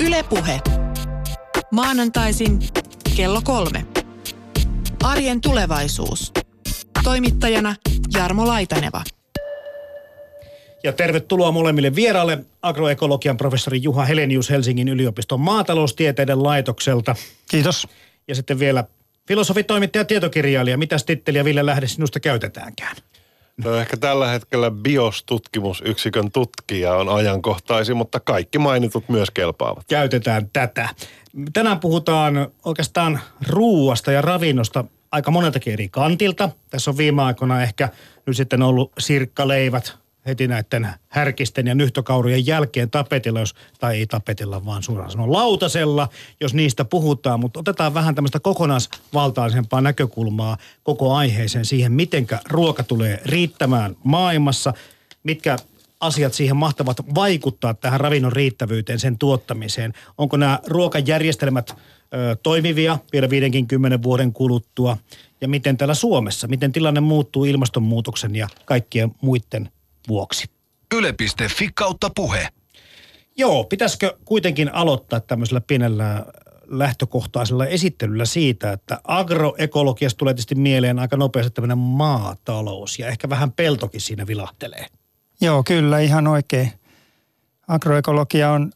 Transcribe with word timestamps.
Ylepuhe. 0.00 0.60
Maanantaisin 1.72 2.58
kello 3.16 3.40
kolme. 3.44 3.86
Arjen 5.02 5.40
tulevaisuus. 5.40 6.32
Toimittajana 7.04 7.74
Jarmo 8.14 8.46
Laitaneva. 8.46 9.04
Ja 10.84 10.92
tervetuloa 10.92 11.52
molemmille 11.52 11.94
vieraille 11.94 12.38
agroekologian 12.62 13.36
professori 13.36 13.82
Juha 13.82 14.04
Helenius 14.04 14.50
Helsingin 14.50 14.88
yliopiston 14.88 15.40
maataloustieteiden 15.40 16.42
laitokselta. 16.42 17.16
Kiitos. 17.50 17.88
Ja 18.28 18.34
sitten 18.34 18.58
vielä 18.58 18.84
filosofi, 19.28 19.64
toimittaja, 19.64 20.04
tietokirjailija. 20.04 20.78
Mitä 20.78 20.96
titteliä 21.06 21.44
Ville 21.44 21.66
Lähde 21.66 21.86
sinusta 21.86 22.20
käytetäänkään? 22.20 22.96
No 23.64 23.74
ehkä 23.74 23.96
tällä 23.96 24.28
hetkellä 24.28 24.70
BIOS-tutkimusyksikön 24.70 26.32
tutkija 26.32 26.94
on 26.94 27.08
ajankohtaisin, 27.08 27.96
mutta 27.96 28.20
kaikki 28.20 28.58
mainitut 28.58 29.08
myös 29.08 29.30
kelpaavat. 29.30 29.84
Käytetään 29.88 30.50
tätä. 30.52 30.88
Tänään 31.52 31.80
puhutaan 31.80 32.48
oikeastaan 32.64 33.20
ruuasta 33.48 34.12
ja 34.12 34.22
ravinnosta 34.22 34.84
aika 35.12 35.30
moneltakin 35.30 35.72
eri 35.72 35.88
kantilta. 35.88 36.50
Tässä 36.70 36.90
on 36.90 36.96
viime 36.96 37.22
aikoina 37.22 37.62
ehkä 37.62 37.88
nyt 38.26 38.36
sitten 38.36 38.62
ollut 38.62 38.92
sirkkaleivät, 38.98 39.98
heti 40.26 40.48
näiden 40.48 40.88
härkisten 41.08 41.66
ja 41.66 41.74
nyhtökaurujen 41.74 42.46
jälkeen 42.46 42.90
tapetilla, 42.90 43.40
jos, 43.40 43.54
tai 43.80 43.96
ei 43.96 44.06
tapetilla, 44.06 44.64
vaan 44.64 44.82
suoraan 44.82 45.10
sanoen 45.10 45.32
lautasella, 45.32 46.08
jos 46.40 46.54
niistä 46.54 46.84
puhutaan. 46.84 47.40
Mutta 47.40 47.60
otetaan 47.60 47.94
vähän 47.94 48.14
tämmöistä 48.14 48.40
kokonaisvaltaisempaa 48.40 49.80
näkökulmaa 49.80 50.56
koko 50.82 51.14
aiheeseen 51.14 51.64
siihen, 51.64 51.92
mitenkä 51.92 52.40
ruoka 52.50 52.82
tulee 52.82 53.20
riittämään 53.24 53.96
maailmassa, 54.04 54.72
mitkä 55.22 55.56
asiat 56.00 56.34
siihen 56.34 56.56
mahtavat 56.56 56.96
vaikuttaa 57.14 57.74
tähän 57.74 58.00
ravinnon 58.00 58.32
riittävyyteen, 58.32 58.98
sen 58.98 59.18
tuottamiseen. 59.18 59.92
Onko 60.18 60.36
nämä 60.36 60.60
ruokajärjestelmät 60.66 61.70
ö, 61.70 62.36
toimivia 62.42 62.98
vielä 63.12 63.30
50 63.30 64.02
vuoden 64.02 64.32
kuluttua? 64.32 64.96
Ja 65.40 65.48
miten 65.48 65.76
täällä 65.76 65.94
Suomessa, 65.94 66.48
miten 66.48 66.72
tilanne 66.72 67.00
muuttuu 67.00 67.44
ilmastonmuutoksen 67.44 68.36
ja 68.36 68.48
kaikkien 68.64 69.14
muiden 69.20 69.68
vuoksi. 70.08 70.50
Yle.fi 70.94 71.70
kautta 71.74 72.10
puhe. 72.16 72.48
Joo, 73.36 73.64
pitäisikö 73.64 74.18
kuitenkin 74.24 74.74
aloittaa 74.74 75.20
tämmöisellä 75.20 75.60
pienellä 75.60 76.26
lähtökohtaisella 76.66 77.66
esittelyllä 77.66 78.24
siitä, 78.24 78.72
että 78.72 79.00
agroekologiasta 79.04 80.18
tulee 80.18 80.34
tietysti 80.34 80.54
mieleen 80.54 80.98
aika 80.98 81.16
nopeasti 81.16 81.50
tämmöinen 81.50 81.78
maatalous 81.78 82.98
ja 82.98 83.06
ehkä 83.06 83.28
vähän 83.28 83.52
peltokin 83.52 84.00
siinä 84.00 84.26
vilahtelee. 84.26 84.86
Joo, 85.40 85.62
kyllä 85.62 85.98
ihan 85.98 86.26
oikein. 86.26 86.72
Agroekologia 87.68 88.50
on 88.50 88.72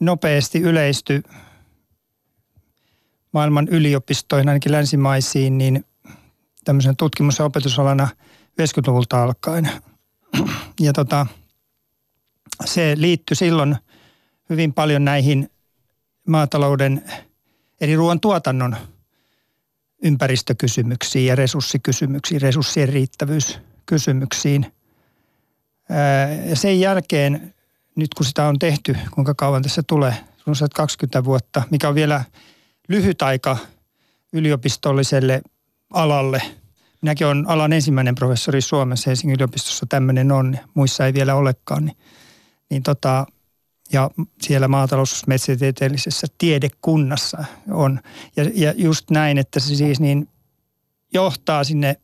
nopeasti 0.00 0.60
yleisty 0.60 1.22
maailman 3.32 3.68
yliopistoihin, 3.68 4.48
ainakin 4.48 4.72
länsimaisiin, 4.72 5.58
niin 5.58 5.84
tämmöisen 6.64 6.96
tutkimus- 6.96 7.38
ja 7.38 7.44
opetusalana– 7.44 8.08
90-luvulta 8.60 9.22
alkaen. 9.22 9.70
Ja 10.80 10.92
tota, 10.92 11.26
se 12.64 12.94
liittyi 12.96 13.36
silloin 13.36 13.76
hyvin 14.50 14.74
paljon 14.74 15.04
näihin 15.04 15.50
maatalouden 16.28 17.04
eli 17.80 17.96
ruoan 17.96 18.20
tuotannon 18.20 18.76
ympäristökysymyksiin 20.02 21.26
ja 21.26 21.34
resurssikysymyksiin, 21.34 22.42
resurssien 22.42 22.88
riittävyyskysymyksiin. 22.88 24.72
Ja 26.48 26.56
sen 26.56 26.80
jälkeen, 26.80 27.54
nyt 27.96 28.14
kun 28.14 28.26
sitä 28.26 28.46
on 28.46 28.58
tehty, 28.58 28.96
kuinka 29.10 29.34
kauan 29.34 29.62
tässä 29.62 29.82
tulee, 29.86 30.14
runsaat 30.46 30.74
20 30.74 31.24
vuotta, 31.24 31.62
mikä 31.70 31.88
on 31.88 31.94
vielä 31.94 32.24
lyhyt 32.88 33.22
aika 33.22 33.56
yliopistolliselle 34.32 35.42
alalle– 35.90 36.42
minäkin 37.02 37.26
olen 37.26 37.48
alan 37.48 37.72
ensimmäinen 37.72 38.14
professori 38.14 38.60
Suomessa, 38.60 39.10
Helsingin 39.10 39.34
yliopistossa 39.34 39.86
tämmöinen 39.88 40.32
on, 40.32 40.58
muissa 40.74 41.06
ei 41.06 41.14
vielä 41.14 41.34
olekaan. 41.34 41.84
Niin, 41.84 41.96
niin 42.70 42.82
tota, 42.82 43.26
ja 43.92 44.10
siellä 44.42 44.68
maatalousmetsätieteellisessä 44.68 46.26
tiedekunnassa 46.38 47.44
on. 47.70 48.00
Ja, 48.36 48.50
ja 48.54 48.72
just 48.76 49.10
näin, 49.10 49.38
että 49.38 49.60
se 49.60 49.74
siis 49.74 50.00
niin 50.00 50.28
johtaa 51.12 51.64
sinne, 51.64 51.96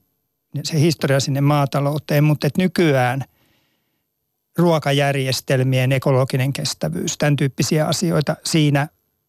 se 0.62 0.80
historia 0.80 1.20
sinne 1.20 1.40
maatalouteen, 1.40 2.24
mutta 2.24 2.46
että 2.46 2.62
nykyään 2.62 3.24
ruokajärjestelmien 4.58 5.92
ekologinen 5.92 6.52
kestävyys, 6.52 7.18
tämän 7.18 7.36
tyyppisiä 7.36 7.86
asioita 7.86 8.36
siinä 8.44 8.88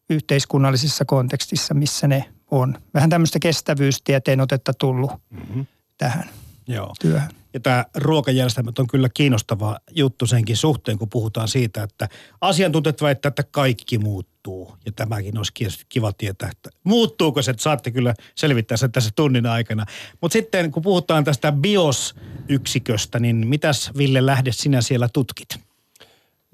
yhteiskunnallisessa 0.10 1.06
kontekstissa, 1.06 1.74
missä 1.74 2.08
ne 2.08 2.26
on. 2.52 2.78
Vähän 2.94 3.10
tämmöistä 3.10 3.40
kestävyystieteen 3.40 4.42
otetta 4.42 4.74
tullut 4.74 5.12
mm-hmm. 5.30 5.66
tähän 5.98 6.30
Joo. 6.68 6.94
työhön. 7.02 7.30
Ja 7.54 7.60
tämä 7.60 7.86
ruokajärjestelmät 7.96 8.80
on 8.80 8.88
kyllä 8.88 9.10
kiinnostava 9.14 9.80
juttu 9.96 10.28
senkin 10.28 10.58
suhteen, 10.58 10.98
kun 10.98 11.10
puhutaan 11.10 11.48
siitä, 11.48 11.84
että 11.84 12.10
asiantuntijat 12.42 13.02
väittävät, 13.02 13.40
että 13.40 13.52
kaikki 13.52 13.98
muuttuu. 13.98 14.76
Ja 14.86 14.92
tämäkin 14.92 15.38
olisi 15.38 15.86
kiva 15.90 16.14
tietää, 16.14 16.50
että 16.50 16.70
muuttuuko 16.84 17.42
se, 17.42 17.52
että 17.52 17.64
saatte 17.64 17.92
kyllä 17.92 18.14
selvittää 18.36 18.78
sen 18.78 18.92
tässä 18.92 19.10
tunnin 19.16 19.46
aikana. 19.46 19.86
Mutta 20.22 20.34
sitten 20.34 20.72
kun 20.72 20.84
puhutaan 20.84 21.24
tästä 21.24 21.52
BIOS-yksiköstä, 21.52 23.20
niin 23.20 23.48
mitäs 23.48 23.92
Ville 23.98 24.26
Lähde 24.26 24.52
sinä 24.52 24.82
siellä 24.82 25.10
tutkit? 25.14 25.60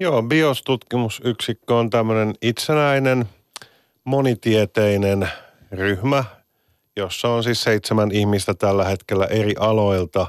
Joo, 0.00 0.22
BIOS-tutkimusyksikkö 0.22 1.74
on 1.74 1.90
tämmöinen 1.90 2.34
itsenäinen, 2.42 3.28
monitieteinen 4.04 5.28
ryhmä, 5.72 6.24
jossa 6.96 7.28
on 7.28 7.44
siis 7.44 7.62
seitsemän 7.62 8.10
ihmistä 8.12 8.54
tällä 8.54 8.84
hetkellä 8.84 9.24
eri 9.24 9.54
aloilta. 9.58 10.26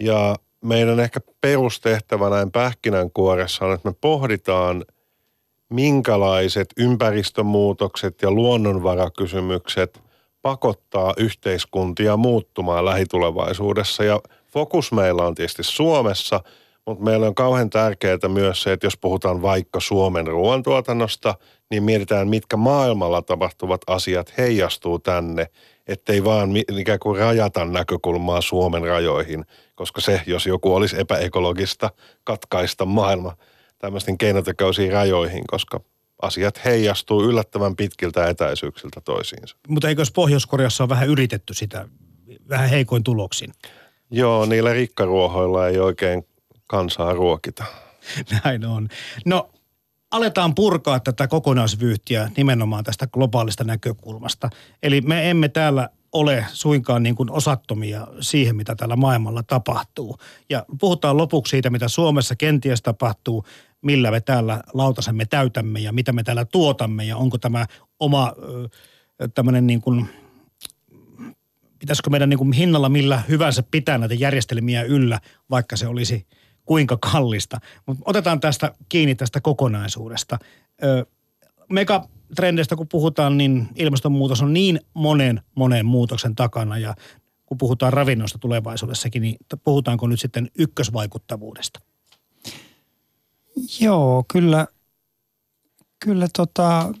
Ja 0.00 0.36
meidän 0.64 1.00
ehkä 1.00 1.20
perustehtävä 1.40 2.30
näin 2.30 2.50
pähkinänkuoressa 2.50 3.64
on, 3.64 3.74
että 3.74 3.88
me 3.88 3.94
pohditaan, 4.00 4.84
minkälaiset 5.68 6.68
ympäristömuutokset 6.76 8.22
ja 8.22 8.30
luonnonvarakysymykset 8.30 10.02
pakottaa 10.42 11.14
yhteiskuntia 11.16 12.16
muuttumaan 12.16 12.84
lähitulevaisuudessa. 12.84 14.04
Ja 14.04 14.20
fokus 14.52 14.92
meillä 14.92 15.22
on 15.22 15.34
tietysti 15.34 15.62
Suomessa, 15.62 16.40
mutta 16.86 17.04
meillä 17.04 17.26
on 17.26 17.34
kauhean 17.34 17.70
tärkeää 17.70 18.28
myös 18.28 18.62
se, 18.62 18.72
että 18.72 18.86
jos 18.86 18.96
puhutaan 18.96 19.42
vaikka 19.42 19.80
Suomen 19.80 20.26
ruoantuotannosta, 20.26 21.34
niin 21.70 21.82
mietitään, 21.82 22.28
mitkä 22.28 22.56
maailmalla 22.56 23.22
tapahtuvat 23.22 23.80
asiat 23.86 24.38
heijastuu 24.38 24.98
tänne, 24.98 25.46
ettei 25.86 26.24
vaan 26.24 26.50
ikään 26.56 26.98
kuin 26.98 27.20
rajata 27.20 27.64
näkökulmaa 27.64 28.40
Suomen 28.40 28.82
rajoihin, 28.82 29.44
koska 29.74 30.00
se, 30.00 30.22
jos 30.26 30.46
joku 30.46 30.74
olisi 30.74 31.00
epäekologista, 31.00 31.90
katkaista 32.24 32.84
maailma 32.84 33.36
tämmöisten 33.78 34.18
keinotekoisiin 34.18 34.92
rajoihin, 34.92 35.44
koska 35.46 35.80
asiat 36.22 36.64
heijastuu 36.64 37.22
yllättävän 37.22 37.76
pitkiltä 37.76 38.28
etäisyyksiltä 38.28 39.00
toisiinsa. 39.00 39.56
Mutta 39.68 39.88
eikö 39.88 40.02
Pohjois-Koreassa 40.14 40.84
ole 40.84 40.88
vähän 40.88 41.08
yritetty 41.08 41.54
sitä 41.54 41.88
vähän 42.48 42.68
heikoin 42.68 43.04
tuloksin? 43.04 43.52
Joo, 44.10 44.46
niillä 44.46 44.72
rikkaruohoilla 44.72 45.68
ei 45.68 45.78
oikein 45.78 46.24
kansaa 46.70 47.12
ruokita. 47.12 47.64
Näin 48.44 48.64
on. 48.64 48.88
No 49.26 49.50
aletaan 50.10 50.54
purkaa 50.54 51.00
tätä 51.00 51.28
kokonaisvyyhtiä 51.28 52.30
nimenomaan 52.36 52.84
tästä 52.84 53.06
globaalista 53.06 53.64
näkökulmasta. 53.64 54.50
Eli 54.82 55.00
me 55.00 55.30
emme 55.30 55.48
täällä 55.48 55.88
ole 56.12 56.46
suinkaan 56.52 57.02
niin 57.02 57.14
kuin 57.14 57.30
osattomia 57.30 58.06
siihen, 58.20 58.56
mitä 58.56 58.74
täällä 58.74 58.96
maailmalla 58.96 59.42
tapahtuu. 59.42 60.16
Ja 60.50 60.64
puhutaan 60.80 61.16
lopuksi 61.16 61.50
siitä, 61.50 61.70
mitä 61.70 61.88
Suomessa 61.88 62.36
kenties 62.36 62.82
tapahtuu, 62.82 63.44
millä 63.82 64.10
me 64.10 64.20
täällä 64.20 64.62
lautasemme 64.72 65.24
täytämme 65.24 65.80
ja 65.80 65.92
mitä 65.92 66.12
me 66.12 66.22
täällä 66.22 66.44
tuotamme 66.44 67.04
ja 67.04 67.16
onko 67.16 67.38
tämä 67.38 67.66
oma 68.00 68.32
tämmöinen 69.34 69.66
niin 69.66 69.80
kuin, 69.80 70.08
pitäisikö 71.78 72.10
meidän 72.10 72.28
niin 72.28 72.38
kuin 72.38 72.52
hinnalla 72.52 72.88
millä 72.88 73.22
hyvänsä 73.28 73.62
pitää 73.70 73.98
näitä 73.98 74.14
järjestelmiä 74.14 74.82
yllä, 74.82 75.20
vaikka 75.50 75.76
se 75.76 75.86
olisi– 75.86 76.26
kuinka 76.70 76.98
kallista. 77.12 77.60
Mutta 77.86 78.02
otetaan 78.06 78.40
tästä 78.40 78.74
kiinni 78.88 79.14
tästä 79.14 79.40
kokonaisuudesta. 79.40 80.38
Ö, 80.84 81.06
megatrendeistä 81.70 82.76
kun 82.76 82.88
puhutaan, 82.88 83.38
niin 83.38 83.68
ilmastonmuutos 83.74 84.42
on 84.42 84.52
niin 84.52 84.80
monen, 84.94 85.42
monen 85.54 85.86
muutoksen 85.86 86.34
takana 86.34 86.78
ja 86.78 86.94
kun 87.46 87.58
puhutaan 87.58 87.92
ravinnosta 87.92 88.38
tulevaisuudessakin, 88.38 89.22
niin 89.22 89.36
puhutaanko 89.64 90.06
nyt 90.06 90.20
sitten 90.20 90.50
ykkösvaikuttavuudesta? 90.58 91.80
Joo, 93.80 94.24
kyllä, 94.32 94.66
kyllä 96.04 96.28
tota, 96.36 96.92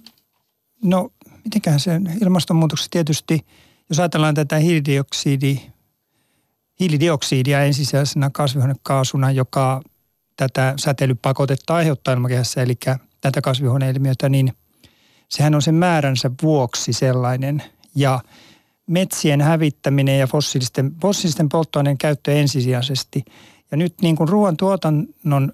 no 0.84 1.10
mitenkään 1.44 1.80
se 1.80 2.00
ilmastonmuutoksessa 2.22 2.90
tietysti, 2.90 3.46
jos 3.88 3.98
ajatellaan 3.98 4.34
tätä 4.34 4.56
hiilidioksidi 4.56 5.60
hiilidioksidia 6.80 7.64
ensisijaisena 7.64 8.30
kasvihuonekaasuna, 8.30 9.30
joka 9.30 9.80
tätä 10.36 10.74
säteilypakotetta 10.76 11.74
aiheuttaa 11.74 12.14
ilmakehässä, 12.14 12.62
eli 12.62 12.74
tätä 13.20 13.40
kasvihuoneilmiötä, 13.40 14.28
niin 14.28 14.52
sehän 15.28 15.54
on 15.54 15.62
sen 15.62 15.74
määränsä 15.74 16.30
vuoksi 16.42 16.92
sellainen. 16.92 17.62
Ja 17.94 18.20
metsien 18.86 19.40
hävittäminen 19.40 20.18
ja 20.18 20.26
fossiilisten, 20.26 20.92
fossiilisten 21.02 21.48
polttoaineen 21.48 21.98
käyttö 21.98 22.32
ensisijaisesti. 22.32 23.24
Ja 23.70 23.76
nyt 23.76 23.94
niin 24.02 24.16
kuin 24.16 24.28
ruoantuotannon 24.28 25.52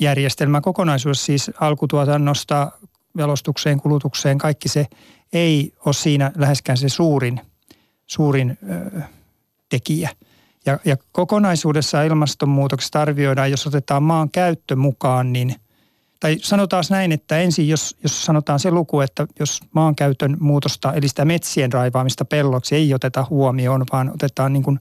järjestelmä 0.00 0.60
kokonaisuus 0.60 1.26
siis 1.26 1.50
alkutuotannosta 1.60 2.72
jalostukseen, 3.18 3.80
kulutukseen, 3.80 4.38
kaikki 4.38 4.68
se 4.68 4.86
ei 5.32 5.72
ole 5.86 5.94
siinä 5.94 6.32
läheskään 6.36 6.78
se 6.78 6.88
suurin, 6.88 7.40
suurin 8.06 8.58
ö, 8.70 9.00
tekijä. 9.68 10.10
Ja, 10.66 10.78
ja 10.84 10.96
kokonaisuudessa 11.12 12.02
ilmastonmuutoksesta 12.02 13.02
arvioidaan, 13.02 13.50
jos 13.50 13.66
otetaan 13.66 14.02
maan 14.02 14.30
käyttö 14.30 14.76
mukaan, 14.76 15.32
niin– 15.32 15.54
tai 16.20 16.36
sanotaan 16.42 16.84
näin, 16.90 17.12
että 17.12 17.38
ensin 17.38 17.68
jos, 17.68 17.96
jos 18.02 18.24
sanotaan 18.24 18.60
se 18.60 18.70
luku, 18.70 19.00
että 19.00 19.26
jos 19.38 19.60
maankäytön 19.74 20.36
muutosta, 20.40 20.92
eli 20.92 21.08
sitä 21.08 21.24
metsien 21.24 21.72
raivaamista 21.72 22.24
pelloksi 22.24 22.74
ei 22.74 22.94
oteta 22.94 23.26
huomioon, 23.30 23.84
vaan 23.92 24.10
otetaan 24.14 24.52
niin 24.52 24.62
kuin 24.62 24.80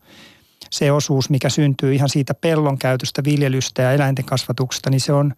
se 0.70 0.92
osuus, 0.92 1.30
mikä 1.30 1.50
syntyy 1.50 1.96
ihan 1.96 2.10
siitä 2.10 2.34
pellon 2.34 2.78
käytöstä, 2.78 3.24
viljelystä 3.24 3.82
ja 3.82 3.92
eläinten 3.92 4.26
kasvatuksesta, 4.26 4.90
niin 4.90 5.02
se 5.02 5.14
on 5.14 5.34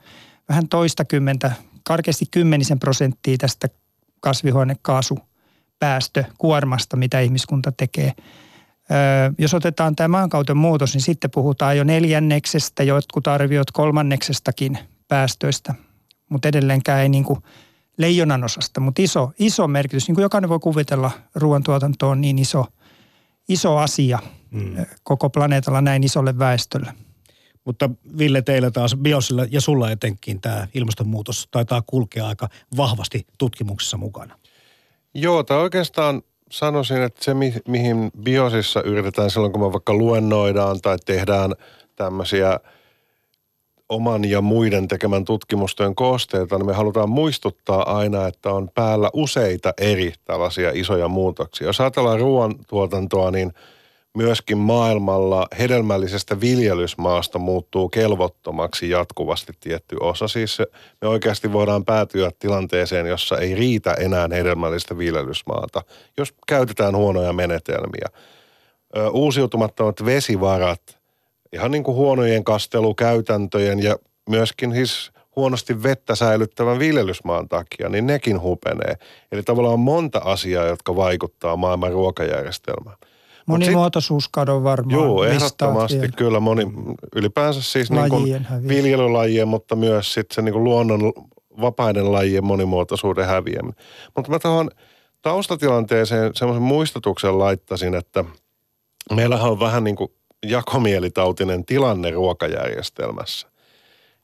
vähän 0.49 0.67
toista 0.67 1.05
kymmentä, 1.05 1.51
karkeasti 1.83 2.25
kymmenisen 2.31 2.79
prosenttia 2.79 3.37
tästä 3.37 3.67
kasvihuonekaasupäästökuormasta, 4.19 6.97
mitä 6.97 7.19
ihmiskunta 7.19 7.71
tekee. 7.71 8.13
Jos 9.37 9.53
otetaan 9.53 9.95
tämä 9.95 10.07
maankäytön 10.07 10.57
muutos, 10.57 10.93
niin 10.93 11.01
sitten 11.01 11.31
puhutaan 11.31 11.77
jo 11.77 11.83
neljänneksestä, 11.83 12.83
jotkut 12.83 13.27
arviot 13.27 13.71
kolmanneksestakin 13.71 14.77
päästöistä, 15.07 15.73
mutta 16.29 16.47
edelleenkään 16.47 17.01
ei 17.01 17.09
niin 17.09 17.23
kuin 17.23 17.39
leijonan 17.97 18.43
osasta, 18.43 18.79
mutta 18.79 19.01
iso, 19.01 19.31
iso 19.39 19.67
merkitys. 19.67 20.07
Niin 20.07 20.15
kuin 20.15 20.23
jokainen 20.23 20.49
voi 20.49 20.59
kuvitella, 20.59 21.11
ruoantuotanto 21.35 22.09
on 22.09 22.21
niin 22.21 22.39
iso, 22.39 22.65
iso 23.49 23.77
asia 23.77 24.19
mm. 24.51 24.75
koko 25.03 25.29
planeetalla 25.29 25.81
näin 25.81 26.03
isolle 26.03 26.39
väestölle. 26.39 26.93
Mutta 27.65 27.89
Ville, 28.17 28.41
teillä 28.41 28.71
taas 28.71 28.95
biosilla 28.95 29.45
ja 29.51 29.61
sulla 29.61 29.91
etenkin 29.91 30.41
tämä 30.41 30.67
ilmastonmuutos 30.73 31.47
taitaa 31.51 31.81
kulkea 31.87 32.27
aika 32.27 32.49
vahvasti 32.77 33.27
tutkimuksessa 33.37 33.97
mukana. 33.97 34.37
Joo, 35.13 35.43
tai 35.43 35.57
oikeastaan 35.57 36.21
sanoisin, 36.51 37.01
että 37.01 37.23
se 37.23 37.33
mihin 37.67 38.11
biosissa 38.23 38.81
yritetään 38.81 39.29
silloin, 39.29 39.51
kun 39.51 39.61
me 39.61 39.73
vaikka 39.73 39.93
luennoidaan 39.93 40.81
tai 40.81 40.97
tehdään 41.05 41.53
tämmöisiä 41.95 42.59
oman 43.89 44.29
ja 44.29 44.41
muiden 44.41 44.87
tekemän 44.87 45.25
tutkimustyön 45.25 45.95
koosteita, 45.95 46.57
niin 46.57 46.65
me 46.65 46.73
halutaan 46.73 47.09
muistuttaa 47.09 47.97
aina, 47.97 48.27
että 48.27 48.51
on 48.51 48.69
päällä 48.75 49.09
useita 49.13 49.73
eri 49.77 50.13
tällaisia 50.25 50.71
isoja 50.73 51.07
muutoksia. 51.07 51.67
Jos 51.67 51.81
ajatellaan 51.81 52.19
ruoantuotantoa, 52.19 53.31
niin– 53.31 53.53
myöskin 54.17 54.57
maailmalla 54.57 55.47
hedelmällisestä 55.59 56.41
viljelysmaasta 56.41 57.39
muuttuu 57.39 57.89
kelvottomaksi 57.89 58.89
jatkuvasti 58.89 59.53
tietty 59.59 59.97
osa. 59.99 60.27
Siis 60.27 60.57
me 61.01 61.07
oikeasti 61.07 61.53
voidaan 61.53 61.85
päätyä 61.85 62.31
tilanteeseen, 62.39 63.05
jossa 63.05 63.37
ei 63.37 63.55
riitä 63.55 63.93
enää 63.93 64.29
hedelmällistä 64.31 64.97
viljelysmaata, 64.97 65.81
jos 66.17 66.33
käytetään 66.47 66.95
huonoja 66.95 67.33
menetelmiä. 67.33 68.07
Uusiutumattomat 69.11 70.05
vesivarat, 70.05 70.99
ihan 71.53 71.71
niin 71.71 71.83
kuin 71.83 71.95
huonojen 71.95 72.43
kastelukäytäntöjen 72.43 73.83
ja 73.83 73.95
myöskin 74.29 74.73
siis 74.73 75.11
huonosti 75.35 75.83
vettä 75.83 76.15
säilyttävän 76.15 76.79
viljelysmaan 76.79 77.49
takia, 77.49 77.89
niin 77.89 78.07
nekin 78.07 78.41
hupenee. 78.41 78.95
Eli 79.31 79.43
tavallaan 79.43 79.73
on 79.73 79.79
monta 79.79 80.19
asiaa, 80.19 80.65
jotka 80.65 80.95
vaikuttaa 80.95 81.55
maailman 81.55 81.91
ruokajärjestelmään. 81.91 82.97
Monimuotoisuuskadon 83.51 84.63
varmaan. 84.63 84.93
Joo, 84.93 85.23
ehdottomasti 85.23 85.99
vielä. 85.99 86.13
kyllä 86.17 86.39
moni, 86.39 86.67
ylipäänsä 87.15 87.61
siis 87.61 87.91
niin 87.91 88.09
kuin 88.09 88.47
viljelylajien, 88.67 89.47
mutta 89.47 89.75
myös 89.75 90.13
sitten 90.13 90.35
se 90.35 90.41
niin 90.41 90.53
kuin 90.53 90.63
luonnon 90.63 91.13
vapaiden 91.61 92.11
lajien 92.11 92.45
monimuotoisuuden 92.45 93.25
häviäminen. 93.25 93.83
Mutta 94.15 94.31
mä 94.31 94.39
tuohon 94.39 94.71
taustatilanteeseen 95.21 96.31
semmoisen 96.35 96.63
muistutuksen 96.63 97.39
laittasin, 97.39 97.95
että 97.95 98.25
meillähän 99.15 99.51
on 99.51 99.59
vähän 99.59 99.83
niin 99.83 99.95
kuin 99.95 100.11
jakomielitautinen 100.45 101.65
tilanne 101.65 102.11
ruokajärjestelmässä. 102.11 103.50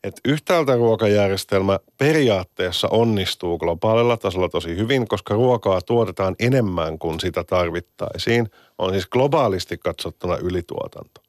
Et 0.07 0.19
yhtäältä 0.25 0.75
ruokajärjestelmä 0.75 1.79
periaatteessa 1.97 2.87
onnistuu 2.91 3.57
globaalilla 3.57 4.17
tasolla 4.17 4.49
tosi 4.49 4.75
hyvin, 4.77 5.07
koska 5.07 5.33
ruokaa 5.33 5.81
tuotetaan 5.81 6.35
enemmän 6.39 6.99
kuin 6.99 7.19
sitä 7.19 7.43
tarvittaisiin. 7.43 8.51
On 8.77 8.91
siis 8.91 9.07
globaalisti 9.07 9.77
katsottuna 9.77 10.37
ylituotanto. 10.37 11.21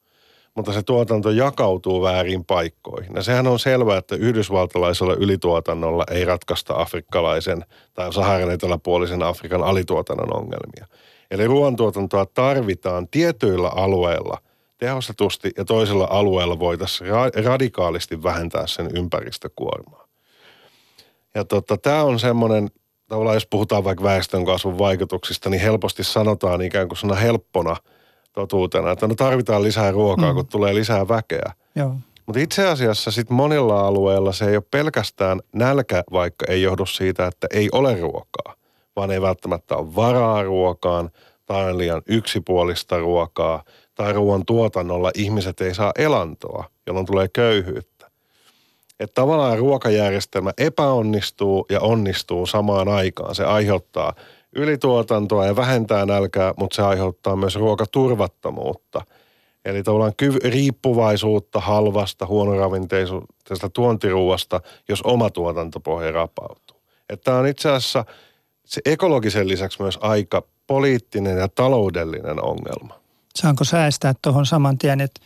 Mutta 0.55 0.73
se 0.73 0.83
tuotanto 0.83 1.29
jakautuu 1.29 2.01
väärin 2.01 2.45
paikkoihin. 2.45 3.15
Ja 3.15 3.23
sehän 3.23 3.47
on 3.47 3.59
selvää, 3.59 3.97
että 3.97 4.15
yhdysvaltalaisella 4.15 5.13
ylituotannolla 5.13 6.03
ei 6.11 6.25
ratkaista 6.25 6.73
afrikkalaisen 6.77 7.65
tai 7.93 8.13
Saharan 8.13 8.51
eteläpuolisen 8.51 9.23
Afrikan 9.23 9.63
alituotannon 9.63 10.35
ongelmia. 10.35 10.85
Eli 11.31 11.47
ruoantuotantoa 11.47 12.25
tarvitaan 12.25 13.07
tietyillä 13.07 13.69
alueilla– 13.69 14.37
tehostetusti 14.79 15.51
ja 15.57 15.65
toisella 15.65 16.07
alueella 16.09 16.59
voitaisiin 16.59 17.09
ra- 17.09 17.45
radikaalisti 17.45 18.23
vähentää 18.23 18.67
sen 18.67 18.89
ympäristökuormaa. 18.97 20.07
Ja 21.35 21.45
tota, 21.45 21.77
tämä 21.77 22.03
on 22.03 22.19
semmoinen, 22.19 22.71
tavallaan 23.07 23.35
jos 23.35 23.47
puhutaan 23.47 23.83
vaikka 23.83 24.03
väestönkasvun 24.03 24.77
vaikutuksista, 24.77 25.49
niin 25.49 25.61
helposti 25.61 26.03
sanotaan 26.03 26.61
ikään 26.61 26.87
kuin 26.87 26.97
sana 26.97 27.15
helppona 27.15 27.75
totuutena, 28.33 28.91
että 28.91 29.07
no 29.07 29.15
tarvitaan 29.15 29.63
lisää 29.63 29.91
ruokaa, 29.91 30.31
mm. 30.31 30.35
kun 30.35 30.47
tulee 30.47 30.75
lisää 30.75 31.07
väkeä. 31.07 31.53
Mutta 32.25 32.39
itse 32.39 32.67
asiassa 32.67 33.11
sitten 33.11 33.37
monilla 33.37 33.87
alueilla 33.87 34.31
se 34.31 34.45
ei 34.45 34.55
ole 34.55 34.63
pelkästään 34.71 35.39
nälkä, 35.53 36.03
vaikka 36.11 36.45
ei 36.49 36.61
johdu 36.61 36.85
siitä, 36.85 37.27
että 37.27 37.47
ei 37.53 37.69
ole 37.71 37.99
ruokaa, 37.99 38.53
vaan 38.95 39.11
ei 39.11 39.21
välttämättä 39.21 39.75
ole 39.75 39.95
varaa 39.95 40.43
ruokaan 40.43 41.09
tai 41.45 41.69
on 41.69 41.77
liian 41.77 42.01
yksipuolista 42.07 42.97
ruokaa– 42.97 43.63
tai 43.99 44.13
ruoan 44.13 44.45
tuotannolla 44.45 45.11
ihmiset 45.15 45.61
ei 45.61 45.75
saa 45.75 45.91
elantoa, 45.97 46.65
jolloin 46.87 47.05
tulee 47.05 47.27
köyhyyttä. 47.33 48.11
Että 48.99 49.13
tavallaan 49.13 49.57
ruokajärjestelmä 49.57 50.51
epäonnistuu 50.57 51.65
ja 51.69 51.79
onnistuu 51.79 52.45
samaan 52.45 52.87
aikaan. 52.87 53.35
Se 53.35 53.45
aiheuttaa 53.45 54.13
ylituotantoa 54.55 55.45
ja 55.45 55.55
vähentää 55.55 56.05
nälkää, 56.05 56.53
mutta 56.57 56.75
se 56.75 56.81
aiheuttaa 56.81 57.35
myös 57.35 57.55
ruokaturvattomuutta. 57.55 59.01
Eli 59.65 59.83
tavallaan 59.83 60.13
kyv- 60.23 60.49
riippuvaisuutta 60.49 61.59
halvasta, 61.59 62.25
huonoravinteisesta 62.25 63.69
tuontiruuasta, 63.73 64.61
jos 64.89 65.01
oma 65.01 65.29
tuotantopohja 65.29 66.11
rapautuu. 66.11 66.81
Että 67.09 67.35
on 67.35 67.47
itse 67.47 67.69
asiassa 67.69 68.05
se 68.65 68.81
ekologisen 68.85 69.47
lisäksi 69.47 69.81
myös 69.81 69.99
aika 70.01 70.43
poliittinen 70.67 71.37
ja 71.37 71.47
taloudellinen 71.47 72.43
ongelma 72.43 72.98
saanko 73.41 73.63
säästää 73.63 74.13
tuohon 74.21 74.45
saman 74.45 74.77
tien, 74.77 75.01
että 75.01 75.21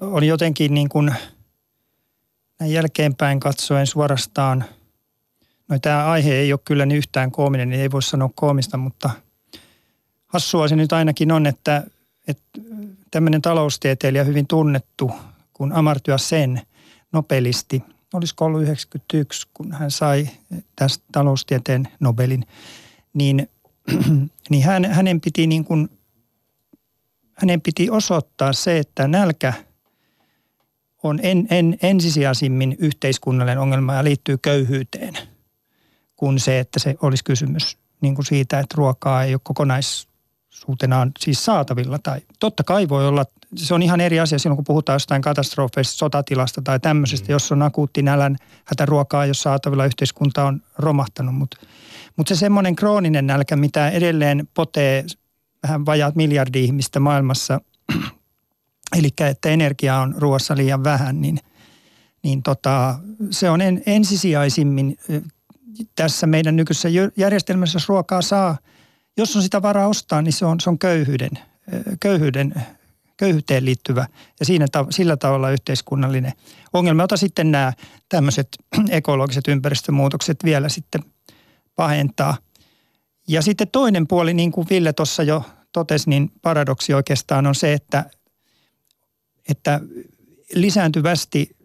on 0.00 0.24
jotenkin 0.24 0.74
niin 0.74 0.88
kuin 0.88 1.14
näin 2.60 2.72
jälkeenpäin 2.72 3.40
katsoen 3.40 3.86
suorastaan, 3.86 4.64
no 5.68 5.78
tämä 5.78 6.06
aihe 6.06 6.34
ei 6.34 6.52
ole 6.52 6.60
kyllä 6.64 6.86
niin 6.86 6.98
yhtään 6.98 7.30
koominen, 7.30 7.68
niin 7.68 7.80
ei 7.80 7.90
voi 7.90 8.02
sanoa 8.02 8.30
koomista, 8.34 8.76
mutta 8.76 9.10
hassua 10.26 10.68
se 10.68 10.76
nyt 10.76 10.92
ainakin 10.92 11.32
on, 11.32 11.46
että, 11.46 11.86
että 12.28 12.60
tämmöinen 13.10 13.42
taloustieteilijä 13.42 14.24
hyvin 14.24 14.46
tunnettu 14.46 15.10
kuin 15.52 15.72
Amartya 15.72 16.18
Sen, 16.18 16.60
nobelisti, 17.12 17.82
olisiko 18.12 18.44
ollut 18.44 18.62
91, 18.62 19.48
kun 19.54 19.72
hän 19.72 19.90
sai 19.90 20.28
tästä 20.76 21.04
taloustieteen 21.12 21.88
Nobelin, 22.00 22.46
niin, 23.14 23.48
niin 24.50 24.64
hän, 24.64 24.84
hänen 24.84 25.20
piti 25.20 25.46
niin 25.46 25.64
kuin– 25.64 25.88
hänen 27.34 27.60
piti 27.60 27.90
osoittaa 27.90 28.52
se, 28.52 28.78
että 28.78 29.08
nälkä 29.08 29.52
on 31.02 31.20
en, 31.22 31.46
en, 31.50 31.78
ensisijaisimmin 31.82 32.76
yhteiskunnallinen 32.78 33.58
ongelma 33.58 33.94
ja 33.94 34.04
liittyy 34.04 34.38
köyhyyteen, 34.38 35.18
kuin 36.16 36.40
se, 36.40 36.58
että 36.58 36.78
se 36.78 36.96
olisi 37.02 37.24
kysymys 37.24 37.78
niin 38.00 38.14
kuin 38.14 38.26
siitä, 38.26 38.58
että 38.58 38.74
ruokaa 38.76 39.24
ei 39.24 39.34
ole 39.34 39.40
kokonaisuutenaan 39.44 41.12
siis 41.18 41.44
saatavilla. 41.44 41.98
Tai 41.98 42.20
totta 42.40 42.64
kai 42.64 42.88
voi 42.88 43.08
olla, 43.08 43.24
se 43.56 43.74
on 43.74 43.82
ihan 43.82 44.00
eri 44.00 44.20
asia 44.20 44.38
silloin, 44.38 44.56
kun 44.56 44.64
puhutaan 44.64 44.94
jostain 44.94 45.22
katastrofeista, 45.22 45.96
sotatilasta 45.96 46.62
tai 46.62 46.80
tämmöisestä, 46.80 47.28
mm. 47.28 47.32
jos 47.32 47.52
on 47.52 47.62
akuutti 47.62 48.02
nälän 48.02 48.36
hätäruokaa, 48.64 49.26
jos 49.26 49.42
saatavilla 49.42 49.86
yhteiskunta 49.86 50.44
on 50.44 50.62
romahtanut. 50.78 51.34
Mutta 51.34 51.56
mut 52.16 52.28
se 52.28 52.36
semmoinen 52.36 52.76
krooninen 52.76 53.26
nälkä, 53.26 53.56
mitä 53.56 53.90
edelleen 53.90 54.48
potee 54.54 55.04
vähän 55.62 55.86
vajaat 55.86 56.14
miljardi 56.14 56.64
ihmistä 56.64 57.00
maailmassa, 57.00 57.60
eli 58.98 59.08
että 59.20 59.48
energiaa 59.48 60.00
on 60.00 60.14
ruoassa 60.18 60.56
liian 60.56 60.84
vähän, 60.84 61.20
niin, 61.20 61.38
niin 62.22 62.42
tota, 62.42 62.98
se 63.30 63.50
on 63.50 63.60
en, 63.60 63.82
ensisijaisimmin 63.86 64.98
tässä 65.94 66.26
meidän 66.26 66.56
nykyisessä 66.56 66.88
järjestelmässä, 67.16 67.76
jos 67.76 67.88
ruokaa 67.88 68.22
saa, 68.22 68.58
jos 69.16 69.36
on 69.36 69.42
sitä 69.42 69.62
varaa 69.62 69.88
ostaa, 69.88 70.22
niin 70.22 70.32
se 70.32 70.46
on, 70.46 70.60
se 70.60 70.70
on 70.70 70.78
köyhyyden, 70.78 71.30
köyhyyden, 72.00 72.54
köyhyyteen 73.16 73.64
liittyvä 73.64 74.06
ja 74.40 74.46
siinä, 74.46 74.66
sillä 74.90 75.16
tavalla 75.16 75.50
yhteiskunnallinen 75.50 76.32
ongelma, 76.72 77.02
jota 77.02 77.16
sitten 77.16 77.50
nämä 77.50 77.72
tämmöiset 78.08 78.48
ekologiset 78.90 79.48
ympäristömuutokset 79.48 80.44
vielä 80.44 80.68
sitten 80.68 81.02
pahentaa. 81.76 82.36
Ja 83.32 83.42
sitten 83.42 83.68
toinen 83.68 84.06
puoli, 84.06 84.34
niin 84.34 84.52
kuin 84.52 84.66
Ville 84.70 84.92
tuossa 84.92 85.22
jo 85.22 85.44
totesi, 85.72 86.10
niin 86.10 86.32
paradoksi 86.42 86.94
oikeastaan 86.94 87.46
on 87.46 87.54
se, 87.54 87.72
että, 87.72 88.10
että 89.48 89.80
lisääntyvästi 90.54 91.56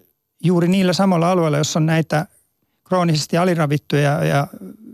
juuri 0.44 0.68
niillä 0.68 0.94
samalla 0.94 1.32
alueilla, 1.32 1.58
jossa 1.58 1.80
on 1.80 1.86
näitä 1.86 2.26
kroonisesti 2.84 3.38
aliravittuja 3.38 4.24
ja 4.24 4.48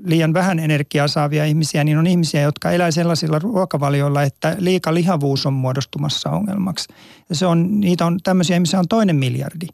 liian 0.06 0.34
vähän 0.34 0.60
energiaa 0.60 1.08
saavia 1.08 1.46
ihmisiä, 1.46 1.84
niin 1.84 1.98
on 1.98 2.08
ihmisiä, 2.08 2.42
jotka 2.42 2.72
elää 2.72 2.92
sellaisilla 2.92 3.40
ruokavalioilla, 3.40 4.24
että 4.24 4.56
liika 4.60 4.94
lihavuus 4.94 5.46
on 5.46 5.54
muodostumassa 5.54 6.30
ongelmaksi. 6.30 6.88
Ja 7.30 7.36
se 7.36 7.46
on, 7.46 7.80
niitä 7.80 8.06
on, 8.06 8.20
tämmöisiä 8.24 8.56
ihmisiä 8.56 8.80
on 8.80 8.88
toinen 8.88 9.16
miljardi. 9.16 9.68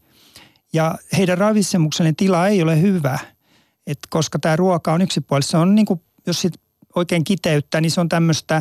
Ja 0.73 0.97
heidän 1.17 1.37
ravitsemuksellinen 1.37 2.15
tila 2.15 2.47
ei 2.47 2.61
ole 2.61 2.81
hyvä, 2.81 3.19
Et 3.87 3.99
koska 4.09 4.39
tämä 4.39 4.55
ruoka 4.55 4.93
on 4.93 5.01
yksipuolista. 5.01 5.51
Se 5.51 5.57
on 5.57 5.75
niin 5.75 5.85
kuin, 5.85 6.01
jos 6.27 6.41
sit 6.41 6.53
oikein 6.95 7.23
kiteyttää, 7.23 7.81
niin 7.81 7.91
se 7.91 8.01
on 8.01 8.09
tämmöistä 8.09 8.55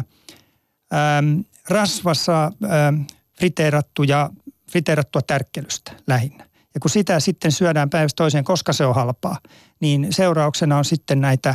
ähm, 0.94 1.40
rasvassa 1.68 2.44
ähm, 2.44 3.00
friteerattuja, 3.38 4.30
friteerattua 4.70 5.23
tärkkelystä 5.23 5.92
lähinnä. 6.06 6.49
Ja 6.75 6.80
kun 6.80 6.90
sitä 6.90 7.20
sitten 7.20 7.52
syödään 7.52 7.90
päivästä 7.90 8.16
toiseen, 8.16 8.44
koska 8.44 8.73
se 8.73 8.87
on 8.87 8.94
halpaa, 8.94 9.38
niin 9.80 10.06
seurauksena 10.11 10.78
on 10.78 10.85
sitten 10.85 11.20
näitä 11.20 11.54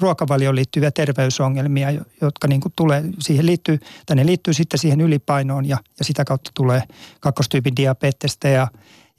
ruokavalioon 0.00 0.56
liittyviä 0.56 0.90
terveysongelmia, 0.90 1.90
jotka 2.20 2.48
niin 2.48 2.60
kuin 2.60 2.72
tulee, 2.76 3.04
siihen 3.18 3.46
liittyy, 3.46 3.78
tai 4.06 4.16
ne 4.16 4.26
liittyy 4.26 4.54
sitten 4.54 4.78
siihen 4.78 5.00
ylipainoon 5.00 5.68
ja, 5.68 5.78
ja 5.98 6.04
sitä 6.04 6.24
kautta 6.24 6.50
tulee 6.54 6.82
kakkostyypin 7.20 7.76
diabetesta 7.76 8.48
ja, 8.48 8.68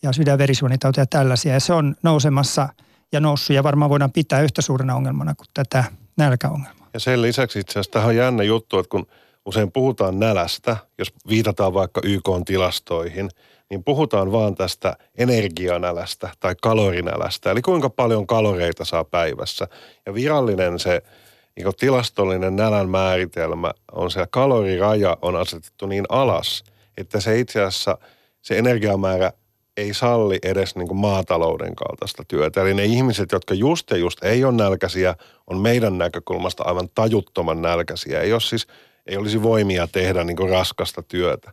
ja 0.03 0.13
sydänverisuonitautia 0.13 1.01
ja 1.01 1.05
tällaisia. 1.05 1.53
Ja 1.53 1.59
se 1.59 1.73
on 1.73 1.95
nousemassa 2.03 2.69
ja 3.11 3.19
noussut 3.19 3.55
ja 3.55 3.63
varmaan 3.63 3.89
voidaan 3.89 4.11
pitää 4.11 4.41
yhtä 4.41 4.61
suurena 4.61 4.95
ongelmana 4.95 5.35
kuin 5.35 5.47
tätä 5.53 5.83
nälkäongelmaa. 6.21 6.89
Ja 6.93 6.99
sen 6.99 7.21
lisäksi 7.21 7.59
itse 7.59 7.71
asiassa 7.71 7.91
tähän 7.91 8.09
on 8.09 8.15
jännä 8.15 8.43
juttu, 8.43 8.79
että 8.79 8.89
kun 8.89 9.07
usein 9.45 9.71
puhutaan 9.71 10.19
nälästä, 10.19 10.77
jos 10.97 11.13
viitataan 11.29 11.73
vaikka 11.73 12.01
YK-tilastoihin– 12.03 13.29
niin 13.71 13.83
puhutaan 13.83 14.31
vaan 14.31 14.55
tästä 14.55 14.95
energianälästä 15.17 16.29
tai 16.39 16.55
kalorinälästä, 16.61 17.51
eli 17.51 17.61
kuinka 17.61 17.89
paljon 17.89 18.27
kaloreita 18.27 18.85
saa 18.85 19.03
päivässä. 19.03 19.67
Ja 20.05 20.13
virallinen 20.13 20.79
se 20.79 21.01
niin 21.55 21.67
tilastollinen 21.79 22.55
nälän 22.55 22.89
määritelmä 22.89 23.71
on 23.91 24.11
se, 24.11 24.27
kaloriraja 24.29 25.17
on 25.21 25.35
asetettu 25.35 25.85
niin 25.85 26.05
alas, 26.09 26.63
että 26.97 27.19
se 27.19 27.39
itse 27.39 27.61
asiassa 27.61 27.97
se 28.41 28.57
energiamäärä 28.57 29.31
ei 29.77 29.93
salli 29.93 30.39
edes 30.43 30.75
niin 30.75 30.87
kuin 30.87 30.97
maatalouden 30.97 31.75
kaltaista 31.75 32.23
työtä. 32.27 32.61
Eli 32.61 32.73
ne 32.73 32.85
ihmiset, 32.85 33.31
jotka 33.31 33.53
just 33.53 33.91
ja 33.91 33.97
just 33.97 34.23
ei 34.23 34.43
ole 34.43 34.53
nälkäisiä, 34.53 35.15
on 35.47 35.57
meidän 35.57 35.97
näkökulmasta 35.97 36.63
aivan 36.63 36.89
tajuttoman 36.95 37.61
nälkäisiä. 37.61 38.21
Ei, 38.21 38.33
ole 38.33 38.41
siis, 38.41 38.67
ei 39.07 39.17
olisi 39.17 39.43
voimia 39.43 39.87
tehdä 39.87 40.23
niin 40.23 40.37
kuin 40.37 40.49
raskasta 40.49 41.03
työtä. 41.03 41.51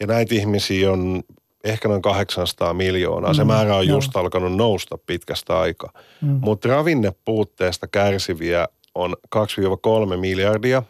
Ja 0.00 0.06
näitä 0.06 0.34
ihmisiä 0.34 0.92
on 0.92 1.22
ehkä 1.64 1.88
noin 1.88 2.02
800 2.02 2.74
miljoonaa. 2.74 3.34
Se 3.34 3.44
mm, 3.44 3.48
määrä 3.48 3.76
on 3.76 3.88
just 3.88 4.14
joo. 4.14 4.22
alkanut 4.22 4.56
nousta 4.56 4.98
pitkästä 4.98 5.58
aikaa. 5.58 5.92
Mm. 6.20 6.38
Mutta 6.42 6.68
ravinnepuutteesta 6.68 7.86
kärsiviä 7.86 8.68
on 8.94 9.16
2-3 9.36 9.40
miljardia. 10.16 10.82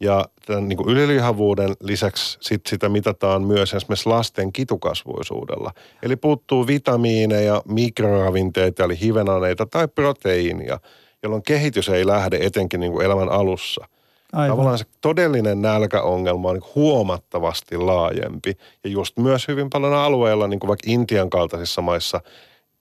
Ja 0.00 0.24
tämän 0.46 0.68
niin 0.68 0.88
ylilihavuuden 0.88 1.74
lisäksi 1.80 2.38
sit 2.40 2.66
sitä 2.66 2.88
mitataan 2.88 3.42
myös 3.42 3.74
esimerkiksi 3.74 4.08
lasten 4.08 4.52
kitukasvuisuudella. 4.52 5.72
Eli 6.02 6.16
puuttuu 6.16 6.66
vitamiineja, 6.66 7.62
mikroravinteita 7.68 8.84
eli 8.84 9.00
hivenaneita 9.00 9.66
tai 9.66 9.88
proteiinia, 9.88 10.78
jolloin 11.22 11.42
kehitys 11.42 11.88
ei 11.88 12.06
lähde 12.06 12.38
etenkin 12.40 12.80
niin 12.80 12.92
kuin 12.92 13.04
elämän 13.06 13.28
alussa. 13.28 13.88
Aivan. 14.32 14.50
Tavallaan 14.50 14.78
se 14.78 14.84
todellinen 15.00 15.62
nälkäongelma 15.62 16.48
on 16.48 16.54
niin 16.54 16.72
huomattavasti 16.74 17.76
laajempi. 17.76 18.56
Ja 18.84 18.90
just 18.90 19.18
myös 19.18 19.48
hyvin 19.48 19.70
paljon 19.70 19.94
alueilla, 19.94 20.48
niin 20.48 20.60
kuin 20.60 20.68
vaikka 20.68 20.90
Intian 20.90 21.30
kaltaisissa 21.30 21.82
maissa, 21.82 22.20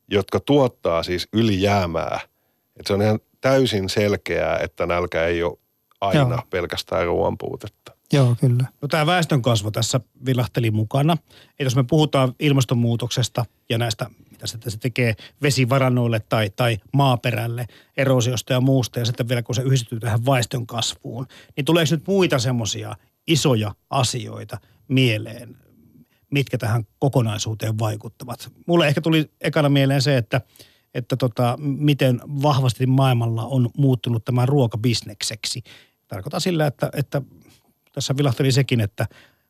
jotka 0.08 0.40
tuottaa 0.40 1.04
siis 1.04 1.28
ylijäämää. 1.34 2.20
Että 2.78 2.88
se 2.88 2.94
on 2.94 3.02
ihan 3.02 3.20
täysin 3.42 3.90
selkeää, 3.90 4.58
että 4.58 4.86
nälkä 4.86 5.26
ei 5.26 5.44
ole 5.44 5.58
aina 6.08 6.36
Joo. 6.36 6.42
pelkästään 6.50 7.06
ruoan 7.06 7.38
puutetta. 7.38 7.92
Joo, 8.14 8.36
kyllä. 8.40 8.66
No 8.82 8.88
tämä 8.88 9.06
väestönkasvu 9.06 9.72
tässä 9.72 10.00
vilahteli 10.26 10.72
mukana. 10.72 11.18
Et 11.60 11.64
jos 11.64 11.76
me 11.76 11.84
puhutaan 11.84 12.34
ilmastonmuutoksesta 12.40 13.46
ja 13.70 13.78
näistä, 13.78 14.10
mitä 14.32 14.48
sitten 14.48 14.72
se 14.72 14.78
tekee 14.78 15.16
vesivarannoille 15.42 16.20
tai, 16.20 16.50
tai 16.56 16.78
maaperälle, 16.94 17.66
erosiosta 17.98 18.54
ja 18.54 18.62
muusta, 18.62 19.00
ja 19.00 19.06
sitten 19.06 19.30
vielä 19.30 19.44
kun 19.44 19.56
se 19.56 19.62
yhdistyy 19.62 20.00
tähän 20.00 20.26
väestön 20.26 20.68
kasvuun, 20.68 21.28
niin 21.58 21.66
tuleeko 21.66 21.96
nyt 21.96 22.08
muita 22.08 22.40
semmoisia 22.40 22.96
isoja 23.28 23.76
asioita 23.90 24.58
mieleen, 24.88 25.58
mitkä 26.32 26.58
tähän 26.58 26.84
kokonaisuuteen 27.00 27.80
vaikuttavat? 27.80 28.52
Mulle 28.68 28.88
ehkä 28.88 29.02
tuli 29.02 29.32
ekana 29.42 29.70
mieleen 29.70 30.02
se, 30.02 30.18
että 30.18 30.42
että 30.94 31.18
tota, 31.18 31.58
miten 31.60 32.22
vahvasti 32.26 32.86
maailmalla 32.86 33.46
on 33.46 33.70
muuttunut 33.78 34.26
tämä 34.26 34.46
ruokabisnekseksi. 34.46 35.64
Tarkoitan 36.08 36.42
sillä, 36.42 36.68
että, 36.68 36.90
että 36.94 37.22
tässä 37.94 38.18
vilahteli 38.18 38.52
sekin, 38.52 38.82
että 38.82 39.08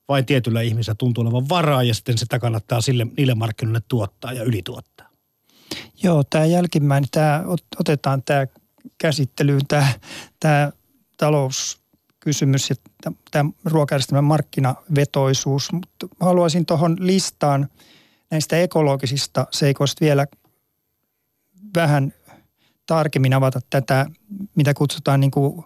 vain 0.08 0.26
tietyllä 0.26 0.62
ihmisellä 0.62 0.96
tuntuu 0.96 1.22
olevan 1.22 1.50
varaa 1.50 1.84
ja 1.84 1.94
sitten 1.94 2.18
sitä 2.18 2.40
kannattaa 2.40 2.82
sille, 2.82 3.08
niille 3.18 3.36
markkinoille 3.36 3.82
tuottaa 3.88 4.34
ja 4.34 4.44
ylituottaa. 4.44 5.10
Joo, 6.04 6.24
tämä 6.24 6.46
jälkimmäinen, 6.46 7.10
tämä, 7.12 7.44
otetaan 7.80 8.24
tämä 8.24 8.48
käsittelyyn, 8.98 9.68
tämä, 9.68 9.88
tämä 10.40 10.72
talouskysymys 11.18 12.70
ja 12.70 12.76
tämä 13.32 13.50
ruokajärjestelmän 13.66 14.24
markkinavetoisuus, 14.24 15.72
mutta 15.72 16.08
haluaisin 16.20 16.66
tuohon 16.66 16.98
listaan 17.00 17.70
näistä 18.32 18.58
ekologisista 18.58 19.48
seikoista 19.52 20.06
vielä 20.06 20.28
vähän 21.76 22.14
tarkemmin 22.86 23.34
avata 23.34 23.60
tätä, 23.70 24.06
mitä 24.56 24.74
kutsutaan 24.74 25.20
niin 25.20 25.32
kuin 25.32 25.64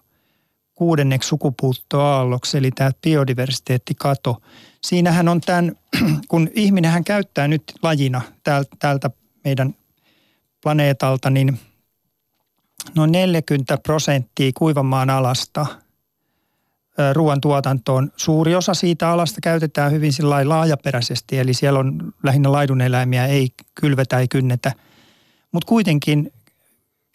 kuudenneksi 0.77 1.27
sukupuuttoaalloksi, 1.27 2.57
eli 2.57 2.71
tämä 2.71 2.91
biodiversiteettikato. 3.01 4.41
Siinähän 4.83 5.27
on 5.27 5.41
tämän, 5.41 5.75
kun 6.29 6.49
ihminenhän 6.53 7.03
käyttää 7.03 7.47
nyt 7.47 7.63
lajina 7.83 8.21
täältä 8.79 9.09
meidän 9.43 9.75
planeetalta, 10.63 11.29
niin 11.29 11.59
noin 12.95 13.11
40 13.11 13.77
prosenttia 13.77 14.51
kuivamaan 14.57 15.09
alasta 15.09 15.65
ruoantuotantoon. 17.13 18.11
Suuri 18.15 18.55
osa 18.55 18.73
siitä 18.73 19.09
alasta 19.09 19.41
käytetään 19.43 19.91
hyvin 19.91 20.11
laajaperäisesti, 20.43 21.39
eli 21.39 21.53
siellä 21.53 21.79
on 21.79 22.13
lähinnä 22.23 22.51
laiduneläimiä, 22.51 23.25
ei 23.25 23.49
kylvetä, 23.75 24.19
ei 24.19 24.27
kynnetä. 24.27 24.71
Mutta 25.51 25.69
kuitenkin 25.69 26.33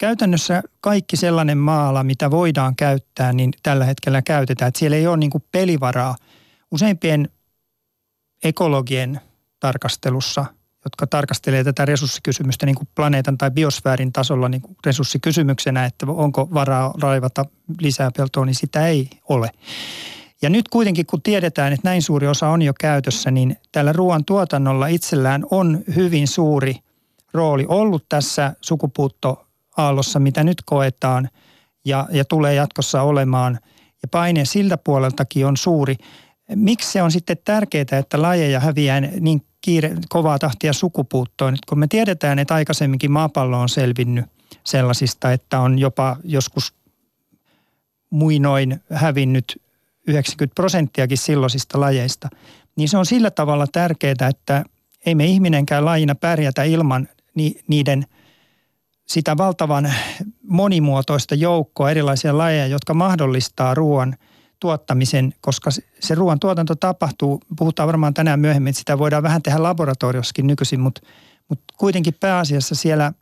käytännössä 0.03 0.63
kaikki 0.81 1.17
sellainen 1.17 1.57
maala, 1.57 2.03
mitä 2.03 2.31
voidaan 2.31 2.75
käyttää, 2.75 3.33
niin 3.33 3.51
tällä 3.63 3.85
hetkellä 3.85 4.21
käytetään. 4.21 4.67
Että 4.67 4.79
siellä 4.79 4.97
ei 4.97 5.07
ole 5.07 5.17
niin 5.17 5.29
kuin 5.29 5.43
pelivaraa. 5.51 6.15
Useimpien 6.71 7.29
ekologien 8.43 9.21
tarkastelussa, 9.59 10.45
jotka 10.85 11.07
tarkastelee 11.07 11.63
tätä 11.63 11.85
resurssikysymystä 11.85 12.65
niin 12.65 12.75
kuin 12.75 12.87
planeetan 12.95 13.37
tai 13.37 13.51
biosfäärin 13.51 14.13
tasolla 14.13 14.49
niin 14.49 14.61
kuin 14.61 14.77
resurssikysymyksenä, 14.85 15.85
että 15.85 16.05
onko 16.09 16.49
varaa 16.53 16.93
raivata 17.01 17.45
lisää 17.81 18.11
peltoa, 18.17 18.45
niin 18.45 18.55
sitä 18.55 18.87
ei 18.87 19.09
ole. 19.29 19.49
Ja 20.41 20.49
nyt 20.49 20.69
kuitenkin, 20.69 21.05
kun 21.05 21.21
tiedetään, 21.21 21.73
että 21.73 21.89
näin 21.89 22.01
suuri 22.01 22.27
osa 22.27 22.47
on 22.47 22.61
jo 22.61 22.73
käytössä, 22.79 23.31
niin 23.31 23.57
tällä 23.71 23.93
ruoan 23.93 24.25
tuotannolla 24.25 24.87
itsellään 24.87 25.45
on 25.51 25.83
hyvin 25.95 26.27
suuri 26.27 26.75
rooli 27.33 27.65
ollut 27.67 28.05
tässä 28.09 28.53
sukupuutto 28.61 29.47
aallossa, 29.77 30.19
mitä 30.19 30.43
nyt 30.43 30.57
koetaan 30.65 31.29
ja, 31.85 32.07
ja 32.11 32.25
tulee 32.25 32.53
jatkossa 32.53 33.01
olemaan. 33.01 33.59
Ja 34.01 34.07
paine 34.11 34.45
siltä 34.45 34.77
puoleltakin 34.77 35.45
on 35.45 35.57
suuri. 35.57 35.95
Miksi 36.55 36.91
se 36.91 37.01
on 37.01 37.11
sitten 37.11 37.37
tärkeää, 37.45 37.85
että 37.91 38.21
lajeja 38.21 38.59
häviää 38.59 38.99
niin 39.01 39.41
kiire, 39.61 39.95
kovaa 40.09 40.39
tahtia 40.39 40.73
sukupuuttoon? 40.73 41.57
Kun 41.69 41.79
me 41.79 41.87
tiedetään, 41.87 42.39
että 42.39 42.53
aikaisemminkin 42.53 43.11
maapallo 43.11 43.59
on 43.59 43.69
selvinnyt 43.69 44.25
sellaisista, 44.63 45.31
että 45.31 45.59
on 45.59 45.79
jopa 45.79 46.17
joskus 46.23 46.73
muinoin 48.09 48.83
hävinnyt 48.93 49.61
90 50.07 50.55
prosenttiakin 50.55 51.17
silloisista 51.17 51.79
lajeista, 51.79 52.29
niin 52.75 52.89
se 52.89 52.97
on 52.97 53.05
sillä 53.05 53.31
tavalla 53.31 53.67
tärkeää, 53.71 54.29
että 54.29 54.63
ei 55.05 55.15
me 55.15 55.25
ihminenkään 55.25 55.85
lajina 55.85 56.15
pärjätä 56.15 56.63
ilman 56.63 57.07
niiden– 57.67 58.05
sitä 59.07 59.37
valtavan 59.37 59.93
monimuotoista 60.43 61.35
joukkoa 61.35 61.91
erilaisia 61.91 62.37
lajeja, 62.37 62.67
jotka 62.67 62.93
mahdollistaa 62.93 63.73
ruoan 63.73 64.15
tuottamisen, 64.59 65.33
koska 65.41 65.69
se 65.99 66.15
ruoan 66.15 66.39
tuotanto 66.39 66.75
tapahtuu, 66.75 67.41
puhutaan 67.57 67.87
varmaan 67.87 68.13
tänään 68.13 68.39
myöhemmin, 68.39 68.69
että 68.69 68.79
sitä 68.79 68.97
voidaan 68.97 69.23
vähän 69.23 69.41
tehdä 69.41 69.63
laboratoriossakin 69.63 70.47
nykyisin, 70.47 70.79
mutta, 70.79 71.01
mutta 71.49 71.73
kuitenkin 71.77 72.13
pääasiassa 72.19 72.75
siellä 72.75 73.13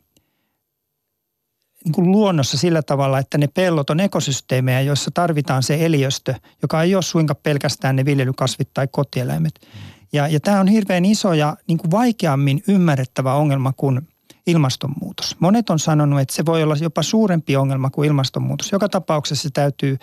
niin 1.84 1.92
kuin 1.92 2.10
luonnossa 2.10 2.58
sillä 2.58 2.82
tavalla, 2.82 3.18
että 3.18 3.38
ne 3.38 3.46
pellot 3.46 3.90
on 3.90 4.00
ekosysteemejä, 4.00 4.80
joissa 4.80 5.10
tarvitaan 5.14 5.62
se 5.62 5.84
eliöstö, 5.84 6.34
joka 6.62 6.82
ei 6.82 6.94
ole 6.94 7.02
suinkaan 7.02 7.40
pelkästään 7.42 7.96
ne 7.96 8.04
viljelykasvit 8.04 8.68
tai 8.74 8.88
kotieläimet. 8.90 9.54
Mm. 9.62 9.80
Ja, 10.12 10.28
ja 10.28 10.40
tämä 10.40 10.60
on 10.60 10.68
hirveän 10.68 11.04
iso 11.04 11.32
ja 11.32 11.56
niin 11.66 11.78
kuin 11.78 11.90
vaikeammin 11.90 12.62
ymmärrettävä 12.68 13.34
ongelma 13.34 13.72
kuin 13.76 14.08
ilmastonmuutos. 14.46 15.36
Monet 15.40 15.70
on 15.70 15.78
sanonut, 15.78 16.20
että 16.20 16.34
se 16.34 16.46
voi 16.46 16.62
olla 16.62 16.76
jopa 16.80 17.02
suurempi 17.02 17.56
ongelma 17.56 17.90
kuin 17.90 18.08
ilmastonmuutos. 18.08 18.72
Joka 18.72 18.88
tapauksessa 18.88 19.42
se 19.42 19.50
täytyy 19.50 19.98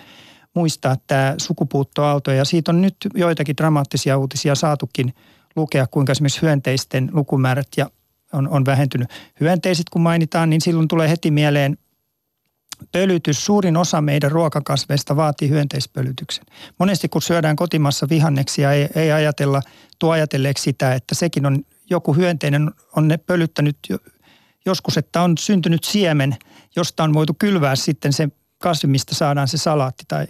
muistaa 0.53 0.95
tämä 1.07 1.35
sukupuuttoaalto 1.37 2.31
ja 2.31 2.45
siitä 2.45 2.71
on 2.71 2.81
nyt 2.81 2.95
joitakin 3.13 3.57
dramaattisia 3.57 4.17
uutisia 4.17 4.55
saatukin 4.55 5.13
lukea, 5.55 5.87
kuinka 5.87 6.11
esimerkiksi 6.11 6.41
hyönteisten 6.41 7.09
lukumäärät 7.13 7.67
ja 7.77 7.89
on, 8.33 8.47
on 8.47 8.65
vähentynyt. 8.65 9.09
Hyönteiset 9.39 9.89
kun 9.89 10.01
mainitaan, 10.01 10.49
niin 10.49 10.61
silloin 10.61 10.87
tulee 10.87 11.09
heti 11.09 11.31
mieleen 11.31 11.77
pölytys. 12.91 13.45
Suurin 13.45 13.77
osa 13.77 14.01
meidän 14.01 14.31
ruokakasveista 14.31 15.15
vaatii 15.15 15.49
hyönteispölytyksen. 15.49 16.45
Monesti 16.79 17.09
kun 17.09 17.21
syödään 17.21 17.55
kotimassa 17.55 18.09
vihanneksia, 18.09 18.73
ei, 18.73 18.89
ei 18.95 19.11
ajatella, 19.11 19.61
tuo 19.99 20.11
ajatelleeksi 20.11 20.63
sitä, 20.63 20.93
että 20.93 21.15
sekin 21.15 21.45
on 21.45 21.63
joku 21.89 22.13
hyönteinen 22.13 22.71
on 22.95 23.07
ne 23.07 23.17
pölyttänyt 23.17 23.77
joskus, 24.69 24.97
että 24.97 25.21
on 25.21 25.37
syntynyt 25.37 25.83
siemen, 25.83 26.37
josta 26.75 27.03
on 27.03 27.13
voitu 27.13 27.35
kylvää 27.39 27.75
sitten 27.75 28.13
se 28.13 28.29
kasvi, 28.57 28.87
mistä 28.87 29.15
saadaan 29.15 29.47
se 29.47 29.57
salaatti 29.57 30.03
tai 30.07 30.27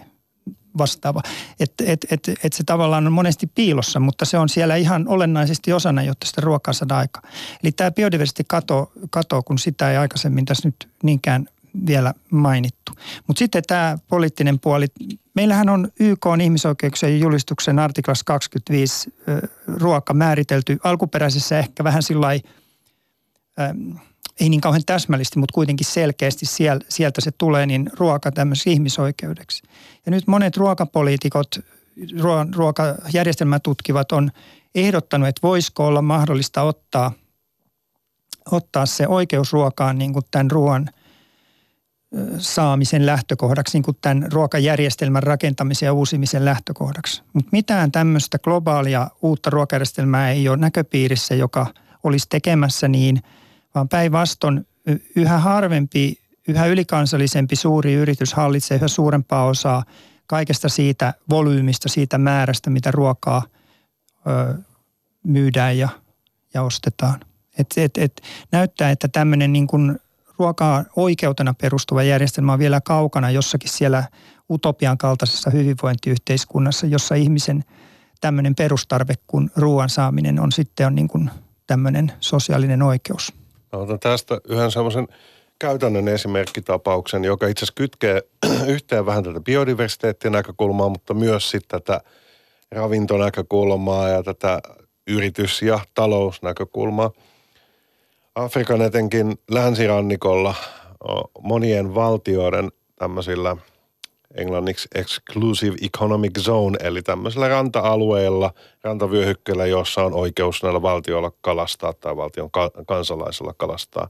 vastaava. 0.78 1.22
Että 1.60 1.84
et, 1.88 2.06
et, 2.12 2.30
et 2.44 2.54
se 2.54 2.64
tavallaan 2.64 3.08
on 3.08 3.14
monesti 3.14 3.48
piilossa, 3.56 4.00
mutta 4.00 4.26
se 4.26 4.38
on 4.38 4.50
siellä 4.50 4.76
ihan 4.76 5.08
olennaisesti 5.08 5.74
osana, 5.74 6.04
jotta 6.04 6.28
sitä 6.28 6.42
ruokaa 6.42 6.74
saadaan 6.74 7.00
aika. 7.00 7.22
Eli 7.64 7.72
tämä 7.72 7.92
biodiversiteetti 7.92 8.50
kato, 8.50 8.92
kato, 9.10 9.44
kun 9.44 9.60
sitä 9.60 9.92
ei 9.92 9.98
aikaisemmin 9.98 10.46
tässä 10.46 10.68
nyt 10.68 10.90
niinkään 11.04 11.46
vielä 11.88 12.14
mainittu. 12.32 12.92
Mutta 13.28 13.40
sitten 13.40 13.64
tämä 13.68 13.98
poliittinen 14.08 14.60
puoli. 14.60 14.86
Meillähän 15.34 15.70
on 15.70 15.88
YK 16.00 16.26
on 16.26 16.42
ihmisoikeuksien 16.42 17.20
julistuksen 17.20 17.80
artiklas 17.80 18.24
25 18.24 19.14
ruoka 19.68 20.14
määritelty 20.14 20.78
alkuperäisessä 20.84 21.60
ehkä 21.60 21.84
vähän 21.84 22.04
sillä 22.04 22.28
ei 24.40 24.50
niin 24.50 24.62
kauhean 24.62 24.86
täsmällisesti, 24.86 25.40
mutta 25.40 25.54
kuitenkin 25.54 25.88
selkeästi 25.88 26.46
sieltä 26.90 27.22
se 27.22 27.32
tulee, 27.32 27.66
niin 27.66 27.90
ruoka 27.98 28.32
tämmöiseksi 28.32 28.72
ihmisoikeudeksi. 28.72 29.64
Ja 30.06 30.12
nyt 30.12 30.28
monet 30.28 30.58
ruokapoliitikot, 30.58 31.48
ruokajärjestelmää 32.56 33.60
tutkivat 33.60 34.12
on 34.12 34.32
ehdottanut, 34.76 35.28
että 35.28 35.40
voisiko 35.44 35.88
olla 35.88 36.02
mahdollista 36.02 36.62
ottaa, 36.62 37.12
ottaa 38.52 38.86
se 38.86 39.08
oikeus 39.08 39.54
ruokaan 39.54 39.98
niin 39.98 40.14
kuin 40.14 40.26
tämän 40.32 40.52
ruoan 40.52 40.90
saamisen 42.38 43.06
lähtökohdaksi, 43.06 43.78
niin 43.78 43.84
kuin 43.84 43.98
tämän 44.02 44.32
ruokajärjestelmän 44.32 45.24
rakentamisen 45.24 45.88
ja 45.88 45.94
uusimisen 45.94 46.46
lähtökohdaksi. 46.46 47.22
Mutta 47.34 47.50
mitään 47.52 47.92
tämmöistä 47.92 48.40
globaalia 48.40 49.10
uutta 49.22 49.50
ruokajärjestelmää 49.50 50.32
ei 50.32 50.50
ole 50.50 50.58
näköpiirissä, 50.58 51.36
joka 51.36 51.68
olisi 52.04 52.28
tekemässä 52.30 52.88
niin– 52.88 53.22
vaan 53.76 53.90
päinvastoin 53.90 54.68
yhä 55.16 55.38
harvempi, 55.38 56.20
yhä 56.48 56.66
ylikansallisempi 56.66 57.56
suuri 57.56 57.94
yritys 57.94 58.34
hallitsee 58.34 58.78
yhä 58.78 58.88
suurempaa 58.88 59.46
osaa 59.46 59.84
kaikesta 60.28 60.70
siitä 60.70 61.14
volyymista, 61.30 61.90
siitä 61.90 62.18
määrästä, 62.18 62.70
mitä 62.70 62.92
ruokaa 62.92 63.44
ö, 64.28 64.58
myydään 65.24 65.78
ja, 65.78 65.90
ja 66.54 66.64
ostetaan. 66.64 67.20
Et, 67.58 67.68
et, 67.78 67.98
et, 67.98 68.22
näyttää, 68.52 68.92
että 68.92 69.08
tämmöinen 69.08 69.54
niin 69.54 69.68
kuin 69.68 70.00
ruokaa 70.40 70.86
oikeutena 70.96 71.54
perustuva 71.54 72.04
järjestelmä 72.04 72.54
on 72.54 72.60
vielä 72.60 72.82
kaukana 72.82 73.32
jossakin 73.32 73.70
siellä 73.70 74.04
utopian 74.50 74.98
kaltaisessa 74.98 75.50
hyvinvointiyhteiskunnassa, 75.50 76.88
jossa 76.88 77.16
ihmisen 77.16 77.64
tämmöinen 78.22 78.56
perustarve 78.56 79.14
kuin 79.28 79.52
ruoan 79.56 79.90
saaminen 79.90 80.40
on 80.40 80.52
sitten 80.52 80.88
on 80.88 80.96
niin 80.96 81.08
kuin 81.08 81.30
tämmöinen 81.68 82.12
sosiaalinen 82.20 82.82
oikeus. 82.82 83.39
Mä 83.74 83.80
otan 83.80 84.00
tästä 84.00 84.42
yhden 84.50 84.72
semmoisen 84.72 85.08
käytännön 85.60 86.08
esimerkkitapauksen, 86.08 87.24
joka 87.24 87.48
itse 87.48 87.60
asiassa 87.60 87.78
kytkee 87.78 88.22
yhteen 88.68 89.06
vähän 89.06 89.24
tätä 89.24 89.40
biodiversiteettien 89.40 90.32
näkökulmaa, 90.32 90.90
mutta 90.90 91.14
myös 91.14 91.50
sitten 91.50 91.82
tätä 91.82 92.02
ravintonäkökulmaa 92.72 94.10
ja 94.10 94.24
tätä 94.24 94.62
yritys- 95.08 95.62
ja 95.62 95.80
talousnäkökulmaa. 95.94 97.12
Afrikan 98.36 98.82
etenkin 98.82 99.40
länsirannikolla 99.52 100.56
monien 101.42 101.96
valtioiden 101.96 102.72
tämmöisillä– 102.96 103.58
englanniksi 104.36 104.88
exclusive 104.96 105.76
economic 105.82 106.40
zone, 106.40 106.78
eli 106.84 107.02
tämmöisellä 107.02 107.48
ranta-alueella, 107.48 108.54
rantavyöhykkeellä, 108.84 109.66
jossa 109.66 110.04
on 110.04 110.14
oikeus 110.14 110.64
näillä 110.64 110.82
valtioilla 110.82 111.32
kalastaa 111.42 111.94
tai 111.94 112.18
valtion 112.18 112.52
ka- 112.52 112.72
kansalaisilla 112.88 113.54
kalastaa, 113.58 114.10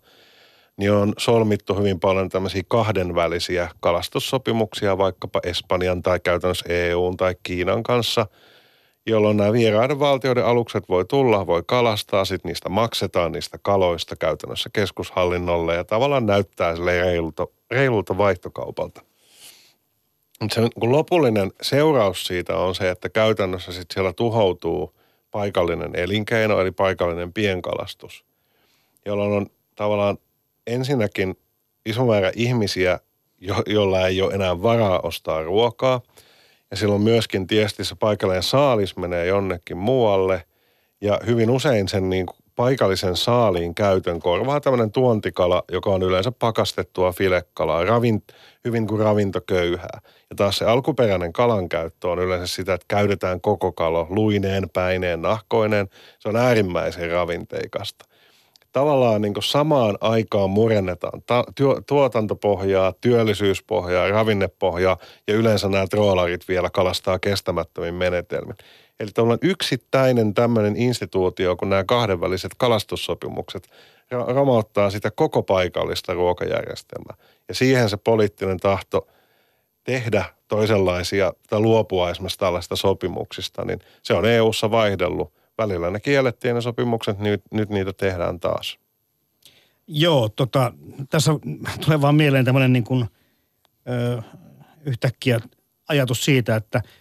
niin 0.78 0.92
on 0.92 1.14
solmittu 1.18 1.76
hyvin 1.76 2.00
paljon 2.00 2.30
tämmöisiä 2.30 2.62
kahdenvälisiä 2.68 3.70
kalastussopimuksia 3.80 4.98
vaikkapa 4.98 5.40
Espanjan 5.44 6.02
tai 6.02 6.20
käytännössä 6.20 6.66
EUn 6.70 7.18
tai 7.18 7.36
Kiinan 7.44 7.84
kanssa, 7.84 8.26
jolloin 9.06 9.38
nämä 9.38 9.54
vieraiden 9.54 10.00
valtioiden 10.00 10.46
alukset 10.46 10.90
voi 10.90 11.06
tulla, 11.06 11.48
voi 11.48 11.64
kalastaa, 11.66 12.26
sitten 12.26 12.50
niistä 12.50 12.70
maksetaan 12.70 13.32
niistä 13.32 13.58
kaloista 13.62 14.16
käytännössä 14.16 14.70
keskushallinnolle 14.74 15.76
ja 15.76 15.84
tavallaan 15.84 16.26
näyttää 16.26 16.76
sille 16.76 17.02
reilulta, 17.02 17.48
reilulta 17.72 18.18
vaihtokaupalta. 18.18 19.09
Mutta 20.40 20.56
se 20.56 20.62
kun 20.80 20.92
lopullinen 20.92 21.52
seuraus 21.62 22.26
siitä 22.26 22.58
on 22.58 22.76
se, 22.76 22.90
että 22.90 23.10
käytännössä 23.10 23.72
sit 23.72 23.88
siellä 23.94 24.14
tuhoutuu 24.14 24.96
paikallinen 25.32 25.96
elinkeino, 25.96 26.62
eli 26.62 26.72
paikallinen 26.72 27.34
pienkalastus, 27.34 28.26
jolloin 29.06 29.32
on 29.32 29.48
tavallaan 29.76 30.18
ensinnäkin 30.68 31.38
iso 31.86 32.06
määrä 32.06 32.32
ihmisiä, 32.36 33.00
jo, 33.42 33.56
joilla 33.68 34.08
ei 34.08 34.22
ole 34.22 34.34
enää 34.34 34.62
varaa 34.62 35.00
ostaa 35.00 35.44
ruokaa. 35.44 36.02
Ja 36.72 36.78
silloin 36.78 37.02
myöskin 37.02 37.48
tiestissä 37.48 37.96
paikallinen 37.96 38.44
saalis 38.44 38.98
menee 38.98 39.26
jonnekin 39.26 39.78
muualle. 39.78 40.44
Ja 41.02 41.20
hyvin 41.26 41.50
usein 41.50 41.88
sen 41.88 42.10
niin 42.10 42.26
paikallisen 42.56 43.16
saaliin 43.16 43.76
käytön 43.76 44.20
korvaa 44.20 44.62
tämmöinen 44.62 44.92
tuontikala, 44.92 45.64
joka 45.72 45.90
on 45.90 46.04
yleensä 46.04 46.32
pakastettua 46.32 47.12
filekalaa, 47.12 47.86
ravin, 47.86 48.24
hyvin 48.66 48.88
kuin 48.88 49.02
ravintoköyhää. 49.02 50.02
Ja 50.30 50.36
taas 50.36 50.58
se 50.58 50.66
alkuperäinen 50.66 51.34
kalan 51.34 51.70
käyttö 51.70 52.10
on 52.10 52.20
yleensä 52.20 52.56
sitä, 52.56 52.74
että 52.74 52.86
käytetään 52.88 53.42
koko 53.42 53.72
kalo 53.72 54.08
luineen, 54.10 54.70
päineen, 54.74 55.22
nahkoineen. 55.22 55.90
Se 56.20 56.30
on 56.30 56.36
äärimmäisen 56.36 57.12
ravinteikasta. 57.12 58.06
Tavallaan 58.72 59.22
niin 59.22 59.34
samaan 59.40 59.98
aikaan 60.02 60.50
murennetaan 60.50 61.22
ta- 61.26 61.46
tuotantopohjaa, 61.88 62.94
työllisyyspohjaa, 63.02 64.10
ravinnepohjaa 64.10 64.98
ja 65.28 65.34
yleensä 65.34 65.70
nämä 65.70 65.88
troolarit 65.88 66.48
vielä 66.48 66.70
kalastaa 66.70 67.20
kestämättömin 67.20 67.94
menetelmin. 67.94 68.56
Eli 69.00 69.12
tavallaan 69.14 69.40
yksittäinen 69.42 70.34
tämmöinen 70.34 70.76
instituutio, 70.76 71.56
kun 71.56 71.70
nämä 71.70 71.84
kahdenväliset 71.84 72.52
kalastussopimukset 72.58 73.70
romauttaa 74.12 74.90
sitä 74.90 75.12
koko 75.12 75.44
paikallista 75.44 76.14
ruokajärjestelmää. 76.14 77.16
Ja 77.48 77.56
siihen 77.56 77.90
se 77.90 77.98
poliittinen 77.98 78.58
tahto 78.58 79.08
tehdä 79.84 80.26
toisenlaisia 80.48 81.34
tai 81.50 81.60
luopua 81.60 82.10
esimerkiksi 82.10 82.40
tällaista 82.40 82.76
sopimuksista, 82.76 83.66
niin 83.66 83.80
se 84.04 84.14
on 84.14 84.26
EU-ssa 84.26 84.72
vaihdellut. 84.72 85.34
Välillä 85.58 85.90
ne 85.90 86.00
kiellettiin 86.00 86.56
ne 86.56 86.62
sopimukset, 86.62 87.20
nyt, 87.20 87.42
nyt 87.52 87.70
niitä 87.70 87.94
tehdään 87.94 88.40
taas. 88.40 88.80
Joo, 89.88 90.30
tota, 90.30 90.74
tässä 91.10 91.32
tulee 91.86 92.02
vaan 92.02 92.16
mieleen 92.16 92.46
tämmöinen 92.46 92.74
niin 92.74 92.84
kuin, 92.84 93.06
ö, 93.90 94.22
yhtäkkiä 94.86 95.40
ajatus 95.88 96.26
siitä, 96.26 96.56
että– 96.56 96.82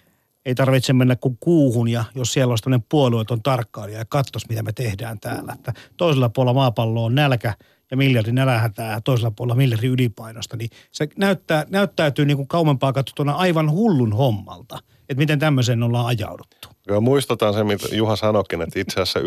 ei 0.48 0.54
tarvitse 0.54 0.92
mennä 0.92 1.16
kuin 1.16 1.36
kuuhun 1.40 1.88
ja 1.88 2.04
jos 2.14 2.32
siellä 2.32 2.52
olisi 2.52 2.64
tämmöinen 2.64 2.86
puolueeton 2.88 3.42
tarkkailija 3.42 3.98
ja 3.98 4.04
katsoisi, 4.04 4.46
mitä 4.48 4.62
me 4.62 4.72
tehdään 4.72 5.20
täällä. 5.20 5.52
Että 5.52 5.72
toisella 5.96 6.28
puolella 6.28 6.54
maapalloa 6.54 7.06
on 7.06 7.14
nälkä 7.14 7.54
ja 7.90 7.96
miljardi 7.96 8.32
nälähätää 8.32 8.92
ja 8.92 9.00
toisella 9.00 9.30
puolella 9.30 9.56
miljardi 9.56 9.86
ylipainosta, 9.86 10.56
niin 10.56 10.70
se 10.92 11.08
näyttää, 11.16 11.66
näyttäytyy 11.68 12.24
niin 12.24 12.36
kuin 12.36 12.48
kauempaa 12.48 12.92
katsottuna 12.92 13.32
aivan 13.32 13.70
hullun 13.70 14.12
hommalta, 14.12 14.78
että 15.00 15.18
miten 15.18 15.38
tämmöiseen 15.38 15.82
ollaan 15.82 16.06
ajauduttu. 16.06 16.68
Joo, 16.88 17.00
muistetaan 17.00 17.54
se, 17.54 17.64
mitä 17.64 17.94
Juha 17.94 18.16
sanoikin, 18.16 18.62
että 18.62 18.80
itse 18.80 19.00
asiassa 19.00 19.20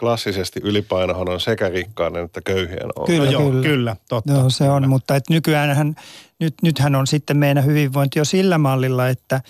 klassisesti 0.00 0.60
ylipainohan 0.62 1.28
on 1.28 1.40
sekä 1.40 1.68
rikkaiden 1.68 2.24
että 2.24 2.40
köyhien 2.40 2.88
ongelma. 2.96 3.24
Kyllä, 3.24 3.30
joo, 3.30 3.50
kyllä. 3.50 3.62
kyllä, 3.62 3.96
totta. 4.08 4.32
Joo, 4.32 4.50
se 4.50 4.70
on, 4.70 4.88
mutta 4.88 5.16
et 5.16 5.24
nykyään 5.30 5.94
nyt, 6.38 6.54
nythän 6.62 6.94
on 6.94 7.06
sitten 7.06 7.36
meidän 7.36 7.64
hyvinvointi 7.64 8.18
jo 8.18 8.24
sillä 8.24 8.58
mallilla, 8.58 9.08
että 9.08 9.40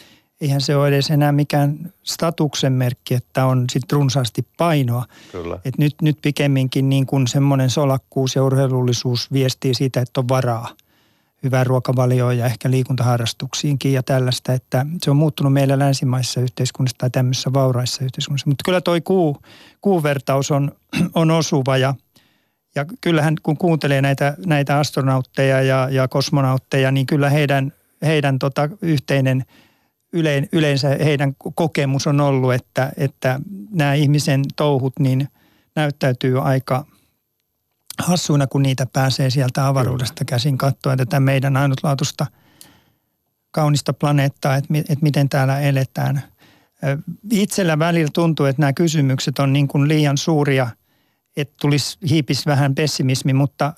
eihän 0.40 0.60
se 0.60 0.76
ole 0.76 0.88
edes 0.88 1.10
enää 1.10 1.32
mikään 1.32 1.92
statuksen 2.02 2.72
merkki, 2.72 3.14
että 3.14 3.46
on 3.46 3.64
sitten 3.72 3.96
runsaasti 3.96 4.46
painoa. 4.56 5.04
Kyllä. 5.32 5.58
Et 5.64 5.78
nyt, 5.78 5.94
nyt 6.02 6.18
pikemminkin 6.22 6.88
niin 6.88 7.06
kuin 7.06 7.26
semmoinen 7.26 7.70
solakkuus 7.70 8.36
ja 8.36 8.44
urheilullisuus 8.44 9.32
viestii 9.32 9.74
siitä, 9.74 10.00
että 10.00 10.20
on 10.20 10.28
varaa 10.28 10.68
hyvään 11.42 11.66
ruokavalioon 11.66 12.38
ja 12.38 12.46
ehkä 12.46 12.70
liikuntaharrastuksiinkin 12.70 13.92
ja 13.92 14.02
tällaista, 14.02 14.52
että 14.52 14.86
se 15.02 15.10
on 15.10 15.16
muuttunut 15.16 15.52
meillä 15.52 15.78
länsimaisessa 15.78 16.40
yhteiskunnassa 16.40 16.98
tai 16.98 17.10
tämmöisessä 17.10 17.52
vauraissa 17.52 18.04
yhteiskunnassa. 18.04 18.48
Mutta 18.48 18.62
kyllä 18.64 18.80
toi 18.80 19.00
kuu, 19.00 19.42
kuuvertaus 19.80 20.50
on, 20.50 20.72
on 21.14 21.30
osuva 21.30 21.76
ja, 21.76 21.94
ja 22.74 22.84
kyllähän 23.00 23.36
kun 23.42 23.56
kuuntelee 23.56 24.02
näitä, 24.02 24.34
näitä 24.46 24.78
astronautteja 24.78 25.62
ja, 25.62 25.88
ja 25.90 26.08
kosmonautteja, 26.08 26.90
niin 26.90 27.06
kyllä 27.06 27.30
heidän, 27.30 27.72
heidän 28.02 28.38
tota 28.38 28.68
yhteinen 28.82 29.44
ylein, 30.12 30.48
yleensä 30.52 30.88
heidän 30.88 31.36
kokemus 31.54 32.06
on 32.06 32.20
ollut, 32.20 32.54
että, 32.54 32.92
että 32.96 33.40
nämä 33.70 33.94
ihmisen 33.94 34.42
touhut 34.56 34.98
niin 34.98 35.28
näyttäytyy 35.74 36.48
aika– 36.48 36.84
hassuina, 37.98 38.46
kun 38.46 38.62
niitä 38.62 38.86
pääsee 38.92 39.30
sieltä 39.30 39.66
avaruudesta 39.66 40.24
käsin 40.24 40.58
katsoa 40.58 40.96
tätä 40.96 41.20
meidän 41.20 41.56
ainutlaatuista 41.56 42.26
kaunista 43.50 43.92
planeettaa, 43.92 44.56
että, 44.56 44.78
että 44.78 45.02
miten 45.02 45.28
täällä 45.28 45.60
eletään. 45.60 46.22
Itsellä 47.30 47.78
välillä 47.78 48.10
tuntuu, 48.14 48.46
että 48.46 48.62
nämä 48.62 48.72
kysymykset 48.72 49.38
on 49.38 49.52
niin 49.52 49.68
kuin 49.68 49.88
liian 49.88 50.18
suuria, 50.18 50.68
että 51.36 51.54
tulisi 51.60 51.98
hiipis 52.10 52.46
vähän 52.46 52.74
pessimismi, 52.74 53.32
mutta 53.32 53.72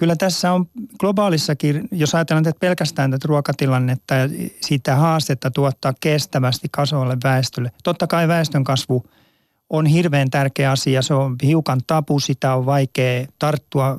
kyllä 0.00 0.16
tässä 0.16 0.52
on 0.52 0.66
globaalissakin, 0.98 1.88
jos 1.92 2.14
ajatellaan 2.14 2.48
että 2.48 2.60
pelkästään 2.60 3.10
tätä 3.10 3.28
ruokatilannetta 3.28 4.14
ja 4.14 4.28
siitä 4.60 4.96
haastetta 4.96 5.50
tuottaa 5.50 5.94
kestävästi 6.00 6.68
kasvavalle 6.70 7.16
väestölle. 7.24 7.72
Totta 7.84 8.06
kai 8.06 8.28
väestön 8.28 8.64
kasvu– 8.64 9.04
on 9.70 9.86
hirveän 9.86 10.30
tärkeä 10.30 10.70
asia. 10.70 11.02
Se 11.02 11.14
on 11.14 11.36
hiukan 11.42 11.80
tapu, 11.86 12.20
sitä 12.20 12.54
on 12.54 12.66
vaikea 12.66 13.26
tarttua. 13.38 13.98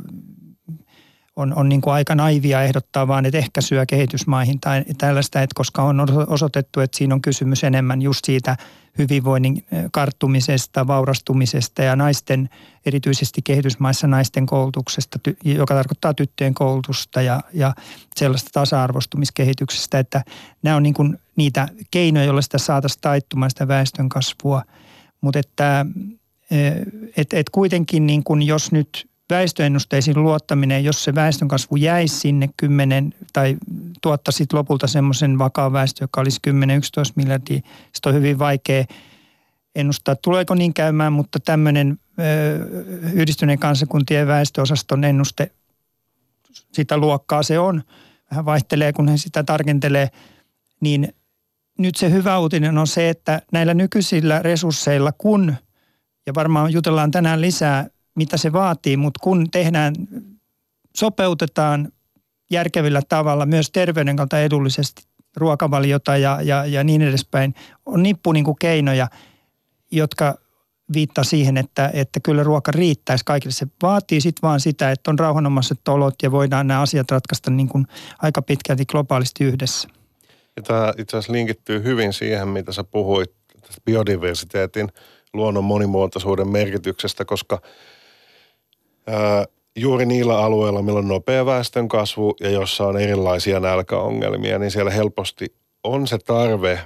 On, 1.36 1.54
on 1.56 1.70
niin 1.70 1.82
kuin 1.82 1.94
aika 1.94 2.16
naivia 2.16 2.64
ehdottaa 2.64 3.08
vaan, 3.08 3.26
että 3.26 3.38
ehkäisyä 3.38 3.86
kehitysmaihin 3.86 4.60
tai 4.60 4.84
tällaista, 4.98 5.42
että 5.42 5.54
koska 5.56 5.84
on 5.84 6.06
osoitettu, 6.28 6.80
että 6.80 6.98
siinä 6.98 7.16
on 7.16 7.22
kysymys 7.22 7.64
enemmän 7.64 8.02
just 8.02 8.26
siitä 8.26 8.58
hyvinvoinnin 8.98 9.66
karttumisesta, 9.92 10.88
vaurastumisesta 10.88 11.82
ja 11.84 11.96
naisten, 11.96 12.50
erityisesti 12.86 13.42
kehitysmaissa 13.42 14.08
naisten 14.08 14.46
koulutuksesta, 14.46 15.20
joka 15.44 15.76
tarkoittaa 15.76 16.14
tyttöjen 16.14 16.54
koulutusta 16.54 17.22
ja, 17.22 17.42
ja 17.54 17.74
sellaista 18.16 18.50
tasa-arvostumiskehityksestä, 18.54 20.00
että 20.00 20.24
nämä 20.64 20.76
on 20.76 20.84
niin 20.84 20.94
kuin 20.94 21.18
niitä 21.36 21.68
keinoja, 21.92 22.26
joilla 22.26 22.42
sitä 22.42 22.58
saataisiin 22.58 23.02
taittumaan 23.02 23.52
sitä 23.52 23.68
väestön 23.68 24.10
kasvua– 24.10 24.64
mutta 25.22 25.40
että 25.40 25.86
et, 27.18 27.34
et 27.34 27.50
kuitenkin 27.50 28.08
niin 28.08 28.24
kun 28.24 28.44
jos 28.44 28.72
nyt 28.72 29.11
väestöennusteisiin 29.32 30.24
luottaminen, 30.24 30.84
jos 30.84 31.04
se 31.04 31.16
väestönkasvu 31.16 31.76
jäisi 31.76 32.20
sinne 32.20 32.50
10 32.58 33.14
tai 33.34 33.58
tuottaisi 34.02 34.46
lopulta 34.54 34.88
semmoisen 34.88 35.38
vakaan 35.38 35.74
väestö, 35.74 36.04
joka 36.04 36.22
olisi 36.22 36.40
10-11 36.48 36.52
miljardia, 37.16 37.62
sitten 37.94 38.10
on 38.10 38.16
hyvin 38.16 38.40
vaikea 38.40 38.86
ennustaa, 39.76 40.16
tuleeko 40.16 40.56
niin 40.56 40.74
käymään, 40.74 41.14
mutta 41.14 41.40
tämmöinen 41.40 42.00
yhdistyneen 43.14 43.60
kansakuntien 43.60 44.28
väestöosaston 44.28 45.04
ennuste, 45.04 45.52
sitä 46.74 46.98
luokkaa 46.98 47.44
se 47.44 47.60
on, 47.60 47.84
vähän 48.32 48.46
vaihtelee, 48.46 48.94
kun 48.94 49.08
he 49.08 49.18
sitä 49.18 49.44
tarkentelee, 49.44 50.10
niin 50.82 51.14
nyt 51.78 51.96
se 51.96 52.12
hyvä 52.12 52.40
uutinen 52.40 52.78
on 52.78 52.88
se, 52.88 53.10
että 53.10 53.42
näillä 53.52 53.74
nykyisillä 53.74 54.42
resursseilla, 54.42 55.12
kun, 55.12 55.56
ja 56.26 56.34
varmaan 56.34 56.74
jutellaan 56.74 57.12
tänään 57.12 57.42
lisää, 57.42 57.88
mitä 58.16 58.38
se 58.38 58.54
vaatii, 58.54 58.98
mutta 58.98 59.20
kun 59.24 59.52
tehdään, 59.52 59.96
sopeutetaan 60.98 61.92
järkevillä 62.52 63.02
tavalla 63.10 63.46
myös 63.46 63.72
terveyden 63.72 64.16
kautta 64.16 64.40
edullisesti 64.40 65.04
ruokavaliota 65.38 66.18
ja, 66.18 66.42
ja, 66.42 66.66
ja 66.66 66.84
niin 66.84 67.02
edespäin, 67.02 67.56
on 67.86 68.04
nippu 68.04 68.32
niin 68.32 68.46
kuin 68.46 68.58
keinoja, 68.60 69.08
jotka 69.92 70.36
viittaa 70.94 71.24
siihen, 71.24 71.58
että, 71.58 71.92
että 71.94 72.20
kyllä 72.20 72.44
ruoka 72.44 72.72
riittäisi 72.72 73.26
kaikille. 73.26 73.54
Se 73.54 73.68
vaatii 73.82 74.22
sitten 74.22 74.42
vaan 74.42 74.60
sitä, 74.60 74.92
että 74.92 75.12
on 75.12 75.20
rauhanomaiset 75.20 75.88
olot 75.88 76.16
ja 76.24 76.32
voidaan 76.32 76.68
nämä 76.68 76.82
asiat 76.82 77.12
ratkaista 77.12 77.52
niin 77.52 77.70
kuin 77.70 77.88
aika 78.20 78.42
pitkälti 78.42 78.86
globaalisti 78.86 79.44
yhdessä. 79.44 79.90
Ja 80.56 80.64
tämä 80.64 80.94
itse 80.98 81.18
asiassa 81.18 81.34
linkittyy 81.34 81.84
hyvin 81.84 82.14
siihen, 82.14 82.48
mitä 82.48 82.72
sä 82.72 82.84
puhuit 82.84 83.32
biodiversiteetin, 83.86 84.90
luonnon 85.34 85.64
monimuotoisuuden 85.64 86.48
merkityksestä, 86.48 87.26
koska 87.26 87.62
juuri 89.76 90.06
niillä 90.06 90.38
alueilla, 90.38 90.82
millä 90.82 91.00
on 91.00 91.08
nopea 91.08 91.46
väestön 91.46 91.88
kasvu 91.88 92.36
ja 92.40 92.50
jossa 92.50 92.88
on 92.88 92.98
erilaisia 92.98 93.60
nälkäongelmia, 93.60 94.60
niin 94.60 94.72
siellä 94.72 94.92
helposti 94.92 95.56
on 95.84 96.08
se 96.08 96.18
tarve 96.18 96.80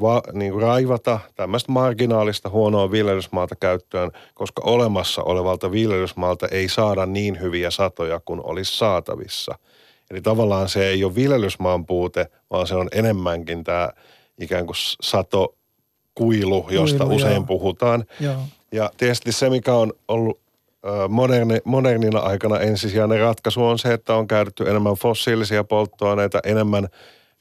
va, 0.00 0.22
niin 0.32 0.52
kuin 0.52 0.62
raivata 0.62 1.20
tämmöistä 1.34 1.72
marginaalista 1.72 2.48
huonoa 2.48 2.90
viljelysmaata 2.90 3.56
käyttöön, 3.56 4.10
koska 4.34 4.62
olemassa 4.64 5.22
olevalta 5.22 5.72
viljelysmaalta 5.72 6.48
ei 6.48 6.68
saada 6.68 7.06
niin 7.06 7.40
hyviä 7.40 7.70
satoja 7.70 8.20
kuin 8.24 8.40
olisi 8.44 8.78
saatavissa– 8.78 9.54
Eli 10.10 10.20
tavallaan 10.20 10.68
se 10.68 10.88
ei 10.88 11.04
ole 11.04 11.14
viljelysmaan 11.14 11.86
puute, 11.86 12.26
vaan 12.50 12.66
se 12.66 12.74
on 12.74 12.88
enemmänkin 12.92 13.64
tämä 13.64 13.90
ikään 14.40 14.66
kuin 14.66 14.76
sato 15.02 15.54
kuilu, 16.14 16.66
josta 16.70 17.04
kuilu, 17.04 17.16
usein 17.16 17.34
joo. 17.34 17.44
puhutaan. 17.44 18.04
Joo. 18.20 18.36
Ja 18.72 18.90
tietysti 18.96 19.32
se, 19.32 19.50
mikä 19.50 19.74
on 19.74 19.92
ollut 20.08 20.40
moderni, 21.08 21.58
modernina 21.64 22.18
aikana 22.18 22.58
ensisijainen 22.58 23.20
ratkaisu 23.20 23.64
on 23.64 23.78
se, 23.78 23.92
että 23.92 24.14
on 24.14 24.28
käytetty 24.28 24.70
enemmän 24.70 24.94
fossiilisia 24.94 25.64
polttoaineita, 25.64 26.40
enemmän 26.44 26.88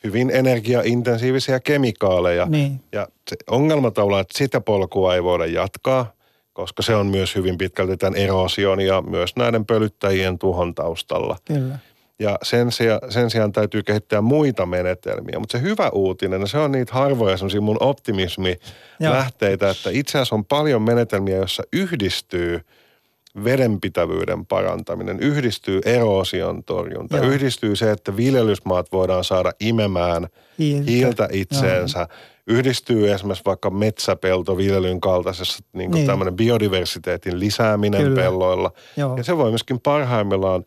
hyvin 0.04 0.30
energiaintensiivisiä 0.34 1.60
kemikaaleja. 1.60 2.46
Niin. 2.46 2.82
Ja 2.92 3.08
se 3.28 3.36
ongelma 3.50 3.92
tavallaan, 3.92 4.22
että 4.22 4.38
sitä 4.38 4.62
polkua 4.62 5.16
ei 5.16 5.24
voida 5.24 5.46
jatkaa, 5.46 6.14
koska 6.54 6.82
se 6.82 6.96
on 6.96 7.08
myös 7.08 7.36
hyvin 7.36 7.58
pitkälti 7.58 7.98
tämän 7.98 8.20
erosion 8.20 8.82
ja 8.82 9.02
myös 9.02 9.36
näiden 9.36 9.66
pölyttäjien 9.66 10.40
tuhon 10.40 10.76
taustalla. 10.76 11.38
Kyllä. 11.46 11.80
Ja 12.20 12.38
sen 12.44 12.72
sijaan, 12.72 13.12
sen 13.12 13.30
sijaan 13.30 13.52
täytyy 13.52 13.84
kehittää 13.84 14.22
muita 14.22 14.66
menetelmiä. 14.66 15.40
Mutta 15.40 15.58
se 15.58 15.64
hyvä 15.64 15.90
uutinen, 15.90 16.48
se 16.48 16.58
on 16.58 16.72
niitä 16.72 16.94
harvoja 16.94 17.38
semmoisia 17.38 17.62
mun 17.62 17.78
optimismi 17.80 18.60
lähteitä, 19.00 19.70
että 19.70 19.90
itse 19.90 20.18
asiassa 20.18 20.36
on 20.36 20.46
paljon 20.46 20.82
menetelmiä, 20.82 21.36
joissa 21.36 21.64
yhdistyy 21.74 22.62
vedenpitävyyden 23.44 24.46
parantaminen, 24.46 25.20
yhdistyy 25.20 25.82
eroosion 25.86 26.64
torjunta, 26.64 27.18
Joo. 27.18 27.26
yhdistyy 27.26 27.76
se, 27.76 27.92
että 27.92 28.18
viljelysmaat 28.18 28.92
voidaan 28.92 29.24
saada 29.24 29.52
imemään 29.60 30.28
hiiltä, 30.60 30.92
hiiltä 30.92 31.30
itseensä, 31.32 32.00
Joo. 32.00 32.08
yhdistyy 32.48 33.12
esimerkiksi 33.12 33.46
vaikka 33.46 33.70
metsäpeltoviljelyn 33.70 35.02
kaltaisessa 35.02 35.64
niin 35.74 35.92
niin. 35.92 36.08
tämmöinen 36.08 36.36
biodiversiteetin 36.36 37.40
lisääminen 37.40 38.04
Kyllä. 38.04 38.22
pelloilla. 38.22 38.72
Joo. 38.98 39.18
Ja 39.18 39.24
se 39.24 39.38
voi 39.38 39.50
myöskin 39.50 39.80
parhaimmillaan 39.80 40.66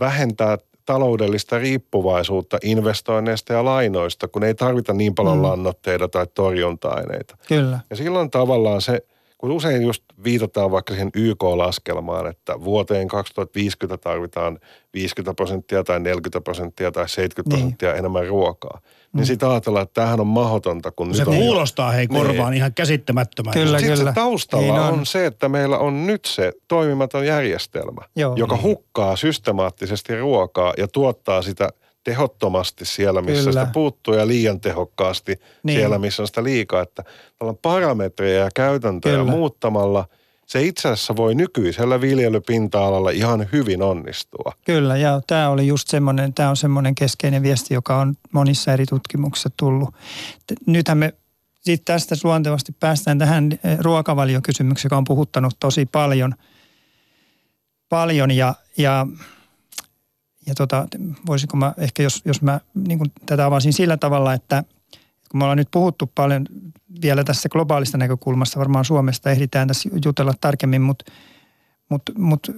vähentää 0.00 0.58
taloudellista 0.86 1.58
riippuvaisuutta 1.58 2.58
investoinneista 2.62 3.52
ja 3.52 3.64
lainoista, 3.64 4.28
kun 4.28 4.44
ei 4.44 4.54
tarvita 4.54 4.92
niin 4.92 5.14
paljon 5.14 5.36
mm. 5.36 5.42
lannoitteita 5.42 6.08
tai 6.08 6.26
torjunta-aineita. 6.34 7.36
Kyllä. 7.48 7.80
Ja 7.90 7.96
silloin 7.96 8.30
tavallaan 8.30 8.82
se, 8.82 9.06
kun 9.46 9.56
usein 9.56 9.82
just 9.82 10.02
viitataan 10.24 10.70
vaikka 10.70 10.92
siihen 10.92 11.10
YK-laskelmaan, 11.14 12.26
että 12.26 12.64
vuoteen 12.64 13.08
2050 13.08 13.96
tarvitaan 13.96 14.58
50 14.94 15.34
prosenttia 15.34 15.84
tai 15.84 16.00
40 16.00 16.40
prosenttia 16.40 16.92
tai 16.92 17.08
70 17.08 17.56
niin. 17.56 17.62
prosenttia 17.62 17.94
enemmän 17.94 18.26
ruokaa– 18.26 18.80
niin 19.16 19.24
mm. 19.24 19.26
sitten 19.26 19.48
ajatellaan, 19.48 19.82
että 19.82 19.94
tämähän 19.94 20.20
on 20.20 20.26
mahdotonta. 20.26 20.90
Kun 20.90 21.14
se 21.14 21.24
nyt 21.24 21.34
kuulostaa 21.34 21.90
hei 21.90 22.06
korvaan 22.06 22.50
niin. 22.50 22.58
ihan 22.58 22.74
käsittämättömän. 22.74 23.52
Kyllä, 23.52 23.78
sitten 23.78 23.98
kyllä. 23.98 24.10
se 24.10 24.14
taustalla 24.14 24.72
niin 24.72 24.80
on. 24.82 24.94
on 24.94 25.06
se, 25.06 25.26
että 25.26 25.48
meillä 25.48 25.78
on 25.78 26.06
nyt 26.06 26.24
se 26.24 26.52
toimimaton 26.68 27.26
järjestelmä, 27.26 28.02
Joo. 28.16 28.34
joka 28.36 28.54
niin. 28.54 28.62
hukkaa 28.62 29.16
systemaattisesti 29.16 30.18
ruokaa 30.18 30.74
ja 30.78 30.88
tuottaa 30.88 31.42
sitä 31.42 31.68
tehottomasti 32.06 32.84
siellä, 32.84 33.22
missä 33.22 33.50
Kyllä. 33.50 33.60
sitä 33.60 33.72
puuttuu 33.72 34.14
ja 34.14 34.26
liian 34.26 34.60
tehokkaasti 34.60 35.40
niin. 35.62 35.78
siellä, 35.78 35.98
missä 35.98 36.22
on 36.22 36.26
sitä 36.26 36.44
liikaa. 36.44 36.82
Että 36.82 37.04
parametreja 37.62 38.44
ja 38.44 38.50
käytäntöjä 38.54 39.16
Kyllä. 39.16 39.30
muuttamalla– 39.30 40.04
se 40.46 40.62
itse 40.62 40.88
asiassa 40.88 41.16
voi 41.16 41.34
nykyisellä 41.34 42.00
viljelypinta-alalla 42.00 43.10
ihan 43.10 43.48
hyvin 43.52 43.82
onnistua. 43.82 44.52
Kyllä, 44.64 44.96
ja 44.96 45.20
tämä 45.26 45.48
oli 45.48 45.66
just 45.66 45.88
semmoinen, 45.88 46.34
tämä 46.34 46.50
on 46.50 46.56
semmoinen 46.56 46.94
keskeinen 46.94 47.42
viesti, 47.42 47.74
joka 47.74 47.96
on 47.96 48.14
monissa 48.32 48.72
eri 48.72 48.86
tutkimuksissa 48.86 49.50
tullut. 49.56 49.94
Nythän 50.66 50.98
me 50.98 51.14
sitten 51.60 51.94
tästä 51.94 52.14
luontevasti 52.24 52.72
päästään 52.80 53.18
tähän 53.18 53.52
eh, 53.52 53.78
ruokavaliokysymykseen, 53.78 54.86
joka 54.86 54.96
on 54.96 55.04
puhuttanut 55.04 55.56
tosi 55.60 55.86
paljon. 55.86 56.34
Paljon 57.88 58.30
ja, 58.30 58.54
ja, 58.78 59.06
ja 60.46 60.54
tota, 60.54 60.86
voisinko 61.26 61.56
mä 61.56 61.74
ehkä, 61.78 62.02
jos, 62.02 62.22
jos 62.24 62.42
mä 62.42 62.60
niin 62.74 63.12
tätä 63.26 63.46
avasin 63.46 63.72
sillä 63.72 63.96
tavalla, 63.96 64.34
että 64.34 64.64
kun 65.30 65.38
me 65.38 65.44
ollaan 65.44 65.58
nyt 65.58 65.68
puhuttu 65.70 66.10
paljon 66.14 66.46
vielä 67.02 67.24
tässä 67.24 67.48
globaalista 67.48 67.98
näkökulmasta, 67.98 68.58
varmaan 68.58 68.84
Suomesta 68.84 69.30
ehditään 69.30 69.68
tässä 69.68 69.88
jutella 70.04 70.32
tarkemmin, 70.40 70.82
mutta 70.82 71.12
mutta 71.88 72.12
mut, 72.18 72.50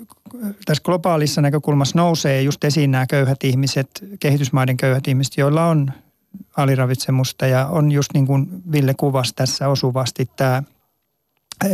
tässä 0.65 0.83
globaalissa 0.85 1.41
näkökulmassa 1.41 1.99
nousee 1.99 2.43
just 2.43 2.65
esiin 2.65 2.91
nämä 2.91 3.07
köyhät 3.07 3.45
ihmiset, 3.45 4.05
kehitysmaiden 4.21 4.77
köyhät 4.77 5.09
ihmiset, 5.09 5.37
joilla 5.37 5.67
on 5.67 5.93
aliravitsemusta 6.57 7.47
ja 7.47 7.67
on 7.67 7.93
just 7.93 8.11
niin 8.15 8.27
kuin 8.27 8.63
Ville 8.73 8.95
kuvasi 8.95 9.35
tässä 9.35 9.69
osuvasti 9.69 10.31
tämä 10.37 10.63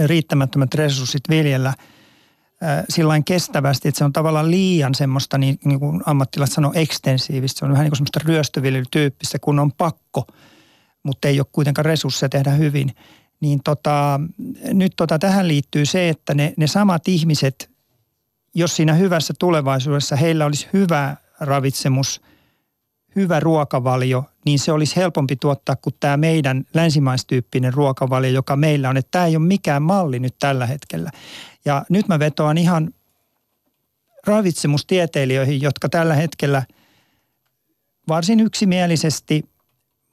riittämättömät 0.07 0.75
resurssit 0.75 1.23
viljellä 1.29 1.75
sillain 2.89 3.25
kestävästi, 3.25 3.89
että 3.89 3.99
se 3.99 4.05
on 4.05 4.13
tavallaan 4.13 4.51
liian 4.51 4.95
semmoista, 4.95 5.39
niin, 5.39 5.59
niin 5.65 5.81
kuin 5.81 6.03
ammattilaiset 6.07 6.55
sanoo, 6.55 6.73
ekstensiivistä. 6.75 7.59
Se 7.59 7.65
on 7.65 7.71
vähän 7.71 7.85
niin 7.85 7.91
kuin 7.91 7.97
semmoista 7.97 8.21
ryöstöviljelytyyppistä, 8.25 9.39
kun 9.39 9.59
on 9.59 9.73
pakko, 9.73 10.27
mutta 11.03 11.29
ei 11.29 11.41
ole 11.41 11.47
kuitenkaan 11.53 11.85
resursseja 11.85 12.29
tehdä 12.29 12.51
hyvin. 12.51 12.97
Niin 13.41 13.61
tota, 13.65 14.21
nyt 14.73 14.93
tota, 14.97 15.19
tähän 15.19 15.49
liittyy 15.49 15.87
se, 15.87 16.09
että 16.09 16.35
ne, 16.35 16.55
ne 16.57 16.67
samat 16.67 17.09
ihmiset, 17.09 17.71
jos 18.55 18.77
siinä 18.77 18.95
hyvässä 18.95 19.35
tulevaisuudessa 19.39 20.17
heillä 20.17 20.47
olisi 20.47 20.69
hyvä 20.73 21.17
ravitsemus– 21.41 22.21
hyvä 23.17 23.41
ruokavalio, 23.41 24.25
niin 24.45 24.59
se 24.59 24.73
olisi 24.73 24.97
helpompi 24.97 25.37
tuottaa 25.37 25.77
kuin 25.77 25.95
tämä 26.01 26.17
meidän 26.17 26.65
länsimaistyyppinen 26.75 27.75
ruokavalio, 27.75 28.31
joka 28.31 28.57
meillä 28.57 28.89
on. 28.89 28.97
Että 28.97 29.11
tämä 29.11 29.27
ei 29.27 29.37
ole 29.37 29.47
mikään 29.47 29.83
malli 29.83 30.19
nyt 30.19 30.35
tällä 30.39 30.67
hetkellä. 30.67 31.11
Ja 31.65 31.85
nyt 31.89 32.09
mä 32.09 32.19
vetoan 32.19 32.59
ihan 32.59 32.91
ravitsemustieteilijöihin, 34.27 35.63
jotka 35.63 35.89
tällä 35.89 36.15
hetkellä 36.15 36.63
varsin 38.09 38.41
yksimielisesti 38.41 39.45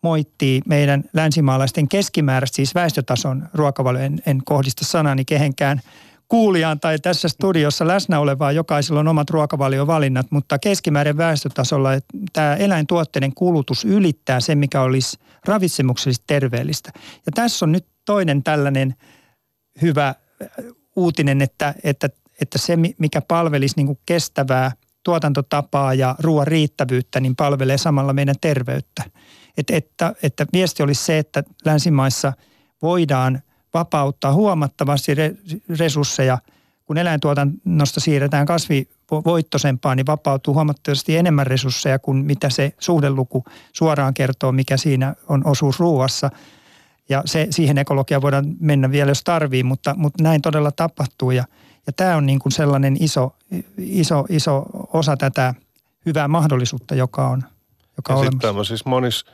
moittii 0.04 0.62
meidän 0.66 1.04
länsimaalaisten 1.14 1.88
keskimääräistä, 1.88 2.56
siis 2.56 2.76
väestötason 2.76 3.50
ruokavalio, 3.54 4.02
en, 4.02 4.20
en 4.26 4.42
kohdista 4.46 4.86
sanani 4.86 5.26
kehenkään– 5.26 5.82
kuulijaan 6.32 6.80
tai 6.80 7.00
tässä 7.00 7.28
studiossa 7.28 7.88
läsnä 7.88 8.20
olevaa, 8.20 8.52
jokaisella 8.52 9.00
on 9.00 9.08
omat 9.08 9.30
ruokavaliovalinnat, 9.30 10.28
mutta 10.30 10.60
keskimäärin 10.60 11.17
väestötasolla 11.17 11.89
tämä 12.34 12.56
eläintuotteiden 12.56 13.34
kulutus 13.36 13.86
ylittää 13.86 14.39
sen, 14.39 14.58
mikä 14.58 14.82
olisi 14.82 15.17
ravitsemuksellisesti 15.46 16.24
terveellistä. 16.28 16.91
Ja 17.26 17.32
tässä 17.36 17.65
on 17.65 17.72
nyt 17.72 17.86
toinen 18.06 18.44
tällainen 18.44 18.96
hyvä 19.82 20.08
äh, 20.08 20.15
uutinen, 20.96 21.41
että, 21.41 21.74
että, 21.84 22.10
että 22.41 22.58
se, 22.58 22.78
mikä 22.98 23.22
palvelisi 23.22 23.76
niin 23.78 24.00
kestävää 24.06 24.72
tuotantotapaa 25.04 25.94
ja 25.94 26.15
ruoan 26.20 26.48
riittävyyttä, 26.48 27.20
niin 27.20 27.36
palvelee 27.36 27.78
samalla 27.78 28.13
meidän 28.13 28.36
terveyttä. 28.41 29.04
Et, 29.58 29.70
että, 29.70 30.15
että 30.24 30.46
viesti 30.54 30.84
olisi 30.84 31.06
se, 31.06 31.17
että 31.17 31.44
länsimaissa 31.65 32.34
voidaan– 32.82 33.41
vapauttaa 33.74 34.34
huomattavasti 34.34 35.12
resursseja. 35.80 36.38
Kun 36.86 36.98
eläintuotannosta 36.98 38.00
siirretään 38.00 38.46
kasvivoittoisempaan, 38.46 39.98
niin 39.98 40.06
vapautuu 40.06 40.54
huomattavasti 40.54 41.18
enemmän 41.18 41.48
resursseja 41.48 42.00
kuin 42.00 42.18
mitä 42.18 42.50
se 42.50 42.74
suhdeluku 42.80 43.44
suoraan 43.74 44.14
kertoo, 44.14 44.52
mikä 44.52 44.78
siinä 44.78 45.16
on 45.30 45.48
osuus 45.48 45.80
ruuassa. 45.80 46.30
Ja 47.10 47.22
se, 47.26 47.48
siihen 47.50 47.78
ekologiaan 47.78 48.22
voidaan 48.22 48.46
mennä 48.60 48.92
vielä, 48.92 49.12
jos 49.12 49.24
tarvii, 49.24 49.64
mutta, 49.64 49.94
mutta 49.98 50.24
näin 50.24 50.42
todella 50.42 50.72
tapahtuu. 50.72 51.32
Ja, 51.32 51.46
ja 51.88 51.94
tämä 51.94 52.16
on 52.16 52.26
niin 52.26 52.40
kuin 52.40 52.52
sellainen 52.52 52.98
iso, 53.00 53.36
iso, 53.78 54.26
iso 54.30 54.66
osa 54.94 55.18
tätä 55.18 55.54
hyvää 56.06 56.28
mahdollisuutta, 56.28 56.96
joka 56.96 57.28
on, 57.28 57.44
joka 57.98 58.14
ja 58.14 58.18
on 58.18 58.22
olemassa. 58.22 58.48
Sitten 58.48 58.66
siis 58.66 58.86
monis, 58.86 59.26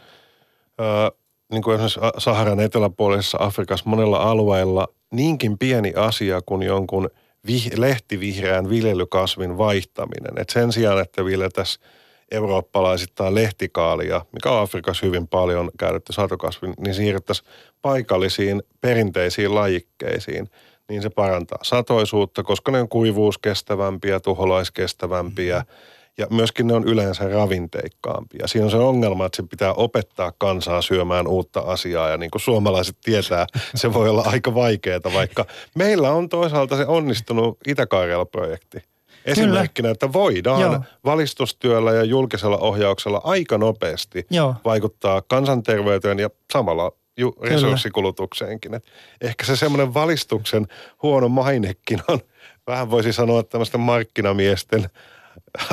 äh, 0.82 1.27
niin 1.52 1.64
kuin 1.64 1.76
esimerkiksi 1.76 2.00
Saharan 2.18 2.60
eteläpuolisessa 2.60 3.38
Afrikassa 3.42 3.90
monella 3.90 4.18
alueella 4.18 4.88
niinkin 5.12 5.58
pieni 5.58 5.94
asia 5.96 6.42
kuin 6.46 6.64
jonkun 6.64 7.10
vih- 7.48 7.80
lehtivihreän 7.80 8.70
viljelykasvin 8.70 9.58
vaihtaminen. 9.58 10.42
Et 10.42 10.50
sen 10.50 10.72
sijaan, 10.72 11.02
että 11.02 11.26
viljeltäisiin 11.26 11.86
eurooppalaisittain 12.32 13.36
lehtikaalia, 13.36 14.26
mikä 14.32 14.52
on 14.52 14.62
Afrikassa 14.62 15.06
hyvin 15.06 15.28
paljon 15.28 15.72
käytetty 15.80 16.14
satokasvi, 16.14 16.68
niin 16.80 16.94
siirryttäisiin 16.94 17.48
paikallisiin 17.82 18.64
perinteisiin 18.82 19.56
lajikkeisiin. 19.56 20.50
Niin 20.90 21.02
se 21.02 21.10
parantaa 21.10 21.60
satoisuutta, 21.62 22.44
koska 22.44 22.72
ne 22.72 22.82
on 22.82 22.90
kuivuuskestävämpiä, 22.90 24.20
tuholaiskestävämpiä. 24.20 25.60
Mm 25.60 25.97
ja 26.18 26.28
myöskin 26.30 26.68
ne 26.68 26.74
on 26.74 26.84
yleensä 26.84 27.30
ravinteikkaampia. 27.30 28.48
Siinä 28.48 28.66
on 28.66 28.72
se 28.72 28.78
ongelma, 28.78 29.26
että 29.26 29.36
se 29.36 29.44
pitää 29.50 29.74
opettaa 29.74 30.34
kansaa 30.38 30.82
syömään 30.82 31.28
uutta 31.28 31.60
asiaa 31.60 32.10
ja 32.10 32.18
niin 32.18 32.32
kuin 32.32 32.42
suomalaiset 32.42 32.98
tietää, 33.04 33.48
se 33.76 33.94
voi 33.94 34.10
olla 34.10 34.24
aika 34.26 34.56
vaikeaa, 34.56 35.00
vaikka 35.14 35.46
meillä 35.76 36.12
on 36.12 36.30
toisaalta 36.30 36.78
se 36.78 36.86
onnistunut 36.86 37.58
itä 37.68 37.88
projekti 38.32 38.84
Esimerkkinä, 39.28 39.90
että 39.90 40.14
voidaan 40.14 40.62
Joo. 40.62 40.82
valistustyöllä 41.06 41.92
ja 41.92 42.04
julkisella 42.04 42.58
ohjauksella 42.58 43.22
aika 43.24 43.58
nopeasti 43.58 44.26
Joo. 44.30 44.56
vaikuttaa 44.66 45.22
kansanterveyteen 45.22 46.20
ja 46.20 46.30
samalla 46.54 46.92
ju- 47.18 47.36
resurssikulutukseenkin. 47.42 48.74
Et 48.74 48.86
ehkä 49.22 49.46
se 49.46 49.56
semmoinen 49.56 49.94
valistuksen 49.94 50.68
huono 51.04 51.30
mainekin 51.30 52.00
on, 52.08 52.20
vähän 52.68 52.92
voisi 52.92 53.14
sanoa 53.14 53.44
tämmöistä 53.44 53.78
markkinamiesten 53.78 54.90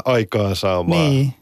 aikaansaamaan. 0.04 1.10
Niin. 1.10 1.34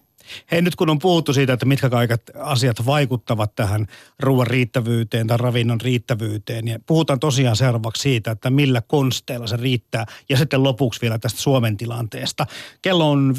Hei 0.53 0.63
nyt 0.63 0.77
kun 0.77 0.91
on 0.91 0.99
puhuttu 0.99 1.33
siitä, 1.33 1.53
että 1.53 1.67
mitkä 1.67 1.91
kaiket 1.91 2.31
asiat 2.35 2.87
vaikuttavat 2.87 3.55
tähän 3.55 3.87
ruoan 4.21 4.47
riittävyyteen 4.47 5.27
tai 5.27 5.37
ravinnon 5.37 5.81
riittävyyteen, 5.81 6.65
niin 6.65 6.85
puhutaan 6.87 7.21
tosiaan 7.21 7.57
seuraavaksi 7.57 8.03
siitä, 8.03 8.31
että 8.31 8.51
millä 8.51 8.81
konsteilla 8.81 9.47
se 9.47 9.57
riittää. 9.57 10.07
Ja 10.29 10.37
sitten 10.37 10.63
lopuksi 10.63 11.01
vielä 11.01 11.19
tästä 11.19 11.41
Suomen 11.41 11.77
tilanteesta. 11.77 12.47
Kello 12.83 13.11
on 13.11 13.35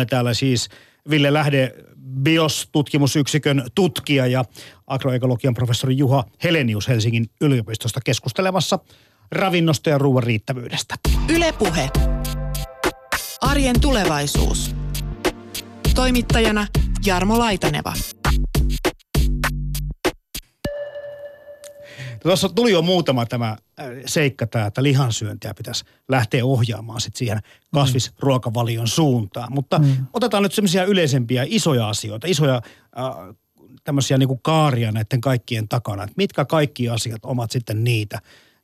15.33 0.00 0.06
täällä 0.10 0.34
siis 0.34 0.68
Ville 1.10 1.32
Lähde, 1.32 1.74
BIOS-tutkimusyksikön 2.22 3.64
tutkija 3.74 4.26
ja 4.26 4.44
agroekologian 4.86 5.54
professori 5.54 5.96
Juha 5.96 6.24
Helenius 6.44 6.88
Helsingin 6.88 7.26
yliopistosta 7.40 8.00
keskustelemassa 8.04 8.78
ravinnosta 9.32 9.90
ja 9.90 9.98
ruoan 9.98 10.22
riittävyydestä. 10.22 10.94
Ylepuhe. 11.28 11.90
Arjen 13.42 13.80
tulevaisuus. 13.80 14.74
Toimittajana 15.94 16.66
Jarmo 17.06 17.38
Laitaneva. 17.38 17.92
Tuossa 22.22 22.48
tuli 22.48 22.72
jo 22.72 22.82
muutama 22.82 23.26
tämä 23.26 23.48
äh, 23.48 23.86
seikka 24.06 24.46
tämä, 24.46 24.66
että 24.66 24.82
lihansyöntiä 24.82 25.54
pitäisi 25.54 25.84
lähteä 26.08 26.44
ohjaamaan 26.44 27.00
sit 27.00 27.16
siihen 27.16 27.38
kasvisruokavalion 27.74 28.88
suuntaan. 28.88 29.52
Mutta 29.52 29.78
mm. 29.78 30.06
otetaan 30.12 30.42
nyt 30.42 30.52
semmoisia 30.52 30.84
yleisempiä 30.84 31.44
isoja 31.46 31.88
asioita, 31.88 32.26
isoja 32.26 32.54
äh, 32.54 33.36
tämmöisiä 33.84 34.18
niin 34.18 34.28
kuin 34.28 34.40
kaaria 34.42 34.92
näiden 34.92 35.20
kaikkien 35.20 35.68
takana. 35.68 36.02
Että 36.02 36.14
mitkä 36.16 36.44
kaikki 36.44 36.88
asiat 36.88 37.24
omat 37.24 37.50
sitten 37.50 37.84
niitä, 37.84 38.18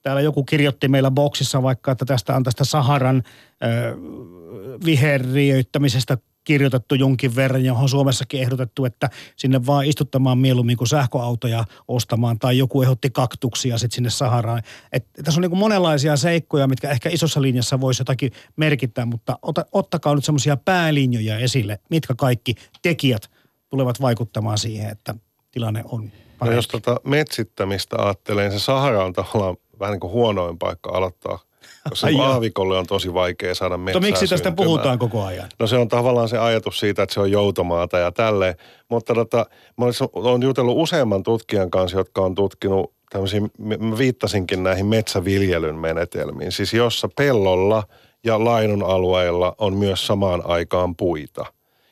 Täällä 0.09 0.21
joku 0.21 0.45
kirjoitti 0.45 0.89
meillä 0.89 1.11
boksissa 1.11 1.63
vaikka, 1.63 1.93
että 1.93 2.05
tästä 2.05 2.37
on 2.37 2.43
tästä 2.43 2.65
Saharan 2.65 3.23
ö, 3.65 3.97
viherriöittämisestä 4.85 6.19
kirjoitettu 6.45 6.95
jonkin 6.95 7.37
verran, 7.37 7.65
johon 7.65 7.89
Suomessakin 7.89 8.41
ehdotettu, 8.41 8.85
että 8.85 9.11
sinne 9.37 9.67
vaan 9.67 9.85
istuttamaan 9.85 10.39
mieluummin 10.39 10.77
kuin 10.77 10.89
sähköautoja 10.89 11.65
ostamaan, 11.89 12.39
tai 12.39 12.59
joku 12.59 12.83
ehdotti 12.83 13.11
kaktuksia 13.11 13.79
sitten 13.79 13.95
sinne 13.95 14.11
Saharaan. 14.11 14.63
Et, 14.93 15.07
tässä 15.25 15.41
on 15.41 15.43
niin 15.43 15.51
kuin 15.51 15.61
monenlaisia 15.61 16.17
seikkoja, 16.17 16.69
mitkä 16.69 16.91
ehkä 16.91 17.09
isossa 17.09 17.43
linjassa 17.43 17.81
voisi 17.81 18.01
jotakin 18.01 18.33
merkittää, 18.57 19.07
mutta 19.07 19.39
ota, 19.43 19.65
ottakaa 19.73 20.15
nyt 20.15 20.25
semmoisia 20.25 20.57
päälinjoja 20.57 21.39
esille, 21.39 21.79
mitkä 21.91 22.15
kaikki 22.15 22.55
tekijät 22.83 23.31
tulevat 23.69 24.01
vaikuttamaan 24.01 24.59
siihen, 24.59 24.91
että 24.91 25.15
tilanne 25.51 25.83
on 25.85 26.13
No 26.45 26.53
jos 26.53 26.69
tota 26.69 27.01
metsittämistä 27.05 27.97
ajattelee, 27.99 28.49
niin 28.49 28.61
se 28.61 28.65
Sahara 28.65 29.05
on 29.05 29.13
tavallaan 29.13 29.57
vähän 29.81 29.93
niin 29.93 30.01
kuin 30.01 30.13
huonoin 30.13 30.59
paikka 30.59 30.91
aloittaa 30.91 31.39
koska 31.89 32.07
Ai 32.07 32.17
aavikolle 32.21 32.79
on 32.79 32.87
tosi 32.87 33.15
vaikea 33.15 33.55
saada 33.55 33.79
metsää 33.79 34.01
no 34.01 34.07
miksi 34.07 34.21
tästä 34.21 34.37
syntymään. 34.37 34.57
puhutaan 34.57 34.99
koko 34.99 35.25
ajan? 35.25 35.49
No 35.59 35.67
se 35.67 35.77
on 35.77 35.89
tavallaan 35.89 36.29
se 36.29 36.39
ajatus 36.39 36.81
siitä, 36.81 37.03
että 37.03 37.15
se 37.15 37.21
on 37.21 37.31
joutomaata 37.31 37.99
ja 37.99 38.13
tälleen. 38.13 38.55
Mutta 38.89 39.15
tota, 39.15 39.47
mä 39.77 39.85
olen 40.15 40.43
jutellut 40.43 40.77
useamman 40.79 41.23
tutkijan 41.23 41.71
kanssa, 41.71 41.99
jotka 41.99 42.21
on 42.21 42.35
tutkinut 42.35 42.93
tämmöisiä, 43.11 43.41
mä 43.59 43.99
viittasinkin 43.99 44.63
näihin 44.63 44.87
metsäviljelyn 44.87 45.77
menetelmiin. 45.77 46.53
Siis 46.53 46.75
jossa 46.75 47.09
pellolla 47.17 47.83
ja 48.25 48.45
lainun 48.45 48.83
alueilla 48.83 49.55
on 49.59 49.75
myös 49.75 50.07
samaan 50.07 50.43
aikaan 50.47 50.97
puita. 50.97 51.45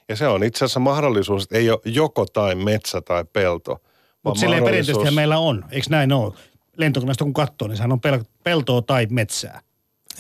Ja 0.09 0.17
se 0.17 0.29
on 0.29 0.45
itse 0.45 0.65
asiassa 0.65 0.81
mahdollisuus, 0.81 1.43
että 1.43 1.57
ei 1.57 1.71
ole 1.71 1.81
joko 1.85 2.27
tai 2.27 2.55
metsä 2.55 3.01
tai 3.01 3.25
pelto, 3.33 3.81
Mutta 4.23 4.41
silleen 4.41 4.65
perinteisesti 4.65 5.15
meillä 5.15 5.39
on, 5.39 5.65
eikö 5.71 5.87
näin 5.91 6.13
ole? 6.13 6.33
Lentokoneesta 6.77 7.25
kun 7.25 7.33
katsoo, 7.33 7.69
niin 7.69 7.77
sehän 7.77 7.93
on 7.93 8.01
pel- 8.07 8.25
peltoa 8.45 8.83
tai 8.83 9.07
metsää. 9.11 9.61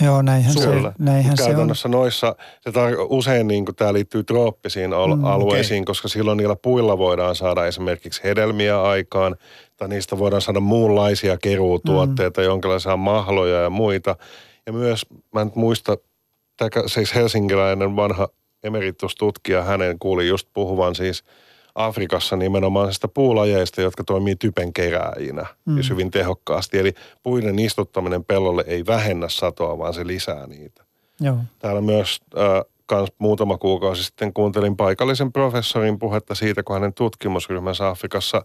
Joo, 0.05 0.23
näinhän 0.23 0.55
Kyllä. 0.55 0.91
se, 0.91 1.05
näinhän 1.05 1.37
se 1.37 1.43
on. 1.43 1.49
Käytännössä 1.49 1.89
noissa, 1.89 2.37
se 2.61 2.71
tar- 2.71 3.07
usein 3.09 3.49
niin 3.49 3.65
tämä 3.77 3.93
liittyy 3.93 4.25
trooppisiin 4.25 4.93
al- 4.93 5.17
Mm, 5.17 5.25
alueisiin, 5.25 5.85
koska 5.85 6.09
silloin 6.09 6.37
niillä 6.39 6.57
puilla 6.63 6.99
voidaan 6.99 7.35
saada 7.35 7.67
esimerkiksi 7.67 8.25
hedelmiä 8.25 8.83
aikaan, 8.83 9.37
tai 9.77 9.89
niistä 9.89 10.19
voidaan 10.19 10.43
saada 10.43 10.61
muunlaisia 10.61 11.37
keruutuotteita, 11.39 12.41
mm. 12.41 12.45
jonkinlaisia 12.45 12.97
mahloja 12.97 13.61
ja 13.61 13.71
muita. 13.71 14.17
Ja 14.67 14.73
myös, 14.73 15.07
mä 15.35 15.41
en 15.41 15.47
nyt 15.47 15.57
muista, 15.57 15.97
tämä 16.57 16.71
siis 16.87 17.15
helsinkiläinen 17.15 17.97
vanha 17.97 18.29
emeritustutkija, 18.63 19.63
hänen 19.63 19.99
kuuli 19.99 20.29
just 20.29 20.49
puhuvan 20.53 20.95
siis 20.95 21.25
Afrikassa 21.77 22.37
nimenomaisista 22.37 23.09
puulajeista, 23.09 23.83
jotka 23.83 24.05
toimii 24.05 24.37
typen 24.37 24.73
kerääjinä 24.73 25.47
mm. 25.65 25.75
siis 25.75 25.91
hyvin 25.91 26.11
tehokkaasti. 26.11 26.79
Eli 26.79 26.95
puiden 27.23 27.59
istuttaminen 27.59 28.25
pellolle 28.25 28.65
ei 28.67 28.87
vähennä 28.87 29.29
satoa, 29.29 29.79
vaan 29.79 29.95
se 29.95 30.07
lisää 30.07 30.47
niitä. 30.47 30.85
Joo. 31.21 31.37
Täällä 31.59 31.81
myös 31.81 32.21
äh, 32.39 32.73
kans 32.87 33.13
muutama 33.19 33.59
kuukausi 33.59 34.05
sitten 34.05 34.33
kuuntelin 34.33 34.77
paikallisen 34.77 35.33
professorin 35.33 35.99
puhetta 35.99 36.35
siitä, 36.35 36.63
kun 36.63 36.77
hänen 36.77 36.95
tutkimusryhmänsä 36.95 37.89
Afrikassa 37.89 38.43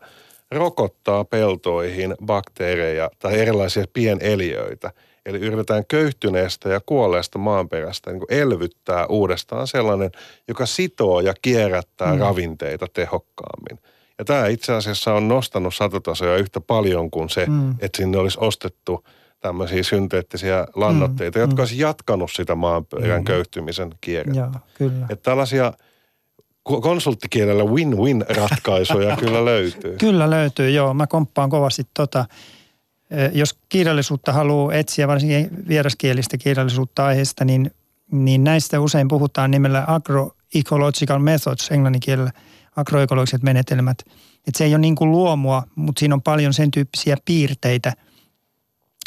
rokottaa 0.51 1.25
peltoihin 1.25 2.15
bakteereja 2.25 3.09
tai 3.19 3.39
erilaisia 3.39 3.85
pieneliöitä. 3.93 4.91
Eli 5.25 5.37
yritetään 5.37 5.83
köyhtyneestä 5.87 6.69
ja 6.69 6.81
kuolleesta 6.85 7.39
maanperästä 7.39 8.11
niin 8.11 8.21
elvyttää 8.29 9.05
uudestaan 9.05 9.67
sellainen, 9.67 10.11
joka 10.47 10.65
sitoo 10.65 11.19
ja 11.19 11.33
kierrättää 11.41 12.13
mm. 12.13 12.19
ravinteita 12.19 12.87
tehokkaammin. 12.93 13.79
Ja 14.17 14.25
tämä 14.25 14.47
itse 14.47 14.73
asiassa 14.73 15.13
on 15.13 15.27
nostanut 15.27 15.75
satotasoja 15.75 16.37
yhtä 16.37 16.61
paljon 16.61 17.11
kuin 17.11 17.29
se, 17.29 17.45
mm. 17.45 17.71
että 17.71 17.97
sinne 17.97 18.17
olisi 18.17 18.37
ostettu 18.41 19.05
tämmöisiä 19.39 19.83
synteettisiä 19.83 20.67
lannoitteita, 20.75 21.39
mm. 21.39 21.41
jotka 21.41 21.61
olisi 21.61 21.79
jatkanut 21.79 22.31
sitä 22.31 22.55
maanperän 22.55 23.21
mm. 23.21 23.25
köyhtymisen 23.25 23.89
kierrettä. 24.01 24.39
Joo, 24.39 24.51
kyllä. 24.73 25.05
Että 25.09 25.23
tällaisia 25.23 25.73
ko- 26.69 26.81
konsulttikielellä 26.81 27.63
win-win 27.63 28.25
ratkaisuja 28.29 29.17
kyllä 29.25 29.45
löytyy. 29.45 29.97
Kyllä 29.97 30.29
löytyy, 30.29 30.69
joo. 30.69 30.93
Mä 30.93 31.07
komppaan 31.07 31.49
kovasti 31.49 31.83
tota. 31.93 32.25
Jos 33.33 33.59
kirjallisuutta 33.69 34.33
haluaa 34.33 34.73
etsiä, 34.73 35.07
varsinkin 35.07 35.67
vieraskielistä 35.67 36.37
kirjallisuutta 36.37 37.05
aiheesta, 37.05 37.45
niin, 37.45 37.71
niin 38.11 38.43
näistä 38.43 38.79
usein 38.79 39.07
puhutaan 39.07 39.51
nimellä 39.51 39.85
agroecological 39.87 41.19
methods 41.19 41.71
englannin 41.71 41.99
kielellä, 41.99 42.31
agroekologiset 42.75 43.43
menetelmät. 43.43 43.97
Et 44.47 44.55
se 44.55 44.63
ei 44.63 44.73
ole 44.73 44.81
niin 44.81 44.95
kuin 44.95 45.11
luomua, 45.11 45.63
mutta 45.75 45.99
siinä 45.99 46.15
on 46.15 46.21
paljon 46.21 46.53
sen 46.53 46.71
tyyppisiä 46.71 47.17
piirteitä. 47.25 47.93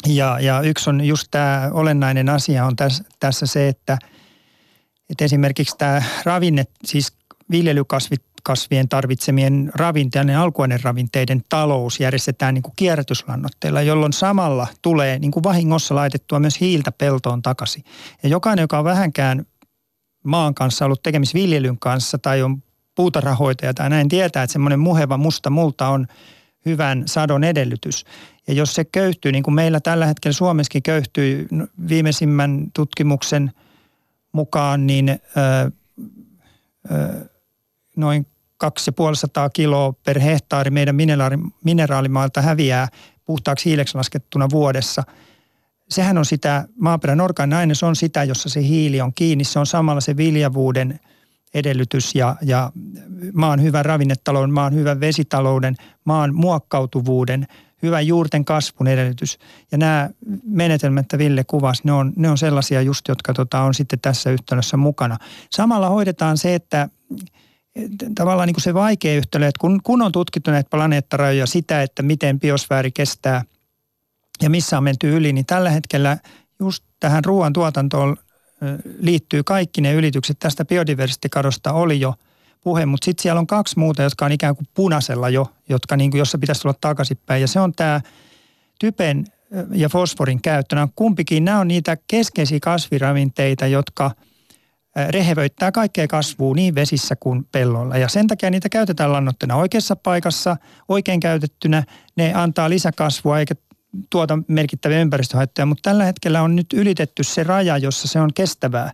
Ja, 0.07 0.39
ja 0.39 0.61
yksi 0.61 0.89
on 0.89 1.05
just 1.05 1.27
tämä 1.31 1.69
olennainen 1.73 2.29
asia 2.29 2.65
on 2.65 2.75
tässä, 2.75 3.03
tässä 3.19 3.45
se, 3.45 3.67
että, 3.67 3.97
että 5.09 5.25
esimerkiksi 5.25 5.77
tämä 5.77 6.03
ravinne, 6.23 6.65
siis 6.83 7.13
viljelykasvit, 7.51 8.23
kasvien 8.45 8.89
tarvitsemien 8.89 9.71
ravinteiden, 9.75 10.37
alkuaineravinteiden 10.37 11.43
talous 11.49 11.99
järjestetään 11.99 12.53
niin 12.53 12.61
kuin 12.61 12.73
kierrätyslannoitteilla, 12.75 13.81
jolloin 13.81 14.13
samalla 14.13 14.67
tulee 14.81 15.19
niin 15.19 15.31
kuin 15.31 15.43
vahingossa 15.43 15.95
laitettua 15.95 16.39
myös 16.39 16.61
hiiltä 16.61 16.91
peltoon 16.91 17.41
takaisin. 17.41 17.83
Ja 18.23 18.29
jokainen, 18.29 18.63
joka 18.63 18.79
on 18.79 18.85
vähänkään 18.85 19.45
maan 20.23 20.53
kanssa 20.53 20.85
ollut 20.85 21.03
tekemis 21.03 21.33
viljelyn 21.33 21.79
kanssa 21.79 22.17
tai 22.17 22.41
on 22.41 22.63
puutarhahoitaja 22.95 23.73
tai 23.73 23.89
näin, 23.89 24.09
tietää, 24.09 24.43
että 24.43 24.53
semmoinen 24.53 24.79
muheva 24.79 25.17
musta 25.17 25.49
multa 25.49 25.87
on 25.87 26.07
hyvän 26.65 27.03
sadon 27.05 27.43
edellytys. 27.43 28.05
Ja 28.47 28.53
jos 28.53 28.75
se 28.75 28.85
köyhtyy, 28.85 29.31
niin 29.31 29.43
kuin 29.43 29.55
meillä 29.55 29.79
tällä 29.79 30.05
hetkellä 30.05 30.33
Suomessakin 30.33 30.83
köyhtyy 30.83 31.47
no, 31.51 31.67
viimeisimmän 31.89 32.65
tutkimuksen 32.73 33.51
mukaan, 34.31 34.87
niin 34.87 35.09
ö, 35.09 35.19
ö, 36.91 37.29
noin 37.95 38.27
2500 38.57 39.49
kiloa 39.49 39.93
per 40.05 40.19
hehtaari 40.19 40.71
meidän 40.71 40.95
mineraali, 40.95 41.37
mineraalimaalta 41.63 42.41
häviää 42.41 42.87
puhtaaksi 43.25 43.69
hiileksi 43.69 43.95
laskettuna 43.95 44.49
vuodessa. 44.49 45.03
Sehän 45.89 46.17
on 46.17 46.25
sitä, 46.25 46.67
maaperän 46.79 47.21
orgaaninen 47.21 47.59
aines 47.59 47.83
on 47.83 47.95
sitä, 47.95 48.23
jossa 48.23 48.49
se 48.49 48.61
hiili 48.61 49.01
on 49.01 49.13
kiinni. 49.13 49.43
Se 49.43 49.59
on 49.59 49.65
samalla 49.65 50.01
se 50.01 50.17
viljavuuden 50.17 50.99
edellytys 51.53 52.15
ja, 52.15 52.35
ja 52.41 52.71
maan 53.33 53.61
hyvän 53.61 53.85
ravinnetalouden, 53.85 54.53
maan 54.53 54.73
hyvän 54.73 54.99
vesitalouden, 54.99 55.75
maan 56.05 56.35
muokkautuvuuden, 56.35 57.47
hyvän 57.81 58.07
juurten 58.07 58.45
kasvun 58.45 58.87
edellytys. 58.87 59.39
Ja 59.71 59.77
nämä 59.77 60.09
menetelmät, 60.43 61.05
että 61.05 61.17
Ville 61.17 61.43
kuvasi, 61.43 61.81
ne 61.85 61.91
on, 61.91 62.13
ne 62.15 62.29
on 62.29 62.37
sellaisia 62.37 62.81
just, 62.81 63.07
jotka 63.07 63.33
tota, 63.33 63.61
on 63.61 63.73
sitten 63.73 63.99
tässä 63.99 64.31
yhtälössä 64.31 64.77
mukana. 64.77 65.17
Samalla 65.51 65.89
hoidetaan 65.89 66.37
se, 66.37 66.55
että 66.55 66.89
tavallaan 68.15 68.47
niin 68.47 68.53
kuin 68.53 68.63
se 68.63 68.73
vaikea 68.73 69.17
yhtälö, 69.17 69.47
että 69.47 69.59
kun, 69.59 69.79
kun 69.83 70.01
on 70.01 70.11
tutkittu 70.11 70.51
näitä 70.51 70.69
planeettarajoja 70.69 71.45
sitä, 71.45 71.81
että 71.81 72.03
miten 72.03 72.39
biosfääri 72.39 72.91
kestää 72.91 73.43
ja 74.41 74.49
missä 74.49 74.77
on 74.77 74.83
menty 74.83 75.17
yli, 75.17 75.33
niin 75.33 75.45
tällä 75.45 75.69
hetkellä 75.69 76.17
just 76.59 76.83
tähän 76.99 77.25
ruoantuotantoon 77.25 78.17
liittyy 78.99 79.43
kaikki 79.43 79.81
ne 79.81 79.93
ylitykset. 79.93 80.39
Tästä 80.39 80.65
biodiversiteetikadosta 80.65 81.73
oli 81.73 81.99
jo 81.99 82.13
puhe, 82.63 82.85
mutta 82.85 83.05
sitten 83.05 83.21
siellä 83.21 83.39
on 83.39 83.47
kaksi 83.47 83.79
muuta, 83.79 84.03
jotka 84.03 84.25
on 84.25 84.31
ikään 84.31 84.55
kuin 84.55 84.67
punaisella 84.73 85.29
jo, 85.29 85.47
jotka 85.69 85.97
niin 85.97 86.11
kuin, 86.11 86.19
jossa 86.19 86.37
pitäisi 86.37 86.61
tulla 86.61 86.75
takaisinpäin. 86.81 87.41
Ja 87.41 87.47
se 87.47 87.59
on 87.59 87.73
tämä 87.73 88.01
typen 88.79 89.25
ja 89.71 89.89
fosforin 89.89 90.41
käyttö. 90.41 90.75
Nämä 90.75 90.87
kumpikin, 90.95 91.45
nämä 91.45 91.59
on 91.59 91.67
niitä 91.67 91.97
keskeisiä 92.07 92.59
kasviravinteita, 92.61 93.67
jotka– 93.67 94.11
rehevöittää 95.09 95.71
kaikkea 95.71 96.07
kasvua 96.07 96.55
niin 96.55 96.75
vesissä 96.75 97.15
kuin 97.15 97.47
pellolla. 97.51 97.97
Ja 97.97 98.07
sen 98.07 98.27
takia 98.27 98.49
niitä 98.49 98.69
käytetään 98.69 99.11
lannoitteena 99.11 99.55
oikeassa 99.55 99.95
paikassa, 99.95 100.57
oikein 100.89 101.19
käytettynä. 101.19 101.83
Ne 102.15 102.33
antaa 102.33 102.69
lisäkasvua 102.69 103.39
eikä 103.39 103.55
tuota 104.09 104.39
merkittäviä 104.47 105.01
ympäristöhaittoja, 105.01 105.65
mutta 105.65 105.89
tällä 105.89 106.03
hetkellä 106.03 106.41
on 106.41 106.55
nyt 106.55 106.73
ylitetty 106.73 107.23
se 107.23 107.43
raja, 107.43 107.77
jossa 107.77 108.07
se 108.07 108.19
on 108.19 108.33
kestävää. 108.33 108.91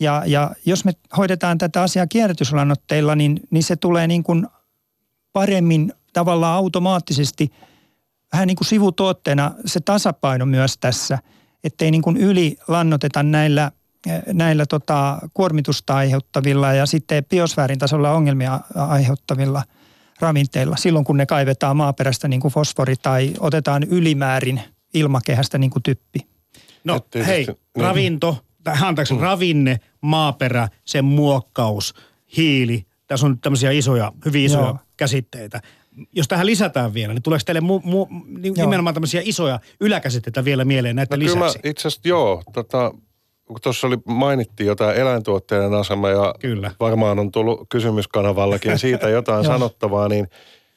Ja, 0.00 0.22
ja 0.26 0.50
jos 0.66 0.84
me 0.84 0.92
hoidetaan 1.16 1.58
tätä 1.58 1.82
asiaa 1.82 2.06
kierrätyslannoitteilla, 2.06 3.14
niin, 3.14 3.40
niin 3.50 3.62
se 3.62 3.76
tulee 3.76 4.06
niin 4.06 4.22
kuin 4.22 4.46
paremmin 5.32 5.92
tavallaan 6.12 6.56
automaattisesti 6.56 7.52
vähän 8.32 8.46
niin 8.46 8.56
kuin 8.56 8.66
sivutuotteena 8.66 9.54
se 9.66 9.80
tasapaino 9.80 10.46
myös 10.46 10.78
tässä, 10.78 11.18
ettei 11.64 11.90
niin 11.90 12.02
kuin 12.02 12.16
yli 12.16 12.56
lannoteta 12.68 13.22
näillä 13.22 13.72
näillä 14.32 14.66
tota, 14.66 15.18
kuormitusta 15.34 15.94
aiheuttavilla 15.96 16.72
ja 16.72 16.86
sitten 16.86 17.24
biosfäärin 17.24 17.78
tasolla 17.78 18.10
ongelmia 18.12 18.60
aiheuttavilla 18.74 19.62
ravinteilla 20.20 20.76
silloin, 20.76 21.04
kun 21.04 21.16
ne 21.16 21.26
kaivetaan 21.26 21.76
maaperästä 21.76 22.28
niin 22.28 22.40
kuin 22.40 22.52
fosfori 22.52 22.96
tai 22.96 23.34
otetaan 23.40 23.82
ylimäärin 23.82 24.60
ilmakehästä 24.94 25.58
niin 25.58 25.70
kuin 25.70 25.82
typpi. 25.82 26.26
No 26.84 27.00
hei, 27.26 27.46
niin. 27.46 27.56
ravinto, 27.84 28.44
tai 28.64 28.76
anteeksi, 28.82 29.14
ravinne, 29.20 29.80
maaperä, 30.00 30.68
sen 30.84 31.04
muokkaus, 31.04 31.94
hiili. 32.36 32.86
Tässä 33.06 33.26
on 33.26 33.32
nyt 33.32 33.40
tämmöisiä 33.40 33.70
isoja, 33.70 34.12
hyvin 34.24 34.44
isoja 34.44 34.64
Joo. 34.66 34.78
käsitteitä. 34.96 35.60
Jos 36.12 36.28
tähän 36.28 36.46
lisätään 36.46 36.94
vielä, 36.94 37.14
niin 37.14 37.22
tuleeko 37.22 37.42
teille 37.46 37.60
mu, 37.60 37.80
mu, 37.84 38.06
ni- 38.38 38.48
Joo. 38.48 38.54
nimenomaan 38.66 38.94
tämmöisiä 38.94 39.20
isoja 39.24 39.60
yläkäsitteitä 39.80 40.44
vielä 40.44 40.64
mieleen 40.64 40.96
näitä 40.96 41.16
No 41.16 41.20
kyllä 41.24 41.46
lisäksi? 41.46 41.68
itse 41.68 41.88
asiassa 41.88 42.08
joo, 42.08 42.42
tota, 42.52 42.94
kun 43.52 43.60
tuossa 43.62 43.86
oli, 43.86 43.96
mainittiin 44.04 44.66
jotain 44.66 44.96
eläintuotteiden 44.96 45.74
asema 45.74 46.08
ja 46.08 46.34
Kyllä. 46.40 46.70
varmaan 46.80 47.18
on 47.18 47.32
tullut 47.32 47.66
kysymyskanavallakin 47.68 48.78
siitä 48.78 49.08
jotain 49.08 49.44
sanottavaa, 49.54 50.08
niin 50.08 50.28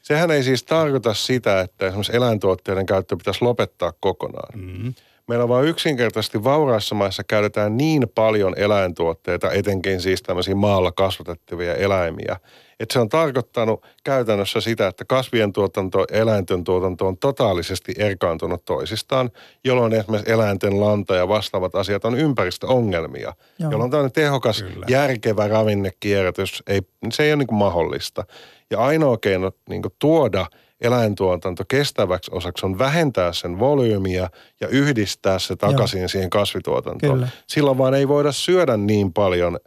sehän 0.01 0.31
ei 0.31 0.43
siis 0.43 0.63
tarkoita 0.63 1.13
sitä, 1.13 1.61
että 1.61 1.87
esimerkiksi 1.87 2.15
eläintuotteiden 2.15 2.85
käyttö 2.85 3.17
pitäisi 3.17 3.41
lopettaa 3.41 3.93
kokonaan. 3.99 4.59
Mm-hmm. 4.59 4.93
Meillä 5.27 5.47
vaan 5.47 5.65
yksinkertaisesti 5.65 6.43
vauraissa 6.43 6.95
maissa 6.95 7.23
käytetään 7.23 7.77
niin 7.77 8.03
paljon 8.15 8.53
eläintuotteita, 8.57 9.51
etenkin 9.51 10.01
siis 10.01 10.21
tämmöisiä 10.21 10.55
maalla 10.55 10.91
kasvatettavia 10.91 11.75
eläimiä, 11.75 12.37
että 12.79 12.93
se 12.93 12.99
on 12.99 13.09
tarkoittanut 13.09 13.85
käytännössä 14.03 14.61
sitä, 14.61 14.87
että 14.87 15.05
kasvien 15.05 15.53
tuotanto 15.53 15.99
ja 15.99 16.05
eläinten 16.11 16.63
tuotanto 16.63 17.07
on 17.07 17.17
totaalisesti 17.17 17.93
erkaantunut 17.97 18.65
toisistaan, 18.65 19.31
jolloin 19.63 19.93
esimerkiksi 19.93 20.31
eläinten 20.31 20.81
lanta 20.81 21.15
ja 21.15 21.27
vastaavat 21.27 21.75
asiat 21.75 22.05
on 22.05 22.19
ympäristöongelmia, 22.19 23.33
Joo. 23.59 23.71
jolloin 23.71 23.91
tämmöinen 23.91 24.11
tehokas, 24.11 24.63
Kyllä. 24.63 24.85
järkevä 24.89 25.47
ravinnekierrätys 25.47 26.63
ei, 26.67 26.81
se 27.11 27.23
ei 27.23 27.31
ole 27.31 27.37
niin 27.37 27.47
kuin 27.47 27.59
mahdollista. 27.59 28.25
Ja 28.71 28.79
ainoa 28.79 29.17
keino 29.17 29.51
niin 29.69 29.81
kuin 29.81 29.93
tuoda 29.99 30.45
eläintuotanto 30.83 31.63
kestäväksi 31.67 32.31
osaksi 32.33 32.65
on 32.65 32.79
vähentää 32.79 33.33
sen 33.33 33.59
volyymiä 33.59 34.29
ja 34.61 34.67
yhdistää 34.67 35.39
se 35.39 35.55
takaisin 35.55 36.09
siihen 36.09 36.29
kasvituotantoon. 36.29 37.13
Kyllä. 37.13 37.27
Silloin 37.47 37.77
vaan 37.77 37.93
ei 37.93 38.07
voida 38.07 38.31
syödä 38.31 38.77
niin 38.77 39.13
paljon 39.13 39.59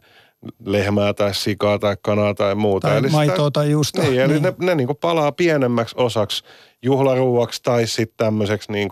lehmää 0.65 1.13
tai 1.13 1.33
sikaa 1.33 1.79
tai 1.79 1.97
kanaa 2.01 2.33
tai 2.33 2.55
muuta. 2.55 2.87
Tai 2.87 2.97
eli 2.97 3.09
maitoa 3.09 3.51
tai 3.51 3.71
juustoa. 3.71 4.03
Niin, 4.03 4.21
eli 4.21 4.33
Niin. 4.33 4.43
ne, 4.43 4.53
ne 4.59 4.75
niin 4.75 4.87
palaa 5.01 5.31
pienemmäksi 5.31 5.95
osaksi 5.97 6.43
juhlaruuaksi 6.83 7.63
tai 7.63 7.87
sitten 7.87 8.17
tämmöiseksi 8.17 8.71
niin 8.71 8.89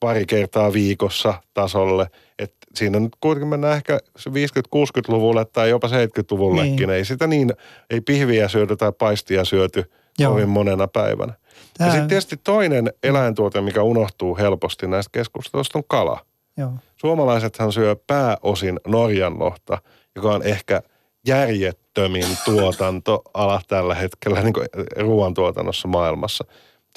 pari 0.00 0.26
kertaa 0.26 0.72
viikossa 0.72 1.34
tasolle. 1.54 2.06
Et 2.38 2.54
siinä 2.74 3.00
nyt 3.00 3.12
kuitenkin 3.20 3.48
mennään 3.48 3.76
ehkä 3.76 3.98
se 4.16 4.30
50-60-luvulle 4.30 5.44
tai 5.44 5.70
jopa 5.70 5.88
70-luvullekin. 5.88 6.76
Niin. 6.76 6.90
Ei 6.90 7.04
sitä 7.04 7.26
niin, 7.26 7.52
ei 7.90 8.00
pihviä 8.00 8.48
syöty 8.48 8.76
tai 8.76 8.92
paistia 8.98 9.44
syöty 9.44 9.90
Joo. 10.18 10.32
kovin 10.32 10.48
monena 10.48 10.88
päivänä. 10.88 11.32
Tää- 11.78 11.86
Ja 11.86 11.92
sitten 11.92 12.08
tietysti 12.08 12.36
toinen 12.44 12.92
eläintuote, 13.02 13.60
mikä 13.60 13.82
unohtuu 13.82 14.36
helposti 14.36 14.86
näistä 14.86 15.10
keskusteluista, 15.12 15.78
on 15.78 15.84
kala. 15.88 16.20
Joo. 16.56 16.70
Suomalaisethan 16.96 17.72
syö 17.72 17.96
pääosin 18.06 18.80
Norjan 18.86 19.38
lohta, 19.38 19.78
joka 20.16 20.28
on 20.34 20.42
ehkä 20.42 20.82
järjettömin 21.26 22.26
tuotantoala 22.44 23.60
tällä 23.68 23.94
hetkellä 23.94 24.42
niin 24.42 24.54
ruoantuotannossa 25.00 25.88
maailmassa. 25.88 26.44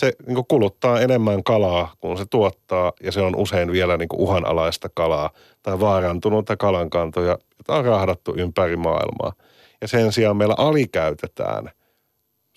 Se 0.01 0.13
niin 0.28 0.45
kuluttaa 0.47 0.99
enemmän 0.99 1.43
kalaa 1.43 1.93
kuin 1.99 2.17
se 2.17 2.26
tuottaa 2.26 2.93
ja 3.03 3.11
se 3.11 3.22
on 3.22 3.36
usein 3.36 3.72
vielä 3.72 3.97
niin 3.97 4.09
uhanalaista 4.13 4.89
kalaa 4.93 5.30
tai 5.63 5.80
vaarantunutta 5.80 6.57
kalankantoja, 6.57 7.38
jota 7.57 7.76
on 7.80 7.86
rahdattu 7.86 8.34
ympäri 8.38 8.76
maailmaa. 8.76 9.34
Ja 9.82 9.88
sen 9.88 10.11
sijaan 10.11 10.38
meillä 10.38 10.55
alikäytetään 10.57 11.72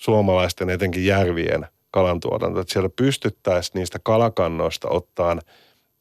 suomalaisten 0.02 0.70
etenkin 0.70 1.06
järvien 1.06 1.66
kalantuotanto, 1.90 2.60
että 2.60 2.72
siellä 2.72 2.90
pystyttäisiin 2.96 3.78
niistä 3.78 3.98
kalakannoista 4.02 4.88
ottaan 4.88 5.40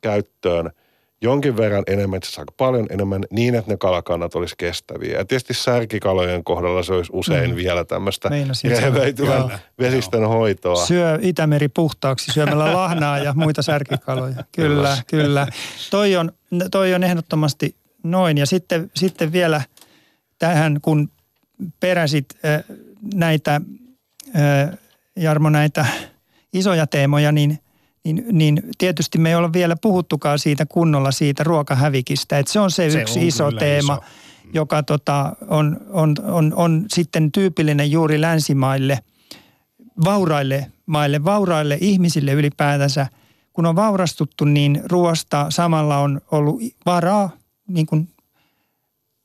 käyttöön 0.01 0.71
jonkin 1.21 1.57
verran 1.57 1.83
enemmän, 1.87 2.17
itse 2.17 2.41
aika 2.41 2.53
paljon 2.57 2.87
enemmän, 2.89 3.23
niin 3.31 3.55
että 3.55 3.71
ne 3.71 3.77
kalakannat 3.77 4.35
olisi 4.35 4.55
kestäviä. 4.57 5.17
Ja 5.17 5.25
tietysti 5.25 5.53
särkikalojen 5.53 6.43
kohdalla 6.43 6.83
se 6.83 6.93
olisi 6.93 7.11
usein 7.13 7.49
Mm. 7.49 7.55
vielä 7.55 7.85
tämmöistä 7.85 8.29
sanoa. 8.53 8.53
rehevöityvän 8.77 9.39
Joo. 9.39 9.51
vesistön 9.79 10.27
hoitoa. 10.27 10.85
Syö 10.85 11.19
Itämeri 11.21 11.67
puhtaaksi 11.69 12.31
syömällä 12.31 12.73
lahnaa 12.73 13.17
ja 13.17 13.33
muita 13.33 13.61
särkikaloja. 13.61 14.43
Kyllä, 14.55 14.97
kyllä. 15.07 15.47
Toi 15.91 16.15
on, 16.15 16.31
toi 16.71 16.93
on 16.93 17.03
ehdottomasti 17.03 17.75
noin. 18.03 18.37
Ja 18.37 18.45
sitten, 18.45 18.91
sitten 18.95 19.31
vielä 19.31 19.61
tähän, 20.39 20.79
kun 20.81 21.09
peräsit 21.79 22.25
äh, 22.45 22.63
näitä, 23.13 23.61
Jarmo, 25.15 25.49
näitä 25.49 25.85
isoja 26.53 26.87
teemoja, 26.87 27.31
niin, 27.31 27.59
niin, 28.03 28.25
niin 28.31 28.63
tietysti 28.77 29.17
me 29.17 29.29
ei 29.29 29.35
olla 29.35 29.53
vielä 29.53 29.75
puhuttukaan 29.81 30.39
siitä 30.39 30.65
kunnolla 30.65 31.11
siitä 31.11 31.43
ruokahävikistä. 31.43 32.39
Että 32.39 32.51
se 32.51 32.59
on 32.59 32.71
se, 32.71 32.89
Se 32.89 33.01
yksi 33.01 33.19
on 33.19 33.25
iso 33.25 33.51
teema, 33.51 33.93
iso. 33.93 34.03
joka 34.53 34.83
tota, 34.83 35.35
on, 35.47 35.77
on, 35.89 36.15
on, 36.23 36.53
on 36.55 36.85
sitten 36.93 37.31
tyypillinen 37.31 37.91
juuri 37.91 38.21
länsimaille– 38.21 38.99
vauraille 40.03 40.71
maille, 40.85 41.23
vauraille 41.23 41.77
ihmisille 41.81 42.31
ylipäätänsä. 42.31 43.07
Kun 43.53 43.65
on 43.65 43.75
vaurastuttu, 43.75 44.45
niin 44.45 44.81
ruoasta 44.85 45.45
samalla 45.49 45.97
on 45.97 46.21
ollut 46.31 46.61
varaa 46.85 47.29
niin 47.67 47.85
kuin 47.85 48.09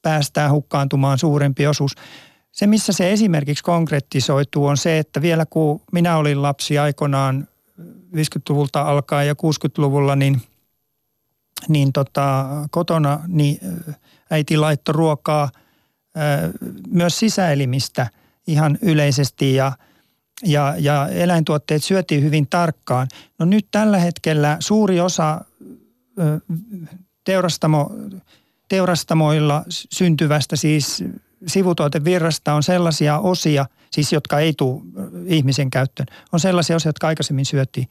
päästää 0.03 0.51
hukkaantumaan 0.51 1.19
suurempi 1.19 1.67
osuus. 1.67 1.95
Se, 2.57 2.67
missä 2.67 2.93
se 2.93 3.13
esimerkiksi 3.13 3.65
konkretisoituu, 3.65 4.67
on 4.67 4.77
se, 4.77 4.99
että 4.99 5.23
vielä 5.23 5.47
kun 5.47 5.81
minä 5.93 6.17
olin 6.17 6.43
lapsi 6.43 6.79
aikoinaan 6.79 7.49
50-luvulta 8.17 8.83
alkaen 8.83 9.29
ja 9.29 9.35
60-luvulla, 9.35 10.17
niin, 10.17 10.43
niin 11.69 11.93
tota, 11.93 12.47
kotona 12.71 13.21
niin 13.29 13.59
äiti 14.31 14.57
laittoi 14.57 14.93
ruokaa 14.93 15.51
ö, 15.55 16.19
myös 16.89 17.19
sisäelimistä 17.19 18.07
ihan 18.47 18.79
yleisesti 18.83 19.55
ja– 19.55 19.73
ja, 20.45 20.75
ja 20.79 21.09
eläintuotteet 21.09 21.85
syötiin 21.85 22.25
hyvin 22.25 22.47
tarkkaan. 22.47 23.09
No 23.39 23.47
nyt 23.47 23.67
tällä 23.71 23.99
hetkellä 23.99 24.57
suuri 24.61 25.01
osa 25.01 25.45
teurastamo, 27.25 27.91
teurastamoilla 28.69 29.65
syntyvästä 29.69 30.57
siis 30.57 31.05
sivutuotevirrasta 31.47 32.55
on 32.55 32.63
sellaisia 32.63 33.19
osia, 33.19 33.67
siis 33.91 34.13
jotka 34.13 34.39
ei 34.39 34.53
tule 34.53 34.83
ihmisen 35.27 35.71
käyttöön, 35.71 36.07
on 36.33 36.41
sellaisia 36.41 36.77
osia, 36.77 36.89
jotka 36.89 37.07
aikaisemmin 37.07 37.47
syötiin. 37.47 37.89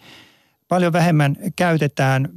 Paljon 0.68 0.94
vähemmän 0.94 1.36
käytetään 1.56 2.30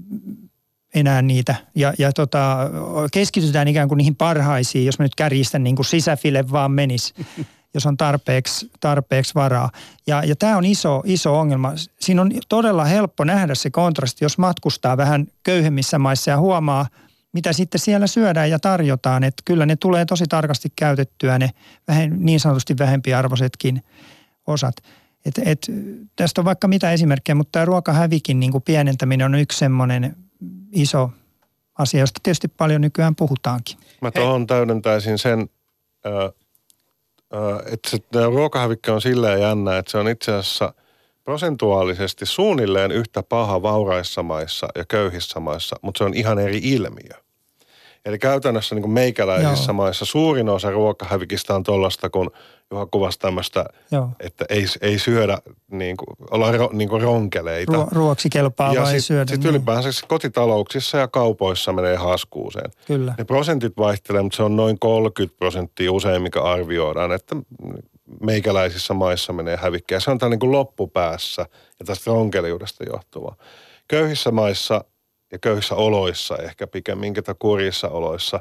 enää 0.95 1.23
niitä 1.23 1.55
ja, 1.75 1.93
ja 1.99 2.13
tota, 2.13 2.71
keskitytään 3.13 3.69
ikään 3.69 3.89
kuin 3.89 3.99
niihin 3.99 4.17
parhaisiin, 4.17 4.87
jos 4.87 4.99
mä 4.99 5.05
nyt 5.05 5.15
kärjistän 5.15 5.65
niin 5.65 5.77
kuin 5.77 5.87
sisäfile 5.87 6.51
vaan 6.51 6.71
menisi 6.71 7.15
jos 7.75 7.87
on 7.87 7.97
tarpeeksi, 7.97 8.71
tarpeeksi 8.81 9.35
varaa. 9.35 9.71
Ja, 10.07 10.25
ja 10.25 10.37
tämä 10.37 10.57
on 10.57 10.65
iso, 10.65 11.03
iso 11.05 11.39
ongelma. 11.39 11.73
Siinä 12.01 12.23
on 12.23 12.33
todella 12.49 12.85
helppo 12.85 13.25
nähdä 13.25 13.55
se 13.55 13.71
kontrasti, 13.71 14.25
jos 14.25 14.39
matkustaa 14.39 14.97
vähän 14.97 15.27
köyhemmissä 15.43 15.99
maissa 15.99 16.31
ja 16.31 16.39
huomaa, 16.39 16.87
mitä 17.33 17.53
sitten 17.53 17.79
siellä 17.79 18.07
syödään 18.07 18.51
ja 18.51 18.59
tarjotaan. 18.59 19.25
Että 19.25 19.43
kyllä 19.45 19.67
ne 19.67 19.77
tulee 19.77 20.05
tosi 20.05 20.25
tarkasti 20.29 20.69
käytettyä, 20.77 21.39
ne 21.39 21.51
vähän, 21.89 22.17
niin 22.19 22.41
sanotusti 22.41 22.79
vähempiarvoisetkin 22.79 23.83
osat. 24.47 24.77
Et, 25.25 25.35
et, 25.45 25.67
tästä 26.17 26.41
on 26.41 26.45
vaikka 26.45 26.69
mitä 26.69 26.93
esimerkkejä, 26.93 27.35
mutta 27.35 27.53
tämä 27.53 27.65
ruokahävikin 27.65 28.41
niin 28.41 28.53
kuin 28.53 28.63
pienentäminen 28.63 29.25
on 29.25 29.35
yksi 29.35 29.59
semmoinen 29.59 30.17
iso 30.73 31.11
asia, 31.79 32.01
josta 32.01 32.21
tietysti 32.23 32.49
paljon 32.49 32.81
nykyään 32.81 33.15
puhutaankin. 33.15 33.79
Mä 34.01 34.11
tuohon 34.11 34.47
täydentäisin 34.47 35.19
sen, 35.19 35.49
että 37.73 37.91
se 37.91 37.99
ruokahävikki 38.27 38.91
on 38.91 39.01
silleen 39.01 39.41
jännä, 39.41 39.79
että 39.79 39.91
se 39.91 39.99
on 39.99 40.09
itse 40.09 40.33
asiassa 40.33 40.75
prosentuaalisesti 41.29 42.27
suunnilleen 42.27 42.91
yhtä 42.91 43.23
paha 43.23 43.63
vauraissa 43.63 44.23
maissa 44.23 44.69
ja 44.75 44.85
köyhissä 44.85 45.41
maissa, 45.41 45.77
mutta 45.83 45.99
se 45.99 46.05
on 46.05 46.15
ihan 46.15 46.39
eri 46.39 46.59
ilmiö. 46.63 47.23
Eli 48.05 48.19
käytännössä 48.19 48.75
niin 48.75 48.91
meikäläisissä 48.91 49.71
Joo. 49.71 49.77
maissa 49.77 50.05
suurin 50.05 50.49
osa 50.49 50.71
ruokahävikistä 50.71 51.55
on 51.55 51.63
tuollaista, 51.63 52.11
kun 52.11 52.31
Juha 52.71 52.87
kuvasi 52.87 53.19
tämmöistä, 53.19 53.65
Joo. 53.91 54.09
että 54.21 54.45
ei, 54.49 54.65
ei 54.81 54.99
syödä 54.99 55.39
niin 55.71 55.97
kuin, 55.97 56.29
olla 56.31 56.53
ro, 56.53 56.71
niin 56.73 56.89
kuin 56.89 57.03
ronkeleita. 57.03 57.73
Ruo, 57.73 57.89
ruoksi 57.93 58.29
kelpaa 58.31 58.75
ja 58.75 58.81
vai 58.81 58.87
sitten 58.87 59.03
syödä. 59.03 59.31
sit 59.31 59.41
niin. 59.41 59.51
ylipäänsä 59.51 59.93
se 59.93 60.07
kotitalouksissa 60.07 60.99
ja 60.99 61.09
kaupoissa 61.09 61.73
menee 61.73 61.97
haskuuseen. 61.97 62.71
Kyllä. 62.87 63.15
Ne 63.19 63.25
prosentit 63.25 63.73
vaihtelee, 63.79 64.23
mutta 64.23 64.37
se 64.37 64.43
on 64.43 64.57
noin 64.57 64.79
30 64.79 65.39
prosenttia 65.39 65.93
usein, 65.93 66.23
mikä 66.23 66.43
arvioidaan, 66.43 67.13
että 67.13 67.37
meikäläisissä 68.21 68.95
maissa 68.95 69.33
menee 69.33 69.57
hävikkiä. 69.57 70.01
Se 70.01 70.11
on 70.11 70.19
tämä 70.19 70.31
niin 70.31 70.41
kuin 70.41 70.53
loppupäässä 70.53 71.47
ja 71.79 71.85
tästä 71.87 72.11
ronkeliudesta 72.11 72.85
johtuva. 72.85 73.37
Köyhissä 73.89 74.31
maissa 74.31 74.85
ja 75.33 75.39
köyhissä 75.39 75.75
oloissa 75.75 76.37
ehkä 76.37 76.67
pikemminkin 76.67 77.25
tai 77.25 77.35
kurjissa 77.39 77.89
oloissa 77.89 78.41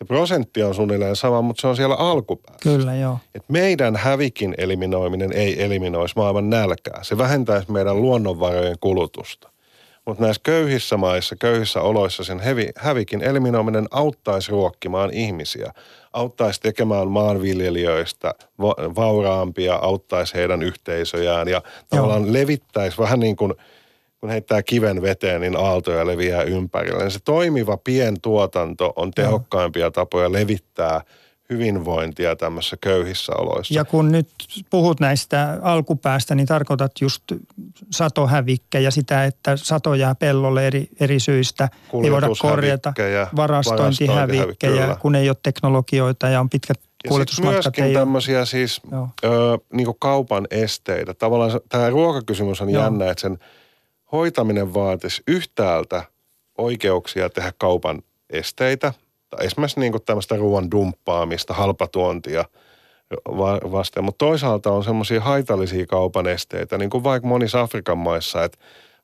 se 0.00 0.04
prosentti 0.04 0.62
on 0.62 0.74
suunnilleen 0.74 1.16
sama, 1.16 1.42
mutta 1.42 1.60
se 1.60 1.66
on 1.66 1.76
siellä 1.76 1.94
alkupäässä. 1.94 2.62
Kyllä, 2.62 2.94
joo. 2.94 3.18
Et 3.34 3.44
meidän 3.48 3.96
hävikin 3.96 4.54
eliminoiminen 4.58 5.32
ei 5.32 5.62
eliminoisi 5.62 6.14
maailman 6.16 6.50
nälkää. 6.50 7.04
Se 7.04 7.18
vähentäisi 7.18 7.72
meidän 7.72 8.02
luonnonvarojen 8.02 8.76
kulutusta. 8.80 9.50
Mutta 10.06 10.22
näissä 10.22 10.40
köyhissä 10.44 10.96
maissa, 10.96 11.36
köyhissä 11.36 11.80
oloissa 11.80 12.24
sen 12.24 12.40
hevi, 12.40 12.68
hävikin 12.76 13.22
eliminoiminen 13.22 13.86
auttaisi 13.90 14.50
ruokkimaan 14.50 15.10
ihmisiä. 15.14 15.72
Auttaisi 16.12 16.60
tekemään 16.60 17.08
maanviljelijöistä 17.08 18.34
va- 18.60 18.94
vauraampia, 18.96 19.74
auttaisi 19.74 20.34
heidän 20.34 20.62
yhteisöjään 20.62 21.48
ja 21.48 21.62
tavallaan 21.88 22.32
levittäisi 22.32 22.98
vähän 22.98 23.20
niin 23.20 23.36
kuin 23.36 23.54
kun 24.20 24.30
heittää 24.30 24.62
kiven 24.62 25.02
veteen, 25.02 25.40
niin 25.40 25.56
aaltoja 25.56 26.06
leviää 26.06 26.42
ympärille. 26.42 27.10
Se 27.10 27.18
toimiva 27.24 27.76
pientuotanto 27.76 28.92
on 28.96 29.10
tehokkaimpia 29.10 29.90
tapoja 29.90 30.32
levittää 30.32 31.00
hyvinvointia 31.50 32.36
tämmöisissä 32.36 32.76
köyhissä 32.80 33.32
oloissa. 33.38 33.74
Ja 33.74 33.84
kun 33.84 34.12
nyt 34.12 34.28
puhut 34.70 35.00
näistä 35.00 35.58
alkupäästä, 35.62 36.34
niin 36.34 36.46
tarkoitat 36.46 36.92
just 37.00 37.22
satohävikkejä, 37.90 38.90
sitä, 38.90 39.24
että 39.24 39.56
sato 39.56 39.94
jää 39.94 40.14
pellolle 40.14 40.66
eri, 40.66 40.88
eri 41.00 41.20
syistä. 41.20 41.68
Ei 42.04 42.10
voida 42.10 42.28
korjata 42.40 42.92
varastointihävikkejä, 43.36 44.96
kun 45.00 45.14
ei 45.14 45.28
ole 45.28 45.36
teknologioita 45.42 46.28
ja 46.28 46.40
on 46.40 46.50
pitkät 46.50 46.80
Ja 47.04 47.10
myöskin 47.50 47.84
Ei 47.84 47.90
ole. 47.90 47.98
tämmöisiä 47.98 48.44
siis 48.44 48.80
Joo. 48.92 49.08
ö, 49.24 49.28
niin 49.72 49.86
kaupan 49.98 50.46
esteitä. 50.50 51.14
Tavallaan 51.14 51.60
tämä 51.68 51.90
ruokakysymys 51.90 52.60
on 52.60 52.70
Joo. 52.70 52.82
jännä, 52.82 53.10
että 53.10 53.20
sen 53.20 53.38
hoitaminen 54.12 54.74
vaatisi 54.74 55.22
yhtäältä 55.26 56.02
oikeuksia 56.58 57.30
tehdä 57.30 57.52
kaupan 57.58 58.02
esteitä, 58.30 58.92
tai 59.30 59.46
esimerkiksi 59.46 59.80
niin 59.80 59.92
tämmöistä 60.06 60.36
ruoan 60.36 60.70
dumppaamista, 60.70 61.54
halpatuontia 61.54 62.44
va- 63.26 63.72
vasten, 63.72 64.04
mutta 64.04 64.26
toisaalta 64.26 64.72
on 64.72 64.84
semmoisia 64.84 65.20
haitallisia 65.20 65.86
kaupan 65.86 66.26
esteitä, 66.26 66.78
niin 66.78 66.90
kuin 66.90 67.04
vaikka 67.04 67.28
monissa 67.28 67.60
Afrikan 67.60 67.98
maissa, 67.98 68.44
että 68.44 68.58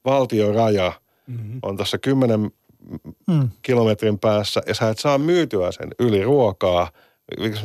valtioraja 0.04 0.92
mm-hmm. 1.26 1.58
on 1.62 1.76
tuossa 1.76 1.98
10 1.98 2.50
Mm. 3.26 3.48
kilometrin 3.62 4.18
päässä 4.18 4.62
ja 4.66 4.74
sä 4.74 4.88
et 4.88 4.98
saa 4.98 5.18
myytyä 5.18 5.72
sen 5.72 5.88
yli 5.98 6.24
ruokaa, 6.24 6.90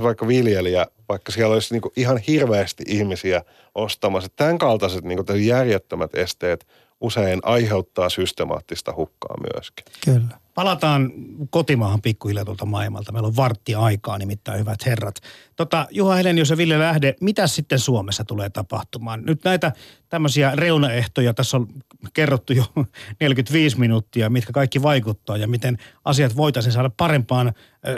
vaikka 0.01 0.27
viljelijä, 0.27 0.85
vaikka 1.09 1.31
siellä 1.31 1.53
olisi 1.53 1.73
niin 1.73 1.91
ihan 1.95 2.17
hirveästi 2.17 2.83
ihmisiä 2.87 3.43
ostamassa. 3.75 4.29
Tämän 4.35 4.57
kaltaiset 4.57 5.03
niin 5.03 5.45
järjettömät 5.45 6.15
esteet 6.15 6.67
usein 7.01 7.39
aiheuttaa 7.43 8.09
systemaattista 8.09 8.93
hukkaa 8.95 9.35
myöskin. 9.53 9.85
Kyllä. 10.05 10.41
Palataan 10.53 11.11
kotimaahan 11.49 12.01
pikkuhiljaa 12.01 12.45
tuolta 12.45 12.65
maailmalta. 12.65 13.11
Meillä 13.11 13.27
on 13.27 13.35
vartti 13.35 13.75
aikaa 13.75 14.17
nimittäin, 14.17 14.59
hyvät 14.59 14.85
herrat. 14.85 15.15
Tota, 15.55 15.87
Juha 15.91 16.15
Helenius 16.15 16.49
ja 16.49 16.57
Ville 16.57 16.79
Lähde, 16.79 17.15
mitä 17.21 17.47
sitten 17.47 17.79
Suomessa 17.79 18.23
tulee 18.23 18.49
tapahtumaan? 18.49 19.25
Nyt 19.25 19.43
näitä 19.43 19.71
tämmöisiä 20.09 20.51
reunaehtoja 20.55 21.33
tässä 21.33 21.57
on 21.57 21.67
kerrottu 22.13 22.53
jo 22.53 22.63
45 23.21 23.79
minuuttia, 23.79 24.29
mitkä 24.29 24.53
kaikki 24.53 24.81
vaikuttaa 24.81 25.37
ja 25.37 25.47
miten 25.47 25.77
asiat 26.05 26.35
voitaisiin 26.35 26.73
saada 26.73 26.91
parempaan 26.97 27.53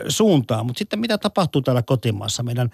suuntaan. 0.08 0.66
Mutta 0.66 0.80
sitten 0.80 1.00
mitä 1.00 1.18
tapahtuu 1.18 1.62
täällä 1.62 1.82
kotimaassa? 1.82 2.44
Meidän 2.44 2.70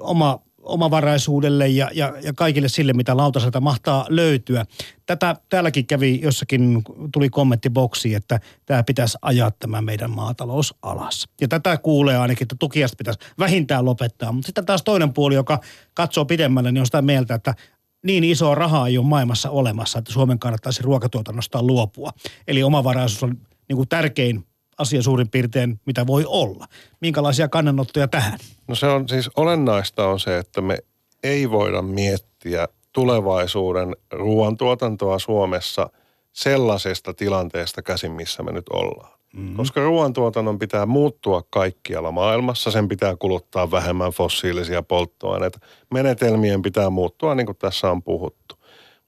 oma 0.00 0.38
omavaraisuudelle 0.66 1.68
ja, 1.68 1.90
ja, 1.94 2.14
ja 2.22 2.32
kaikille 2.32 2.68
sille, 2.68 2.92
mitä 2.92 3.16
lautaselta 3.16 3.60
mahtaa 3.60 4.06
löytyä. 4.08 4.66
Tätä 5.06 5.36
täälläkin 5.48 5.86
kävi 5.86 6.20
jossakin, 6.22 6.82
tuli 7.12 7.28
kommenttiboksi, 7.28 8.14
että 8.14 8.40
tämä 8.66 8.82
pitäisi 8.82 9.18
ajaa 9.22 9.50
tämä 9.50 9.82
meidän 9.82 10.10
maatalous 10.10 10.74
alas. 10.82 11.28
Ja 11.40 11.48
tätä 11.48 11.76
kuulee 11.76 12.16
ainakin, 12.16 12.44
että 12.44 12.56
tukiasta 12.58 12.96
pitäisi 12.96 13.20
vähintään 13.38 13.84
lopettaa. 13.84 14.32
Mutta 14.32 14.46
sitten 14.46 14.66
taas 14.66 14.82
toinen 14.82 15.12
puoli, 15.12 15.34
joka 15.34 15.60
katsoo 15.94 16.24
pidemmälle, 16.24 16.72
niin 16.72 16.80
on 16.80 16.86
sitä 16.86 17.02
mieltä, 17.02 17.34
että 17.34 17.54
niin 18.02 18.24
isoa 18.24 18.54
rahaa 18.54 18.88
ei 18.88 18.98
ole 18.98 19.06
maailmassa 19.06 19.50
olemassa, 19.50 19.98
että 19.98 20.12
Suomen 20.12 20.38
kannattaisi 20.38 20.82
ruokatuotannosta 20.82 21.62
luopua. 21.62 22.10
Eli 22.48 22.62
omavaraisuus 22.62 23.22
on 23.22 23.36
niin 23.68 23.76
kuin 23.76 23.88
tärkein 23.88 24.44
asia 24.78 25.02
suurin 25.02 25.30
piirtein, 25.30 25.80
mitä 25.86 26.06
voi 26.06 26.24
olla. 26.26 26.66
Minkälaisia 27.00 27.48
kannanottoja 27.48 28.08
tähän? 28.08 28.38
No 28.68 28.74
se 28.74 28.86
on 28.86 29.08
siis 29.08 29.30
olennaista 29.36 30.08
on 30.08 30.20
se, 30.20 30.38
että 30.38 30.60
me 30.60 30.78
ei 31.22 31.50
voida 31.50 31.82
miettiä 31.82 32.68
tulevaisuuden 32.92 33.96
ruoantuotantoa 34.12 35.18
Suomessa 35.18 35.90
sellaisesta 36.32 37.14
tilanteesta 37.14 37.82
käsin, 37.82 38.12
missä 38.12 38.42
me 38.42 38.52
nyt 38.52 38.68
ollaan. 38.68 39.18
Mm-hmm. 39.32 39.56
Koska 39.56 39.80
ruoantuotannon 39.80 40.58
pitää 40.58 40.86
muuttua 40.86 41.42
kaikkialla 41.50 42.10
maailmassa, 42.10 42.70
sen 42.70 42.88
pitää 42.88 43.16
kuluttaa 43.16 43.70
vähemmän 43.70 44.12
fossiilisia 44.12 44.82
polttoaineita. 44.82 45.58
Menetelmien 45.94 46.62
pitää 46.62 46.90
muuttua, 46.90 47.34
niin 47.34 47.46
kuin 47.46 47.58
tässä 47.58 47.90
on 47.90 48.02
puhuttu. 48.02 48.54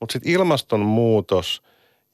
Mutta 0.01 0.13
sitten 0.13 0.33
ilmastonmuutos 0.33 1.63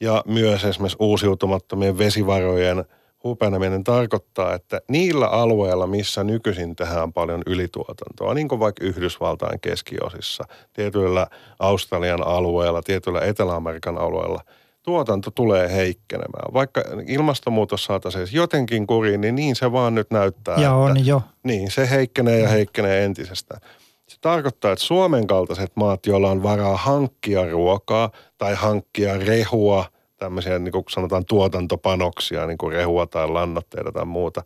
ja 0.01 0.23
myös 0.27 0.65
esimerkiksi 0.65 0.97
uusiutumattomien 1.01 1.99
vesivarojen– 1.99 2.85
hupeneminen 3.25 3.85
tarkoittaa, 3.85 4.55
että 4.55 4.81
niillä 4.89 5.27
alueilla, 5.27 5.87
missä 5.87 6.25
nykyisin 6.25 6.77
tehdään 6.77 7.13
paljon 7.13 7.43
ylituotantoa, 7.47 8.35
niin 8.35 8.49
kuin 8.49 8.61
vaikka 8.61 8.85
Yhdysvaltain 8.85 9.61
keskiosissa, 9.61 10.45
tietyillä 10.73 11.27
Australian 11.59 12.27
alueilla, 12.27 12.83
tietyillä 12.83 13.21
Etelä-Amerikan 13.21 13.99
alueilla, 13.99 14.41
tuotanto 14.83 15.31
tulee 15.31 15.73
heikkenemään. 15.73 16.55
Vaikka 16.55 16.83
ilmastonmuutos 17.07 17.85
saataisiin 17.85 18.29
jotenkin 18.33 18.87
kuriin, 18.87 19.21
niin 19.21 19.35
niin 19.35 19.57
se 19.57 19.73
vaan 19.73 19.95
nyt 19.95 20.11
näyttää. 20.11 20.61
Ja 20.61 20.75
on 20.75 20.97
että, 20.97 21.11
jo. 21.11 21.23
Niin, 21.43 21.71
se 21.71 21.91
heikkenee 21.91 22.41
ja 22.41 22.49
heikkenee 22.49 23.05
entisestään. 23.05 23.61
Se 24.07 24.17
tarkoittaa, 24.21 24.73
että 24.73 24.85
Suomen 24.85 25.27
kaltaiset 25.27 25.73
maat, 25.75 26.07
joilla 26.07 26.31
on 26.31 26.43
varaa 26.43 26.77
hankkia 26.77 27.51
ruokaa 27.51 28.11
tai 28.39 28.55
hankkia 28.55 29.19
rehua– 29.19 29.85
tämmöisiä 30.25 30.59
niin 30.59 30.73
kuin 30.73 30.85
sanotaan 30.91 31.25
tuotantopanoksia, 31.25 32.47
niin 32.47 32.59
kuin 32.59 32.73
rehua 32.73 33.07
tai 33.07 33.29
lannoitteita 33.29 33.93
tai 33.93 34.05
muuta, 34.05 34.43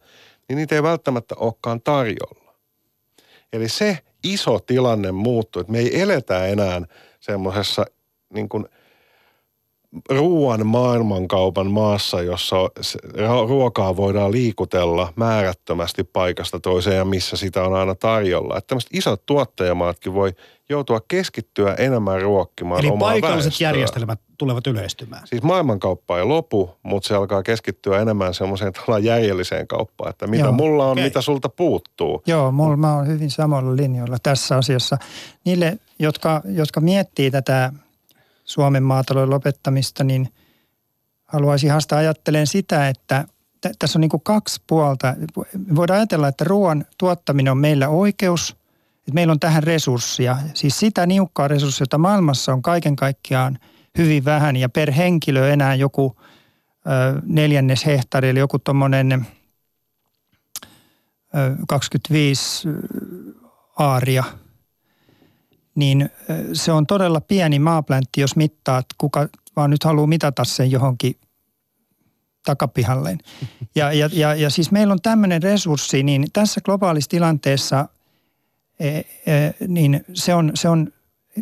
niin 0.49 0.57
niitä 0.57 0.74
ei 0.74 0.83
välttämättä 0.83 1.35
olekaan 1.39 1.81
tarjolla. 1.81 2.55
Eli 3.53 3.68
se 3.68 3.99
iso 4.24 4.59
tilanne 4.59 5.12
muuttuu, 5.12 5.61
että 5.61 5.72
me 5.72 5.79
ei 5.79 6.01
eletä 6.01 6.47
enää 6.47 6.83
semmoisessa 7.20 7.85
niin 8.35 8.49
kuin 8.49 8.64
ruoan 10.11 10.66
maailmankaupan 10.66 11.70
maassa, 11.70 12.22
jossa 12.22 12.57
ruokaa 13.49 13.97
voidaan 13.97 14.33
liikutella 14.33 15.12
määrättömästi 15.16 16.05
paikasta 16.05 16.61
toiseen 16.61 16.97
ja 16.97 17.05
missä 17.05 17.37
sitä 17.37 17.62
on 17.64 17.74
aina 17.74 17.95
tarjolla. 17.95 18.57
Että 18.57 18.68
tämmöiset 18.68 18.91
isot 18.93 19.26
tuottajamaatkin 19.26 20.14
voi 20.14 20.33
joutua 20.68 21.01
keskittyä 21.09 21.74
enemmän 21.74 22.22
ruokkimaan 22.22 22.81
Eli 22.81 22.91
omaa 22.91 23.11
paikalliset 23.11 23.51
väestöä. 23.51 23.68
järjestelmät 23.68 24.20
tulevat 24.39 24.66
yleistymään. 24.66 25.26
Siis 25.26 25.43
maailmankauppa 25.43 26.18
ei 26.18 26.24
lopu, 26.24 26.70
mutta 26.82 27.09
se 27.09 27.14
alkaa 27.14 27.43
keskittyä 27.43 28.01
enemmän 28.01 28.34
semmoiseen 28.34 28.72
järjelliseen 29.03 29.66
kauppaan, 29.66 30.11
että 30.11 30.26
mitä 30.26 30.45
Joo, 30.45 30.53
mulla 30.53 30.84
on, 30.84 30.93
okay. 30.93 31.05
mitä 31.05 31.20
sulta 31.20 31.49
puuttuu. 31.49 32.22
Joo, 32.26 32.53
mulla 32.53 32.76
mä 32.76 32.95
oon 32.95 33.07
hyvin 33.07 33.30
samalla 33.30 33.76
linjoilla 33.76 34.16
tässä 34.22 34.57
asiassa. 34.57 34.99
Niille, 35.45 35.78
jotka, 35.99 36.43
jotka 36.45 36.80
miettii 36.80 37.30
tätä 37.30 37.72
Suomen 38.45 38.82
maatalouden 38.82 39.30
lopettamista, 39.30 40.05
niin 40.05 40.28
haluaisin 41.24 41.70
haastaa 41.70 41.99
ajattelen 41.99 42.47
sitä, 42.47 42.89
että 42.89 43.24
t- 43.61 43.76
tässä 43.78 43.99
on 43.99 44.01
niin 44.01 44.11
kuin 44.11 44.22
kaksi 44.24 44.62
puolta. 44.66 45.14
Voidaan 45.74 45.99
ajatella, 45.99 46.28
että 46.28 46.45
ruoan 46.45 46.84
tuottaminen 46.99 47.51
on 47.51 47.59
meillä 47.59 47.89
oikeus, 47.89 48.57
että 48.99 49.12
meillä 49.12 49.30
on 49.30 49.41
tähän 49.41 49.62
resurssia. 49.62 50.36
Siis 50.55 50.78
sitä 50.78 51.07
niukkaa 51.07 51.49
resurssia, 51.49 51.82
jota 51.82 51.99
maailmassa 51.99 52.53
on 52.53 52.62
kaiken 52.62 52.97
kaikkiaan 52.97 53.59
hyvin 53.99 54.24
vähän 54.24 54.57
ja 54.57 54.68
per 54.68 54.93
henkilö 54.93 55.53
enää 55.53 55.74
joku 55.74 56.16
ö, 56.20 57.20
neljännes 57.26 57.86
hehtaari, 57.86 58.28
eli 58.28 58.39
joku 58.39 58.59
tuommoinen 58.59 59.26
25 61.68 62.68
aaria– 63.78 64.24
niin 65.78 66.11
se 66.53 66.72
on 66.72 66.86
todella 66.86 67.20
pieni 67.20 67.59
maapläntti, 67.59 68.20
jos 68.20 68.36
mittaat, 68.36 68.86
kuka 68.99 69.28
vaan 69.57 69.70
nyt 69.70 69.84
haluaa 69.84 70.07
mitata 70.07 70.45
sen 70.45 70.70
johonkin 70.70 71.14
takapihalleen. 72.45 73.18
Ja, 73.74 73.93
ja, 73.93 74.11
ja, 74.12 74.34
ja 74.34 74.51
siis 74.51 74.70
meillä 74.70 74.93
on 74.93 75.03
tämmöinen 75.03 75.43
resurssi, 75.43 76.03
niin 76.03 76.26
tässä 76.32 76.61
globaalissa 76.64 77.11
tilanteessa 77.11 77.89
e, 78.80 78.89
e, 78.89 79.05
niin 79.68 80.05
se 80.14 80.34
on, 80.34 80.51
se 80.55 80.68
on 80.68 80.93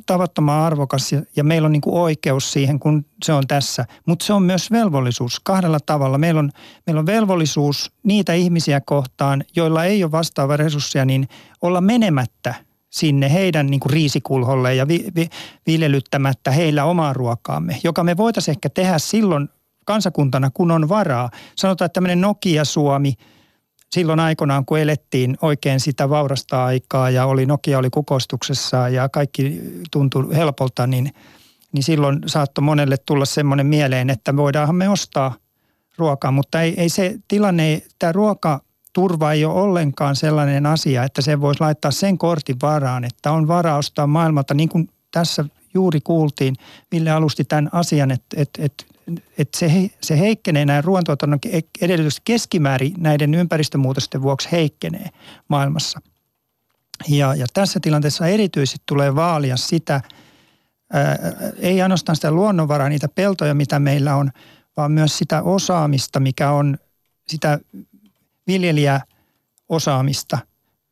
tavattoman 0.07 0.61
arvokas 0.61 1.13
ja, 1.13 1.23
ja 1.37 1.45
meillä 1.45 1.67
on 1.67 1.73
niin 1.73 1.81
kuin 1.81 1.97
oikeus 1.97 2.53
siihen, 2.53 2.79
kun 2.79 3.05
se 3.25 3.33
on 3.33 3.47
tässä. 3.47 3.87
Mutta 4.07 4.25
se 4.25 4.33
on 4.33 4.43
myös 4.43 4.71
velvollisuus 4.71 5.41
kahdella 5.41 5.79
tavalla. 5.87 6.19
Meillä 6.19 6.39
on, 6.39 6.51
meillä 6.87 7.01
on 7.01 7.07
velvollisuus 7.07 7.93
niitä 8.03 8.33
ihmisiä 8.33 8.81
kohtaan, 8.81 9.45
joilla 9.57 9.85
ei 9.85 10.05
ole 10.05 10.13
vastaava 10.13 10.57
resursseja, 10.57 11.05
niin 11.05 11.29
olla 11.63 11.81
menemättä– 11.81 12.55
sinne 12.97 13.33
heidän 13.33 13.67
niin 13.67 13.81
kuin 13.81 13.93
riisikulholle 13.93 14.75
ja 14.75 14.89
vi, 14.89 15.07
vi, 15.15 15.29
viljelyttämättä 15.67 16.51
heillä 16.51 16.85
omaa 16.85 17.13
ruokaamme, 17.13 17.79
joka 17.85 18.05
me 18.05 18.17
voitaisiin 18.17 18.53
ehkä 18.53 18.71
tehdä 18.71 18.99
silloin 18.99 19.49
kansakuntana, 19.85 20.51
kun 20.55 20.71
on 20.71 20.89
varaa. 20.89 21.31
Sanotaan, 21.57 21.87
että 21.87 21.95
tämmöinen 21.95 22.21
Nokia-Suomi 22.21 23.15
silloin 23.93 24.21
aikoinaan, 24.21 24.65
kun 24.65 24.79
elettiin 24.79 25.37
oikein 25.43 25.81
sitä 25.81 26.09
vaurasta 26.09 26.65
aikaa 26.65 27.11
ja 27.11 27.27
oli 27.27 27.47
Nokia 27.47 27.79
oli 27.79 27.91
kukoistuksessa 27.91 28.89
ja 28.89 29.09
kaikki 29.09 29.61
tuntui 29.91 30.37
helpolta, 30.37 30.87
niin, 30.87 31.15
niin 31.73 31.83
silloin 31.83 32.23
saattoi 32.27 32.63
monelle 32.63 32.97
tulla 32.97 33.25
semmoinen 33.25 33.67
mieleen, 33.67 34.11
että 34.11 34.37
voidaanhan 34.37 34.77
me 34.77 34.89
ostaa 34.89 35.35
ruokaa, 35.99 36.31
mutta 36.31 36.63
ei, 36.63 36.81
ei 36.81 36.89
se 36.89 37.19
tilanne, 37.29 37.83
tämä 37.99 38.13
ruoka 38.13 38.61
turva 38.93 39.33
ei 39.33 39.45
ole 39.45 39.61
ollenkaan 39.61 40.17
sellainen 40.17 40.67
asia, 40.67 41.05
että 41.05 41.23
se 41.23 41.41
voisi 41.41 41.61
laittaa 41.61 41.91
sen 41.91 42.19
kortin 42.19 42.57
varaan, 42.63 43.05
että 43.05 43.33
on 43.33 43.49
varaa 43.49 43.77
ostaa 43.77 44.07
maailmalta, 44.07 44.55
niin 44.55 44.69
kuin 44.69 44.89
tässä 45.11 45.45
juuri 45.75 46.01
kuultiin, 46.01 46.55
Ville 46.93 47.11
alusti 47.11 47.45
tämän 47.45 47.69
asian, 47.73 48.11
että, 48.11 48.37
että, 48.37 48.63
että, 48.65 48.85
että 49.39 49.59
se, 49.59 49.91
se 50.03 50.19
heikkenee, 50.19 50.65
näin 50.65 50.85
ruoantuotannon 50.85 51.39
edellytykset 51.81 52.23
keskimäärin 52.25 52.95
näiden 52.99 53.35
ympäristömuutosten 53.35 54.23
vuoksi 54.23 54.49
heikkenee 54.53 55.09
maailmassa. 55.49 56.01
Ja, 57.09 57.35
ja 57.35 57.47
tässä 57.55 57.81
tilanteessa 57.81 58.27
erityisesti 58.27 58.83
tulee 58.87 59.15
vaalia 59.15 59.57
sitä, 59.57 60.01
ää, 60.93 61.19
ei 61.59 61.83
ainoastaan 61.83 62.17
sitä 62.17 62.31
luonnonvaraa, 62.31 62.89
niitä 62.89 63.09
peltoja, 63.09 63.55
mitä 63.55 63.79
meillä 63.79 64.17
on, 64.17 64.31
vaan 64.77 64.93
myös 64.93 65.19
sitä 65.19 65.43
osaamista, 65.43 66.21
mikä 66.21 66.51
on 66.51 66.79
sitä 67.29 67.59
viljelijäosaamista, 68.47 70.39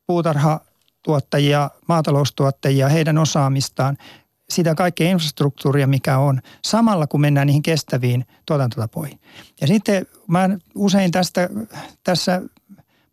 puutarhatuottajia, 0.06 1.70
maataloustuottajia, 1.88 2.88
heidän 2.88 3.18
osaamistaan, 3.18 3.96
sitä 4.50 4.74
kaikkea 4.74 5.10
infrastruktuuria, 5.10 5.86
mikä 5.86 6.18
on, 6.18 6.40
samalla 6.64 7.06
kun 7.06 7.20
mennään 7.20 7.46
niihin 7.46 7.62
kestäviin 7.62 8.24
tuotantotapoihin. 8.46 9.20
Ja 9.60 9.66
sitten 9.66 10.06
mä 10.28 10.48
usein 10.74 11.10
tästä, 11.10 11.48
tässä 12.04 12.42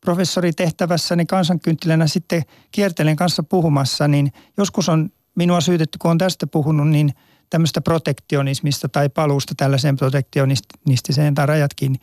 professoritehtävässäni 0.01 1.25
kansankynttilänä 1.25 2.07
sitten 2.07 2.43
kiertelen 2.71 3.15
kanssa 3.15 3.43
puhumassa, 3.43 4.07
niin 4.07 4.31
joskus 4.57 4.89
on 4.89 5.09
minua 5.35 5.61
syytetty, 5.61 5.97
kun 5.97 6.11
on 6.11 6.17
tästä 6.17 6.47
puhunut, 6.47 6.89
niin 6.89 7.13
tämmöistä 7.49 7.81
protektionismista 7.81 8.89
tai 8.89 9.09
paluusta 9.09 9.53
tällaiseen 9.57 9.97
protektionistiseen 9.97 11.35
tai 11.35 11.45
rajat 11.45 11.73
kiinni. 11.73 11.99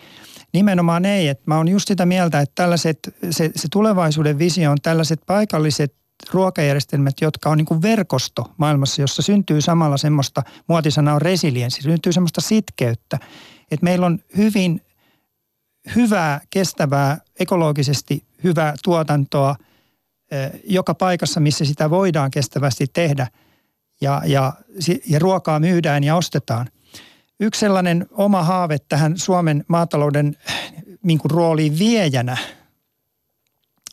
Nimenomaan 0.53 1.05
ei, 1.05 1.29
että 1.29 1.43
mä 1.47 1.57
oon 1.57 1.68
just 1.68 1.89
sitä 1.89 2.07
mieltä, 2.07 2.41
että 2.41 2.53
tällaiset, 2.55 2.99
se, 3.31 3.51
se 3.57 3.68
tulevaisuuden 3.72 4.39
visio 4.39 4.70
on 4.70 4.79
tällaiset 4.83 5.20
paikalliset 5.26 5.95
ruokajärjestelmät, 6.33 7.14
jotka 7.21 7.51
on 7.51 7.59
niin 7.59 7.66
kuin 7.66 7.83
verkosto 7.83 8.53
maailmassa, 8.57 9.03
jossa 9.03 9.23
syntyy 9.23 9.61
samalla 9.61 9.97
semmoista, 9.97 10.43
muotisana 10.69 11.14
on 11.14 11.23
resilienssi, 11.23 11.83
syntyy 11.83 12.12
semmoista 12.12 12.41
sitkeyttä, 12.41 13.19
että 13.71 13.85
meillä 13.85 14.07
on 14.07 14.19
hyvin 14.37 14.81
hyvää, 15.97 16.41
kestävää, 16.51 17.19
ekologisesti 17.41 18.25
hyvää 18.45 18.75
tuotantoa 18.85 19.57
eh, 20.31 20.51
joka 20.64 20.95
paikassa, 20.95 21.41
missä 21.41 21.64
sitä 21.64 21.91
voidaan 21.91 22.31
kestävästi 22.31 22.87
tehdä 22.93 23.27
ja, 24.01 24.23
ja, 24.27 24.53
ja 25.07 25.19
ruokaa 25.19 25.61
myydään 25.61 26.05
ja 26.05 26.16
ostetaan. 26.16 26.69
Yksi 27.41 27.61
sellainen 27.61 28.07
oma 28.11 28.43
haave 28.43 28.79
tähän 28.79 29.19
Suomen 29.19 29.64
maatalouden 29.69 30.37
niin 31.03 31.19
kuin 31.19 31.31
rooliin 31.31 31.79
viejänä, 31.79 32.37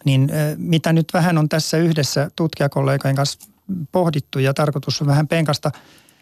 niin 0.05 0.29
mitä 0.57 0.93
nyt 0.93 1.07
vähän 1.13 1.37
on 1.37 1.49
tässä 1.49 1.77
yhdessä 1.77 2.29
tutkijakollegojen 2.35 3.15
kanssa 3.15 3.49
pohdittu 3.91 4.39
ja 4.39 4.53
tarkoitus 4.53 5.01
on 5.01 5.07
vähän 5.07 5.27
penkasta, 5.27 5.71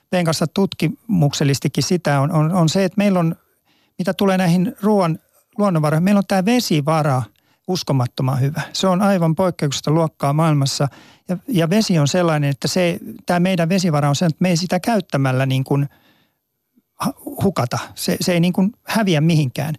penkasta 0.10 0.48
tutkimuksellistikin 0.48 1.84
sitä, 1.84 2.20
on, 2.20 2.32
on, 2.32 2.52
on 2.52 2.70
se, 2.70 2.84
että 2.84 2.98
meillä 2.98 3.20
on, 3.20 3.36
mitä 3.98 4.14
tulee 4.14 4.38
näihin 4.38 4.76
ruoan 4.82 5.20
luonnonvaroihin. 5.58 6.04
Meillä 6.04 6.20
on 6.20 6.28
tämä 6.28 6.46
vesivara 6.46 7.24
uskomattoman 7.68 8.42
hyvä. 8.42 8.62
Se 8.74 8.88
on 8.88 9.02
aivan 9.02 9.36
poikkeuksesta 9.36 9.92
luokkaa 9.92 10.34
maailmassa. 10.34 10.88
Ja, 11.30 11.38
ja 11.48 11.70
vesi 11.70 12.00
on 12.00 12.08
sellainen, 12.08 12.50
että 12.50 12.68
se, 12.68 13.00
tämä 13.26 13.40
meidän 13.40 13.70
vesivara 13.70 14.10
on 14.10 14.16
se, 14.16 14.26
että 14.26 14.38
me 14.40 14.50
ei 14.50 14.58
sitä 14.58 14.80
käyttämällä 14.80 15.46
niin 15.46 15.64
kuin 15.64 15.90
hukata. 17.44 17.80
Se, 17.96 18.18
se 18.22 18.34
ei 18.34 18.40
niin 18.40 18.54
kuin 18.54 18.72
häviä 18.84 19.22
mihinkään. 19.22 19.76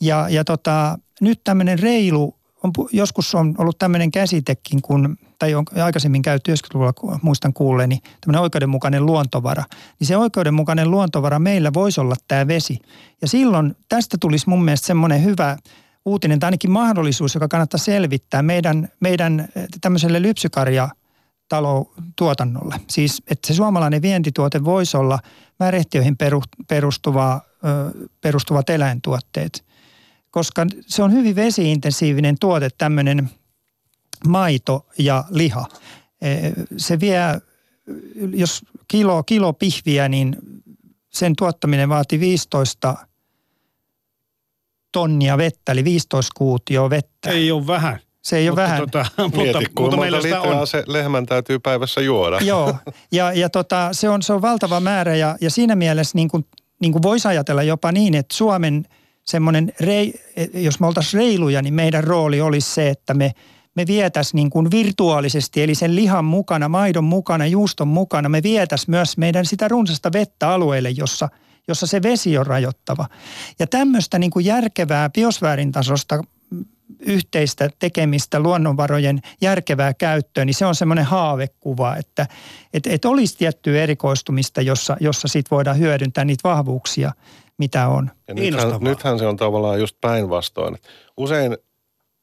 Ja, 0.00 0.28
ja 0.28 0.44
tota, 0.44 0.98
nyt 1.20 1.40
tämmöinen 1.44 1.78
reilu 1.78 2.37
on, 2.62 2.72
joskus 2.92 3.34
on 3.34 3.54
ollut 3.58 3.78
tämmöinen 3.78 4.10
käsitekin, 4.10 4.82
kun, 4.82 5.16
tai 5.38 5.54
on 5.54 5.64
aikaisemmin 5.84 6.22
käyty 6.22 6.52
90-luvulla, 6.52 7.18
muistan 7.22 7.52
kuulleeni, 7.52 7.98
tämmöinen 8.20 8.42
oikeudenmukainen 8.42 9.06
luontovara. 9.06 9.64
Niin 10.00 10.08
se 10.08 10.16
oikeudenmukainen 10.16 10.90
luontovara 10.90 11.38
meillä 11.38 11.72
voisi 11.74 12.00
olla 12.00 12.14
tämä 12.28 12.46
vesi. 12.46 12.78
Ja 13.22 13.28
silloin 13.28 13.76
tästä 13.88 14.16
tulisi 14.20 14.48
mun 14.48 14.64
mielestä 14.64 14.86
semmoinen 14.86 15.24
hyvä 15.24 15.56
uutinen, 16.04 16.38
tai 16.38 16.46
ainakin 16.46 16.70
mahdollisuus, 16.70 17.34
joka 17.34 17.48
kannattaa 17.48 17.78
selvittää 17.78 18.42
meidän, 18.42 18.88
meidän 19.00 19.48
tämmöiselle 19.80 20.22
lypsykarja 20.22 20.88
tuotannolle. 22.16 22.74
Siis, 22.88 23.22
että 23.30 23.46
se 23.48 23.54
suomalainen 23.54 24.02
vientituote 24.02 24.64
voisi 24.64 24.96
olla 24.96 25.18
märehtiöihin 25.58 26.16
perustuva, 26.68 27.40
perustuvat 28.20 28.70
eläintuotteet– 28.70 29.64
koska 30.30 30.66
se 30.86 31.02
on 31.02 31.12
hyvin 31.12 31.36
vesiintensiivinen 31.36 32.36
tuote, 32.40 32.68
tämmöinen 32.78 33.30
maito 34.26 34.86
ja 34.98 35.24
liha. 35.30 35.66
E, 36.22 36.28
se 36.76 37.00
vie, 37.00 37.20
jos 38.34 38.62
kilo, 38.88 39.22
kilo 39.22 39.52
pihviä, 39.52 40.08
niin 40.08 40.36
sen 41.10 41.32
tuottaminen 41.36 41.88
vaati 41.88 42.20
15 42.20 42.94
tonnia 44.92 45.38
vettä, 45.38 45.72
eli 45.72 45.84
15 45.84 46.32
kuutio 46.36 46.90
vettä. 46.90 47.30
Ei 47.30 47.52
ole 47.52 47.66
vähän. 47.66 47.98
Se 48.22 48.36
ei 48.36 48.50
mutta 48.50 48.62
ole 48.62 48.68
vähän. 48.68 48.80
Tota, 48.80 49.06
mutta, 49.22 49.36
Mieti, 49.36 49.58
mutta, 49.58 49.80
mutta 49.80 49.96
meillä 49.96 50.20
sitä 50.20 50.40
on. 50.40 50.66
se 50.66 50.84
lehmän 50.86 51.26
täytyy 51.26 51.58
päivässä 51.58 52.00
juoda. 52.00 52.38
Joo, 52.40 52.74
ja, 53.12 53.32
ja 53.32 53.50
tota, 53.50 53.88
se, 53.92 54.08
on, 54.08 54.22
se 54.22 54.32
on 54.32 54.42
valtava 54.42 54.80
määrä 54.80 55.16
ja, 55.16 55.36
ja 55.40 55.50
siinä 55.50 55.76
mielessä 55.76 56.12
niin 56.14 56.28
kuin, 56.28 56.46
niin 56.80 56.92
kuin 56.92 57.02
voisi 57.02 57.28
ajatella 57.28 57.62
jopa 57.62 57.92
niin, 57.92 58.14
että 58.14 58.36
Suomen– 58.36 58.84
semmoinen, 59.28 59.72
jos 60.54 60.80
me 60.80 60.86
oltaisiin 60.86 61.20
reiluja, 61.20 61.62
niin 61.62 61.74
meidän 61.74 62.04
rooli 62.04 62.40
olisi 62.40 62.74
se, 62.74 62.88
että 62.88 63.14
me, 63.14 63.32
me 63.74 63.86
vietäisiin 63.86 64.36
niin 64.36 64.50
kuin 64.50 64.70
virtuaalisesti, 64.70 65.62
eli 65.62 65.74
sen 65.74 65.96
lihan 65.96 66.24
mukana, 66.24 66.68
maidon 66.68 67.04
mukana, 67.04 67.46
juuston 67.46 67.88
mukana, 67.88 68.28
me 68.28 68.42
vietäisiin 68.42 68.90
myös 68.90 69.16
meidän 69.16 69.46
sitä 69.46 69.68
runsasta 69.68 70.12
vettä 70.12 70.48
alueelle, 70.48 70.90
jossa, 70.90 71.28
jossa 71.68 71.86
se 71.86 72.02
vesi 72.02 72.38
on 72.38 72.46
rajoittava. 72.46 73.08
Ja 73.58 73.66
tämmöistä 73.66 74.18
niin 74.18 74.30
kuin 74.30 74.44
järkevää 74.44 75.10
biosfäärin 75.10 75.72
tasosta 75.72 76.22
yhteistä 77.00 77.70
tekemistä, 77.78 78.40
luonnonvarojen 78.40 79.20
järkevää 79.40 79.94
käyttöä, 79.94 80.44
niin 80.44 80.54
se 80.54 80.66
on 80.66 80.74
semmoinen 80.74 81.04
haavekuva, 81.04 81.96
että 81.96 82.26
et, 82.74 82.86
et 82.86 83.04
olisi 83.04 83.38
tiettyä 83.38 83.82
erikoistumista, 83.82 84.60
jossa, 84.62 84.96
jossa 85.00 85.28
sit 85.28 85.50
voidaan 85.50 85.78
hyödyntää 85.78 86.24
niitä 86.24 86.48
vahvuuksia– 86.48 87.12
mitä 87.58 87.88
on. 87.88 88.10
Ja 88.28 88.34
nythän, 88.34 88.68
nythän 88.80 89.18
se 89.18 89.26
on 89.26 89.36
tavallaan 89.36 89.80
just 89.80 89.96
päinvastoin. 90.00 90.76
Usein 91.16 91.56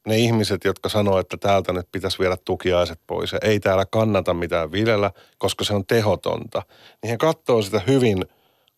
ne 0.07 0.17
ihmiset, 0.17 0.63
jotka 0.63 0.89
sanoo, 0.89 1.19
että 1.19 1.37
täältä 1.37 1.73
nyt 1.73 1.87
pitäisi 1.91 2.19
viedä 2.19 2.37
tukiaiset 2.45 2.99
pois 3.07 3.31
ja 3.31 3.39
ei 3.41 3.59
täällä 3.59 3.85
kannata 3.85 4.33
mitään 4.33 4.71
viljellä, 4.71 5.11
koska 5.37 5.63
se 5.63 5.73
on 5.73 5.85
tehotonta, 5.85 6.63
niin 7.03 7.09
he 7.09 7.17
katsoo 7.17 7.61
sitä 7.61 7.81
hyvin 7.87 8.25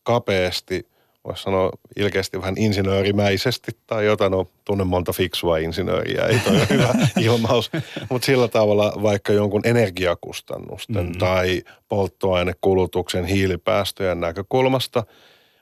kapeasti, 0.03 0.88
voisi 1.24 1.43
sanoa 1.43 1.72
ilkeästi 1.95 2.41
vähän 2.41 2.58
insinöörimäisesti 2.58 3.72
tai 3.88 4.05
jotain, 4.05 4.32
no 4.32 4.47
tunnen 4.66 4.88
monta 4.88 5.14
fiksua 5.14 5.58
insinööriä, 5.58 6.26
ei 6.26 6.39
toi 6.39 6.55
ole 6.55 6.68
hyvä 6.78 6.93
ilmaus, 7.20 7.72
mutta 8.10 8.26
sillä 8.26 8.47
tavalla 8.47 8.93
vaikka 9.01 9.34
jonkun 9.34 9.62
energiakustannusten 9.64 11.05
mm. 11.05 11.18
tai 11.18 11.64
polttoainekulutuksen 11.89 13.26
hiilipäästöjen 13.26 14.20
näkökulmasta– 14.20 15.03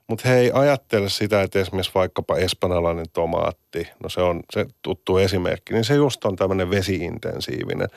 mutta 0.07 0.29
he 0.29 0.39
ei 0.39 0.51
ajattele 0.53 1.09
sitä, 1.09 1.41
että 1.41 1.59
esimerkiksi 1.59 1.91
vaikkapa 1.95 2.37
espanjalainen 2.37 3.05
tomaatti, 3.13 3.87
no 4.03 4.09
se 4.09 4.21
on 4.21 4.43
se 4.53 4.65
tuttu 4.81 5.17
esimerkki, 5.17 5.73
niin 5.73 5.83
se 5.83 5.95
just 5.95 6.25
on 6.25 6.35
tämmöinen 6.35 6.69
vesiintensiivinen. 6.69 7.87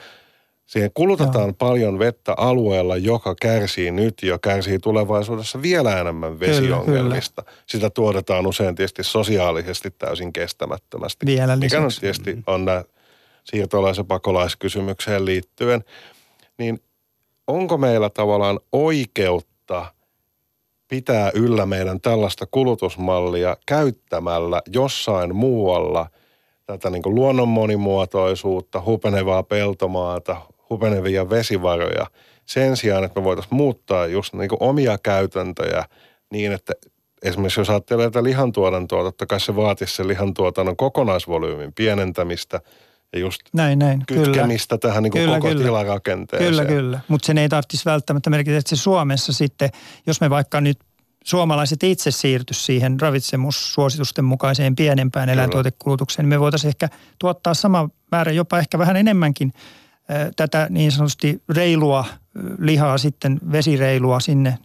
Siihen 0.66 0.90
kulutetaan 0.94 1.48
Joo. 1.48 1.56
paljon 1.58 1.98
vettä 1.98 2.34
alueella, 2.36 2.96
joka 2.96 3.34
kärsii 3.42 3.90
nyt 3.90 4.14
ja 4.22 4.38
kärsii 4.38 4.78
tulevaisuudessa 4.78 5.62
vielä 5.62 6.00
enemmän 6.00 6.40
vesiongelmista. 6.40 7.42
Kyllä, 7.42 7.52
kyllä. 7.52 7.62
Sitä 7.66 7.90
tuotetaan 7.90 8.46
usein 8.46 8.74
tietysti 8.74 9.04
sosiaalisesti 9.04 9.90
täysin 9.90 10.32
kestämättömästi. 10.32 11.26
Vielä 11.26 11.56
Mikä 11.56 11.80
nyt 11.80 11.98
tietysti 12.00 12.38
on 12.46 12.64
nämä 12.64 12.84
siirtolaisen 13.44 14.06
pakolaiskysymykseen 14.06 15.24
liittyen. 15.24 15.84
Niin 16.58 16.80
onko 17.46 17.78
meillä 17.78 18.10
tavallaan 18.10 18.60
oikeutta– 18.72 19.86
pitää 20.88 21.30
yllä 21.34 21.66
meidän 21.66 22.00
tällaista 22.00 22.46
kulutusmallia 22.50 23.56
käyttämällä 23.66 24.62
jossain 24.72 25.34
muualla 25.34 26.06
tätä 26.66 26.90
niin 26.90 27.02
luonnon 27.06 27.48
monimuotoisuutta, 27.48 28.82
hupenevaa 28.86 29.42
peltomaata, 29.42 30.36
hupenevia 30.70 31.30
vesivaroja 31.30 32.06
sen 32.46 32.76
sijaan, 32.76 33.04
että 33.04 33.20
me 33.20 33.24
voitaisiin 33.24 33.54
muuttaa 33.54 34.06
just 34.06 34.34
niin 34.34 34.50
omia 34.60 34.98
käytäntöjä 34.98 35.84
niin, 36.32 36.52
että 36.52 36.72
esimerkiksi 37.22 37.60
jos 37.60 37.70
ajattelee 37.70 38.06
tätä 38.06 38.22
lihantuotantoa, 38.22 39.02
totta 39.02 39.26
kai 39.26 39.40
se 39.40 39.56
vaatisi 39.56 39.96
sen 39.96 40.08
lihantuotannon 40.08 40.76
kokonaisvolyymin 40.76 41.72
pienentämistä– 41.72 42.60
ja 43.12 43.18
just 43.18 43.40
näin, 43.52 43.78
näin, 43.78 44.02
kytkemistä 44.06 44.78
kyllä. 44.78 44.90
tähän 44.90 45.02
niin 45.02 45.10
kuin 45.10 45.22
kyllä, 45.22 45.36
koko 45.36 45.48
kyllä. 45.48 45.64
tilarakenteeseen. 45.64 46.50
Kyllä, 46.50 46.64
kyllä. 46.64 47.00
Mutta 47.08 47.26
sen 47.26 47.38
ei 47.38 47.48
tarvitsisi 47.48 47.84
välttämättä 47.84 48.30
merkitä, 48.30 48.56
että 48.56 48.76
se 48.76 48.76
Suomessa 48.76 49.32
sitten, 49.32 49.70
jos 50.06 50.20
me 50.20 50.30
vaikka 50.30 50.60
nyt 50.60 50.78
suomalaiset 51.24 51.82
itse 51.82 52.10
siirty 52.10 52.54
siihen 52.54 53.00
ravitsemussuositusten 53.00 54.24
mukaiseen 54.24 54.76
pienempään 54.76 55.28
eläintuotekulutukseen, 55.28 56.24
niin 56.24 56.28
me 56.28 56.40
voitaisiin 56.40 56.68
ehkä 56.68 56.88
tuottaa 57.18 57.54
sama 57.54 57.88
määrä, 58.12 58.32
jopa 58.32 58.58
ehkä 58.58 58.78
vähän 58.78 58.96
enemmänkin 58.96 59.52
tätä 60.36 60.66
niin 60.70 60.92
sanotusti 60.92 61.42
reilua 61.48 62.04
lihaa 62.58 62.98
sitten, 62.98 63.40
vesireilua 63.52 64.20
sinne 64.20 64.58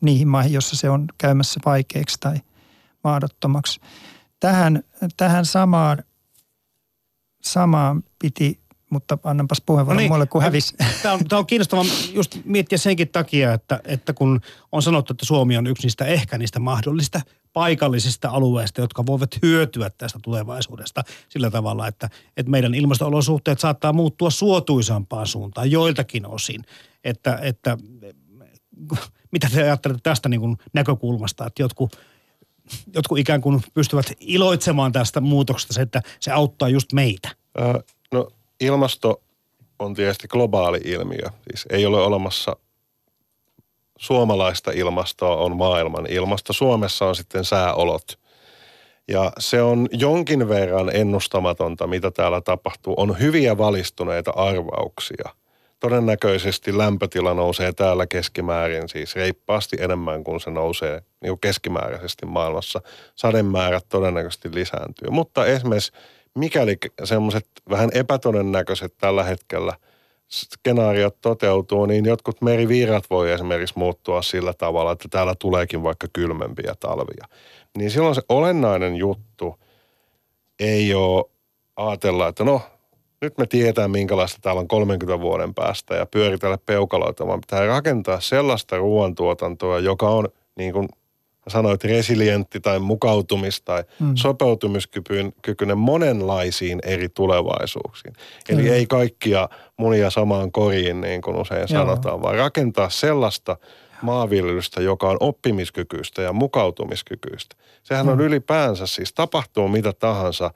niihin 0.00 0.28
maihin, 0.28 0.52
jossa 0.52 0.76
se 0.76 0.90
on 0.90 1.06
käymässä 1.18 1.60
vaikeaksi 1.64 2.16
tai 2.20 2.36
mahdottomaksi. 3.04 3.80
Tähän, 4.40 4.82
tähän 5.16 5.44
samaan, 5.44 6.04
samaan 7.40 8.02
piti 8.18 8.60
mutta 8.90 9.18
annanpas 9.24 9.62
puheenvuoron 9.66 9.96
no 9.96 10.00
niin, 10.00 10.10
muille, 10.10 10.26
kun 10.26 10.42
hävis. 10.42 10.74
Tämä 11.02 11.14
on, 11.14 11.24
tämä 11.28 11.38
on 11.38 11.46
kiinnostavaa 11.46 11.84
just 12.12 12.38
miettiä 12.44 12.78
senkin 12.78 13.08
takia, 13.08 13.54
että, 13.54 13.80
että 13.84 14.12
kun 14.12 14.40
on 14.72 14.82
sanottu, 14.82 15.12
että 15.12 15.26
Suomi 15.26 15.56
on 15.56 15.66
yksi 15.66 15.86
niistä 15.86 16.04
ehkä 16.04 16.38
niistä 16.38 16.58
mahdollisista 16.58 17.20
paikallisista 17.52 18.30
alueista, 18.30 18.80
jotka 18.80 19.06
voivat 19.06 19.30
hyötyä 19.42 19.90
tästä 19.90 20.18
tulevaisuudesta 20.22 21.04
sillä 21.28 21.50
tavalla, 21.50 21.86
että, 21.86 22.10
että 22.36 22.50
meidän 22.50 22.74
ilmasto-olosuhteet 22.74 23.60
saattaa 23.60 23.92
muuttua 23.92 24.30
suotuisampaan 24.30 25.26
suuntaan 25.26 25.70
joiltakin 25.70 26.26
osin. 26.26 26.64
Että, 27.04 27.38
että 27.42 27.78
mitä 29.32 29.48
te 29.54 29.62
ajattelette 29.62 30.02
tästä 30.02 30.28
niin 30.28 30.40
kuin 30.40 30.56
näkökulmasta, 30.72 31.46
että 31.46 31.62
jotkut 31.62 31.96
jotkut 32.94 33.18
ikään 33.18 33.40
kuin 33.40 33.62
pystyvät 33.74 34.12
iloitsemaan 34.20 34.92
tästä 34.92 35.20
muutoksesta, 35.20 35.74
se, 35.74 35.82
että 35.82 36.02
se 36.20 36.30
auttaa 36.30 36.68
just 36.68 36.92
meitä? 36.92 37.28
no 38.12 38.28
ilmasto 38.60 39.22
on 39.78 39.94
tietysti 39.94 40.28
globaali 40.28 40.80
ilmiö. 40.84 41.26
Siis 41.50 41.66
ei 41.70 41.86
ole 41.86 42.02
olemassa 42.02 42.56
suomalaista 43.98 44.70
ilmastoa 44.70 45.36
on 45.36 45.56
maailman 45.56 46.06
ilmasto. 46.06 46.52
Suomessa 46.52 47.06
on 47.06 47.16
sitten 47.16 47.44
sääolot. 47.44 48.18
Ja 49.08 49.32
se 49.38 49.62
on 49.62 49.88
jonkin 49.92 50.48
verran 50.48 50.96
ennustamatonta, 50.96 51.86
mitä 51.86 52.10
täällä 52.10 52.40
tapahtuu. 52.40 52.94
On 52.96 53.18
hyviä 53.18 53.58
valistuneita 53.58 54.30
arvauksia. 54.30 55.34
Todennäköisesti 55.80 56.78
lämpötila 56.78 57.34
nousee 57.34 57.72
täällä 57.72 58.06
keskimäärin 58.06 58.88
siis 58.88 59.16
reippaasti 59.16 59.76
enemmän 59.80 60.24
kuin 60.24 60.40
se 60.40 60.50
nousee 60.50 61.02
niin 61.20 61.30
kuin 61.30 61.40
keskimääräisesti 61.40 62.26
maailmassa. 62.26 62.80
Sademäärät 63.14 63.86
todennäköisesti 63.88 64.54
lisääntyy. 64.54 65.10
Mutta 65.10 65.46
esimerkiksi 65.46 65.92
mikäli 66.34 66.76
semmoiset 67.04 67.46
vähän 67.70 67.90
epätodennäköiset 67.94 68.94
tällä 68.98 69.24
hetkellä 69.24 69.72
skenaariot 70.28 71.20
toteutuu, 71.20 71.86
niin 71.86 72.04
jotkut 72.04 72.42
merivirrat 72.42 73.04
voi 73.10 73.32
esimerkiksi 73.32 73.78
muuttua 73.78 74.22
sillä 74.22 74.52
tavalla, 74.52 74.92
että 74.92 75.08
täällä 75.10 75.34
tuleekin 75.34 75.82
vaikka 75.82 76.06
kylmempiä 76.12 76.74
talvia. 76.80 77.24
Niin 77.76 77.90
silloin 77.90 78.14
se 78.14 78.22
olennainen 78.28 78.96
juttu 78.96 79.56
ei 80.58 80.94
ole 80.94 81.24
ajatella, 81.76 82.28
että 82.28 82.44
no 82.44 82.62
nyt 83.20 83.38
me 83.38 83.46
tietää 83.46 83.88
minkälaista 83.88 84.38
täällä 84.42 84.60
on 84.60 84.68
30 84.68 85.20
vuoden 85.20 85.54
päästä 85.54 85.94
ja 85.94 86.06
pyöritellä 86.06 86.58
peukaloita, 86.66 87.26
vaan 87.26 87.40
pitää 87.40 87.66
rakentaa 87.66 88.20
sellaista 88.20 88.76
ruoantuotantoa, 88.76 89.78
joka 89.78 90.08
on 90.08 90.28
niin 90.56 90.72
kuin 90.72 90.88
sanoit 91.48 91.84
resilientti 91.84 92.60
tai 92.60 92.78
mukautumis- 92.78 93.62
tai 93.64 93.84
mm. 94.00 94.12
sopeutumiskykyinen 94.14 95.78
monenlaisiin 95.78 96.80
eri 96.84 97.08
tulevaisuuksiin. 97.08 98.14
Eli 98.48 98.68
ei 98.68 98.86
kaikkia 98.86 99.48
munia 99.76 100.10
samaan 100.10 100.52
koriin, 100.52 101.00
niin 101.00 101.22
kuin 101.22 101.36
usein 101.36 101.60
Joo. 101.60 101.66
sanotaan, 101.66 102.22
vaan 102.22 102.36
rakentaa 102.36 102.90
sellaista 102.90 103.56
maanviljelystä, 104.02 104.80
joka 104.80 105.08
on 105.10 105.16
oppimiskykyistä 105.20 106.22
ja 106.22 106.32
mukautumiskykyistä. 106.32 107.56
Sehän 107.82 108.06
mm. 108.06 108.12
on 108.12 108.20
ylipäänsä 108.20 108.86
siis, 108.86 109.12
tapahtuu 109.12 109.68
mitä 109.68 109.92
tahansa, 109.92 110.50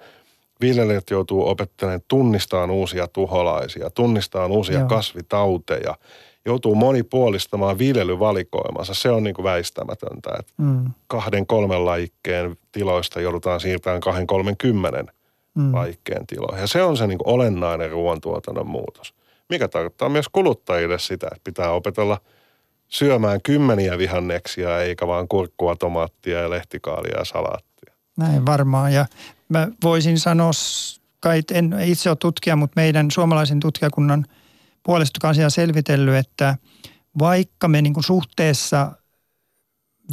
viljelijät 0.61 1.11
joutuu 1.11 1.49
opettelemaan 1.49 2.01
tunnistamaan 2.09 2.71
uusia 2.71 3.09
tuholaisia, 3.09 3.91
tunnistamaan 3.91 4.51
uusia 4.51 4.79
Joo. 4.79 4.89
kasvitauteja– 4.89 5.95
joutuu 6.47 6.75
monipuolistamaan 6.75 7.79
viljelyvalikoimansa. 7.79 8.95
Se 8.95 9.11
on 9.11 9.23
niin 9.23 9.35
kuin 9.35 9.45
väistämätöntä, 9.45 10.31
että 10.39 10.53
mm. 10.57 10.91
kahden 11.07 11.47
kolmen 11.47 11.85
laikkeen 11.85 12.57
tiloista 12.73 13.21
joudutaan 13.21 13.61
siirtämään 13.61 14.01
kahden 14.01 14.27
kolmen 14.27 14.57
kymmenen 14.57 15.07
mm. 15.55 15.75
laikkeen 15.75 16.27
tiloihin. 16.27 16.61
Ja 16.61 16.67
se 16.67 16.83
on 16.83 16.97
se 16.97 17.07
niin 17.07 17.19
kuin 17.19 17.35
olennainen 17.35 17.91
ruoantuotannon 17.91 18.67
muutos, 18.67 19.15
mikä 19.49 19.69
tarkoittaa 19.69 20.09
myös 20.09 20.29
kuluttajille 20.29 20.99
sitä, 20.99 21.27
että 21.27 21.45
pitää 21.45 21.71
opetella 21.71 22.21
syömään 22.89 23.43
kymmeniä 23.43 23.99
vihanneksia 23.99 24.81
eikä 24.81 25.07
vaan 25.07 25.29
kurkkua, 25.29 25.77
tomaattia 25.77 26.41
ja 26.41 26.51
lehtikaalia 26.51 27.19
ja 27.19 27.25
salaattia. 27.25 27.95
Näin 28.17 28.47
varmaan 28.47 28.93
ja 28.93 29.07
mä 29.49 29.69
voisin 29.83 30.19
sanoa, 30.19 30.51
kai 31.21 31.43
en 31.53 31.77
itse 31.85 32.11
ole 32.11 32.17
tutkija, 32.17 32.57
mutta 32.57 32.81
meidän 32.81 33.11
suomalaisen 33.11 33.61
tutkijakunnan– 33.61 34.27
puolesta 34.85 35.29
asiaa 35.29 35.51
selvitellyt, 35.51 36.15
että 36.15 36.57
vaikka 37.19 37.69
me 37.69 37.83
niin 37.83 37.95
suhteessa 38.01 38.93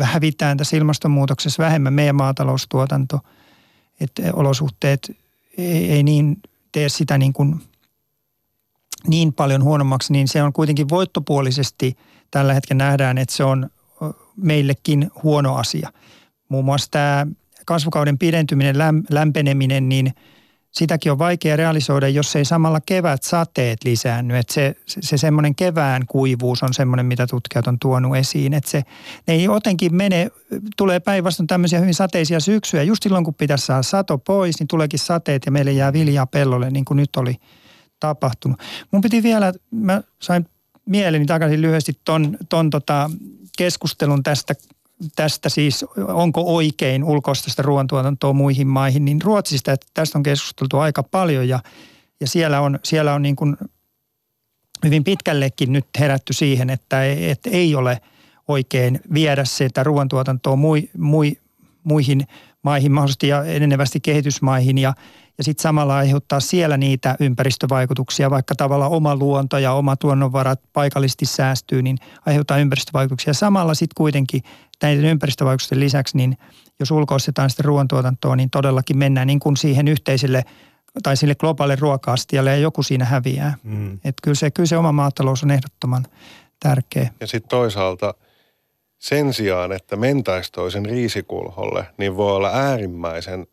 hävitään 0.02 0.58
tässä 0.58 0.78
ilmastonmuutoksessa 0.78 1.64
vähemmän 1.64 1.94
meidän 1.94 2.16
maataloustuotanto, 2.16 3.20
että 4.00 4.22
olosuhteet 4.34 5.12
ei, 5.58 5.92
ei 5.92 6.04
niin 6.04 6.38
tee 6.72 6.90
sitä 6.90 7.18
niin, 7.18 7.34
kuin, 7.34 7.62
niin 9.08 9.34
paljon 9.34 9.64
huonommaksi, 9.64 10.14
niin 10.14 10.28
se 10.28 10.44
on 10.44 10.54
kuitenkin 10.54 10.90
voittopuolisesti 10.90 11.98
tällä 12.32 12.54
hetkellä 12.54 12.84
nähdään, 12.84 13.18
että 13.18 13.36
se 13.36 13.44
on 13.44 13.70
meillekin 14.36 15.12
huono 15.24 15.56
asia. 15.56 15.92
Muun 16.50 16.66
muassa 16.66 16.92
tämä 16.92 17.28
kasvukauden 17.66 18.18
pidentyminen, 18.18 18.76
lämpeneminen, 19.10 19.90
niin– 19.90 20.12
sitäkin 20.72 21.12
on 21.12 21.20
vaikea 21.20 21.56
realisoida, 21.56 22.08
jos 22.08 22.36
ei 22.36 22.46
samalla 22.46 22.82
kevät 22.86 23.24
sateet 23.24 23.84
lisäänny. 23.84 24.38
Että 24.38 24.54
se, 24.54 24.76
se 24.88 25.18
semmoinen 25.18 25.56
kevään 25.56 26.06
kuivuus 26.06 26.64
on 26.64 26.74
semmoinen, 26.74 27.06
mitä 27.06 27.28
tutkijat 27.28 27.68
on 27.68 27.80
tuonut 27.80 28.18
esiin. 28.18 28.54
Että 28.54 28.70
se, 28.70 28.84
ne 29.28 29.34
ei 29.34 29.44
jotenkin 29.44 29.96
mene, 29.96 30.32
tulee 30.78 31.00
päinvastoin 31.00 31.48
tämmöisiä 31.48 31.80
hyvin 31.80 31.94
sateisia 31.94 32.40
syksyjä. 32.40 32.84
Just 32.84 33.04
silloin, 33.04 33.26
kun 33.26 33.34
pitäisi 33.34 33.66
saada 33.66 33.84
sato 33.84 34.18
pois, 34.18 34.60
niin 34.60 34.68
tuleekin 34.68 35.00
sateet 35.00 35.46
ja 35.46 35.52
meille 35.52 35.72
jää 35.72 35.94
viljaa 35.94 36.26
pellolle, 36.28 36.70
niin 36.70 36.86
kuin 36.86 36.98
nyt 36.98 37.16
oli 37.16 37.36
tapahtunut. 38.00 38.60
Mun 38.92 39.02
piti 39.02 39.24
vielä, 39.24 39.54
mä 39.72 40.02
sain 40.22 40.46
mieleni 40.86 41.26
takaisin 41.26 41.62
lyhyesti 41.62 41.94
ton, 42.06 42.38
ton 42.50 42.70
tota 42.70 43.12
keskustelun 43.58 44.24
tästä 44.24 44.54
tästä 45.16 45.50
siis, 45.50 45.86
onko 46.08 46.56
oikein 46.56 47.04
ulkoista 47.04 47.50
sitä 47.50 47.62
ruoantuotantoa 47.62 48.34
muihin 48.34 48.68
maihin, 48.68 49.06
niin 49.06 49.22
Ruotsista, 49.22 49.72
että 49.72 49.88
tästä 49.94 50.18
on 50.18 50.24
keskusteltu 50.24 50.78
aika 50.78 51.04
paljon 51.04 51.50
ja, 51.50 51.60
ja 52.20 52.28
siellä 52.28 52.62
on, 52.62 52.80
siellä 52.84 53.14
on 53.14 53.22
niin 53.22 53.36
kuin 53.36 53.58
hyvin 54.86 55.04
pitkällekin 55.04 55.74
nyt 55.74 55.86
herätty 56.00 56.34
siihen, 56.34 56.70
että, 56.70 57.06
että 57.06 57.50
ei 57.50 57.76
ole 57.76 58.02
oikein 58.48 59.00
viedä 59.14 59.46
sitä 59.46 59.84
ruoantuotantoa 59.84 60.56
mui, 60.56 60.90
mui, 60.98 61.38
muihin 61.84 62.28
maihin, 62.64 62.92
mahdollisesti 62.92 63.28
ja 63.28 63.44
enenevästi 63.44 64.00
kehitysmaihin 64.00 64.78
ja, 64.78 64.94
ja 65.38 65.44
sitten 65.44 65.62
samalla 65.62 65.98
aiheuttaa 65.98 66.40
siellä 66.40 66.78
niitä 66.78 67.16
ympäristövaikutuksia, 67.20 68.30
vaikka 68.30 68.56
tavallaan 68.56 68.92
oma 68.92 69.16
luonto 69.16 69.58
ja 69.58 69.74
oma 69.74 69.96
tuonnonvarat 69.96 70.60
paikallisesti 70.74 71.26
säästyy, 71.26 71.82
niin 71.82 71.98
aiheuttaa 72.26 72.58
ympäristövaikutuksia. 72.58 73.34
Samalla 73.34 73.74
sitten 73.74 73.96
kuitenkin 73.98 74.42
näiden 74.82 75.06
ympäristövaikutusten 75.06 75.80
lisäksi, 75.80 76.18
niin 76.18 76.38
jos 76.80 76.92
ulkoistetaan 76.92 77.50
sitä 77.50 77.64
ruoantuotantoa, 77.64 78.36
niin 78.36 78.50
todellakin 78.50 78.98
mennään 78.98 79.28
niin 79.28 79.40
kuin 79.40 79.58
siihen 79.58 79.88
yhteiselle 79.88 80.44
tai 81.04 81.18
sille 81.18 81.36
globaalille 81.36 81.82
ruoka-astialle 81.82 82.50
ja 82.50 82.58
joku 82.58 82.84
siinä 82.84 83.06
häviää. 83.06 83.54
Mm. 83.64 83.94
Että 83.94 84.22
kyllä 84.24 84.36
se, 84.36 84.52
kyllä 84.52 84.68
se 84.68 84.78
oma 84.78 84.92
maatalous 84.92 85.44
on 85.44 85.52
ehdottoman 85.52 86.06
tärkeä. 86.60 87.10
Ja 87.20 87.28
sitten 87.28 87.50
toisaalta 87.50 88.14
sen 89.00 89.34
sijaan, 89.34 89.72
että 89.72 89.96
mentäisi 89.96 90.52
toisen 90.52 90.86
riisikulholle, 90.86 91.86
niin 91.98 92.18
voi 92.18 92.36
olla 92.36 92.50
äärimmäisen 92.50 93.48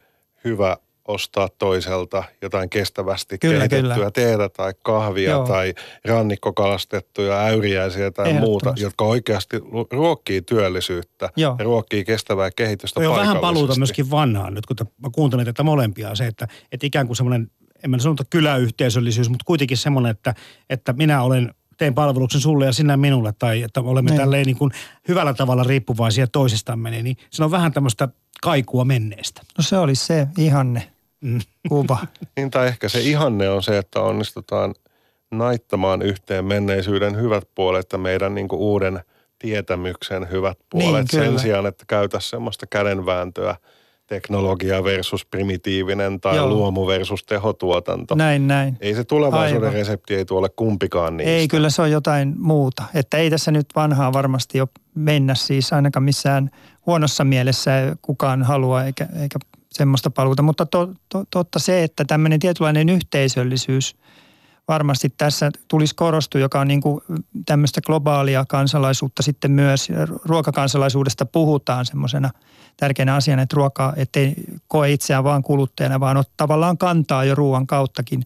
hyvä 0.45 0.77
ostaa 1.09 1.49
toiselta 1.59 2.25
jotain 2.43 2.71
kestävästi 2.71 3.39
kyllä, 3.39 3.69
kehitettyä 3.69 3.95
kyllä. 3.95 4.11
teetä 4.11 4.49
tai 4.49 4.73
kahvia 4.83 5.31
Joo. 5.31 5.47
tai 5.47 5.75
rannikkokalastettuja 6.05 7.41
äyriäisiä 7.45 8.11
tai 8.11 8.33
muuta, 8.33 8.75
jotka 8.77 9.05
oikeasti 9.05 9.57
ruokkii 9.91 10.43
työllisyyttä 10.43 11.31
Joo. 11.37 11.57
ja 11.59 11.65
ruokkii 11.65 12.05
kestävää 12.05 12.51
kehitystä 12.51 13.01
on 13.01 13.17
vähän 13.17 13.39
paluuta 13.39 13.75
myöskin 13.79 14.11
vanhaan 14.11 14.55
nyt, 14.55 14.67
kun 14.67 14.77
mä 15.03 15.09
kuuntelen 15.13 15.47
tätä 15.47 15.63
molempia, 15.63 16.15
se, 16.15 16.27
että, 16.27 16.49
että 16.73 16.87
ikään 16.87 17.07
kuin 17.07 17.17
semmoinen, 17.17 17.51
en 17.85 17.91
mä 17.91 17.99
sanota 17.99 18.25
kyläyhteisöllisyys, 18.31 19.29
mutta 19.29 19.45
kuitenkin 19.45 19.77
semmoinen, 19.77 20.11
että, 20.11 20.35
että 20.71 20.93
minä 20.93 21.23
olen 21.23 21.55
teen 21.77 21.95
palveluksen 21.95 22.41
sulle 22.41 22.67
ja 22.67 22.73
sinä 22.73 22.97
minulle, 22.97 23.33
tai 23.39 23.63
että 23.63 23.81
olemme 23.81 24.11
niin. 24.11 24.21
tälleen 24.21 24.47
niin 24.47 24.57
kuin 24.57 24.71
hyvällä 25.09 25.35
tavalla 25.35 25.65
riippuvaisia 25.65 26.27
toisistamme, 26.27 26.91
niin 26.91 27.17
se 27.31 27.45
on 27.45 27.51
vähän 27.51 27.73
tämmöistä 27.73 28.09
kaikua 28.43 28.85
menneestä. 28.85 29.43
No 29.59 29.63
se 29.63 29.79
oli 29.79 29.95
se 29.95 30.29
ihanne 30.39 30.98
mm. 31.21 31.41
kuva. 31.69 31.99
niin, 32.37 32.51
tai 32.51 32.67
ehkä 32.67 32.89
se 32.89 33.01
ihanne 33.01 33.49
on 33.49 33.63
se, 33.63 33.79
että 33.79 34.01
onnistutaan 34.01 34.75
naittamaan 35.31 36.03
yhteen 36.03 36.45
menneisyyden 36.45 37.17
hyvät 37.17 37.49
puolet 37.55 37.93
ja 37.93 37.99
meidän 37.99 38.35
niin 38.35 38.49
kuin 38.49 38.61
uuden 38.61 39.01
tietämyksen 39.39 40.31
hyvät 40.31 40.59
puolet 40.71 41.13
niin, 41.13 41.25
sen 41.25 41.39
sijaan, 41.39 41.67
että 41.67 41.85
käytä 41.89 42.21
semmoista 42.21 42.67
kädenvääntöä 42.67 43.57
teknologia 44.09 44.85
versus 44.85 45.27
primitiivinen 45.27 46.21
tai 46.21 46.37
Joo. 46.37 46.49
luomu 46.49 46.87
versus 46.87 47.25
tehotuotanto. 47.25 48.15
Näin, 48.15 48.49
näin. 48.49 48.77
Ei 48.81 48.95
se 48.95 49.05
tulevaisuuden 49.05 49.69
Aivan. 49.69 49.73
resepti 49.73 50.15
ei 50.15 50.25
tuole 50.25 50.49
kumpikaan 50.49 51.17
niistä. 51.17 51.33
Ei, 51.33 51.49
kyllä 51.49 51.71
se 51.71 51.83
on 51.83 51.91
jotain 51.91 52.35
muuta. 52.39 52.83
Että 52.95 53.17
ei 53.17 53.31
tässä 53.31 53.51
nyt 53.51 53.67
vanhaa 53.77 54.13
varmasti 54.13 54.59
jo 54.59 54.67
mennä 54.95 55.35
siis 55.35 55.73
ainakaan 55.73 56.03
missään 56.03 56.51
huonossa 56.87 57.25
mielessä 57.25 57.97
kukaan 58.03 58.43
halua 58.43 58.85
eikä, 58.85 59.09
eikä 59.21 59.39
semmoista 59.73 60.11
paluuta. 60.11 60.43
Mutta 60.43 60.67
to, 60.67 60.89
to, 61.09 61.25
totta 61.31 61.59
se, 61.59 61.83
että 61.83 62.05
tämmöinen 62.05 62.41
tietynlainen 62.41 62.89
yhteisöllisyys 62.89 63.97
varmasti 64.69 65.13
tässä 65.17 65.51
tulisi 65.69 65.95
korostua, 65.95 66.41
joka 66.41 66.61
on 66.61 66.69
niin 66.69 66.81
kuin 66.81 67.01
tämmöistä 67.47 67.81
globaalia 67.81 68.45
kansalaisuutta 68.49 69.23
sitten 69.23 69.51
myös. 69.51 69.89
Ruokakansalaisuudesta 70.25 71.27
puhutaan 71.27 71.87
semmoisena 71.87 72.31
tärkeänä 72.77 73.15
asiana, 73.15 73.43
että 73.43 73.57
ruoka, 73.57 73.93
ettei 73.97 74.35
koe 74.67 74.93
itseään 74.93 75.25
vaan 75.25 75.43
kuluttajana, 75.43 76.01
vaan 76.01 76.17
ot, 76.17 76.31
tavallaan 76.37 76.79
kantaa 76.79 77.25
jo 77.25 77.35
ruoan 77.35 77.67
kauttakin 77.67 78.23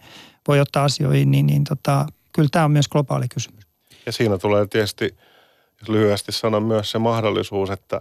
voi 0.48 0.60
ottaa 0.60 0.84
asioihin, 0.84 1.30
niin, 1.30 1.46
niin 1.46 1.64
tota, 1.64 2.06
kyllä 2.32 2.48
tämä 2.52 2.64
on 2.64 2.70
myös 2.70 2.88
globaali 2.88 3.28
kysymys. 3.28 3.66
Ja 4.06 4.12
siinä 4.12 4.38
tulee 4.38 4.66
tietysti, 4.66 5.16
lyhyesti 5.88 6.32
sanon 6.32 6.62
myös 6.62 6.90
se 6.90 6.98
mahdollisuus, 6.98 7.70
että 7.70 8.00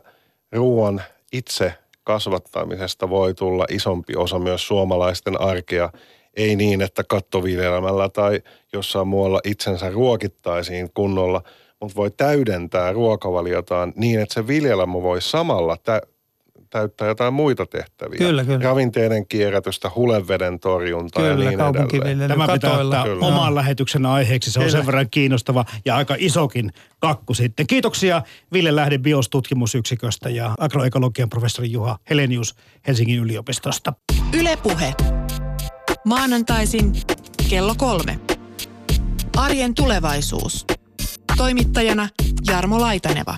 ruoan 0.52 1.02
itse 1.32 1.81
kasvattamisesta 2.04 3.10
voi 3.10 3.34
tulla 3.34 3.66
isompi 3.70 4.16
osa 4.16 4.40
myös 4.40 4.68
suomalaisten 4.68 5.42
arkea, 5.42 5.90
Ei 6.38 6.56
niin, 6.56 6.82
että 6.82 7.04
kattoviljelmällä 7.04 8.10
tai 8.10 8.42
jossain 8.74 9.08
muualla 9.08 9.40
itsensä 9.44 9.90
ruokittaisiin 9.90 10.90
kunnolla, 10.94 11.42
mutta 11.82 11.96
voi 11.96 12.12
täydentää 12.12 12.94
ruokavaliotaan 12.94 13.94
niin, 13.96 14.20
että 14.20 14.34
se 14.34 14.48
viljelmä 14.48 15.02
voi 15.02 15.22
samalla 15.22 15.78
tä- 15.78 16.02
täyttää 16.72 17.08
jotain 17.08 17.34
muita 17.34 17.66
tehtäviä. 17.66 18.18
Kyllä, 18.18 18.44
kyllä. 18.44 18.64
Ravinteiden 18.64 19.28
kierrätystä, 19.28 19.92
huleveden 19.96 20.60
torjuntaa 20.60 21.24
ja 21.26 21.36
Kyllä, 21.36 21.50
niin 21.50 22.02
edelleen. 22.04 22.30
Tämä 22.30 22.48
pitää 22.48 22.78
ottaa 22.78 23.04
Kyllä. 23.04 23.26
oman 23.26 23.56
lähetyksen 23.56 24.06
aiheeksi. 24.06 24.52
Se 24.52 24.60
on 24.60 24.66
Kyllä. 24.66 24.78
sen 24.78 24.86
verran 24.86 25.10
kiinnostava 25.10 25.66
ja 25.86 25.96
aika 25.96 26.16
isokin 26.18 26.74
kakku 27.00 27.34
sitten. 27.34 27.68
Kiitoksia 27.68 28.22
Ville 28.54 28.76
Lähde 28.76 28.98
biostutkimusyksiköstä 28.98 30.30
ja 30.30 30.56
agroekologian 30.60 31.30
professori 31.30 31.72
Juha 31.72 31.98
Helenius 32.10 32.56
Helsingin 32.88 33.20
yliopistosta. 33.20 33.94
Ylepuhe. 34.34 34.94
Maanantaisin 36.06 36.94
kello 37.50 37.76
kolme. 37.78 38.20
Arjen 39.38 39.76
tulevaisuus. 39.76 40.66
Toimittajana 41.38 42.10
Jarmo 42.48 42.82
Laitaneva. 42.82 43.36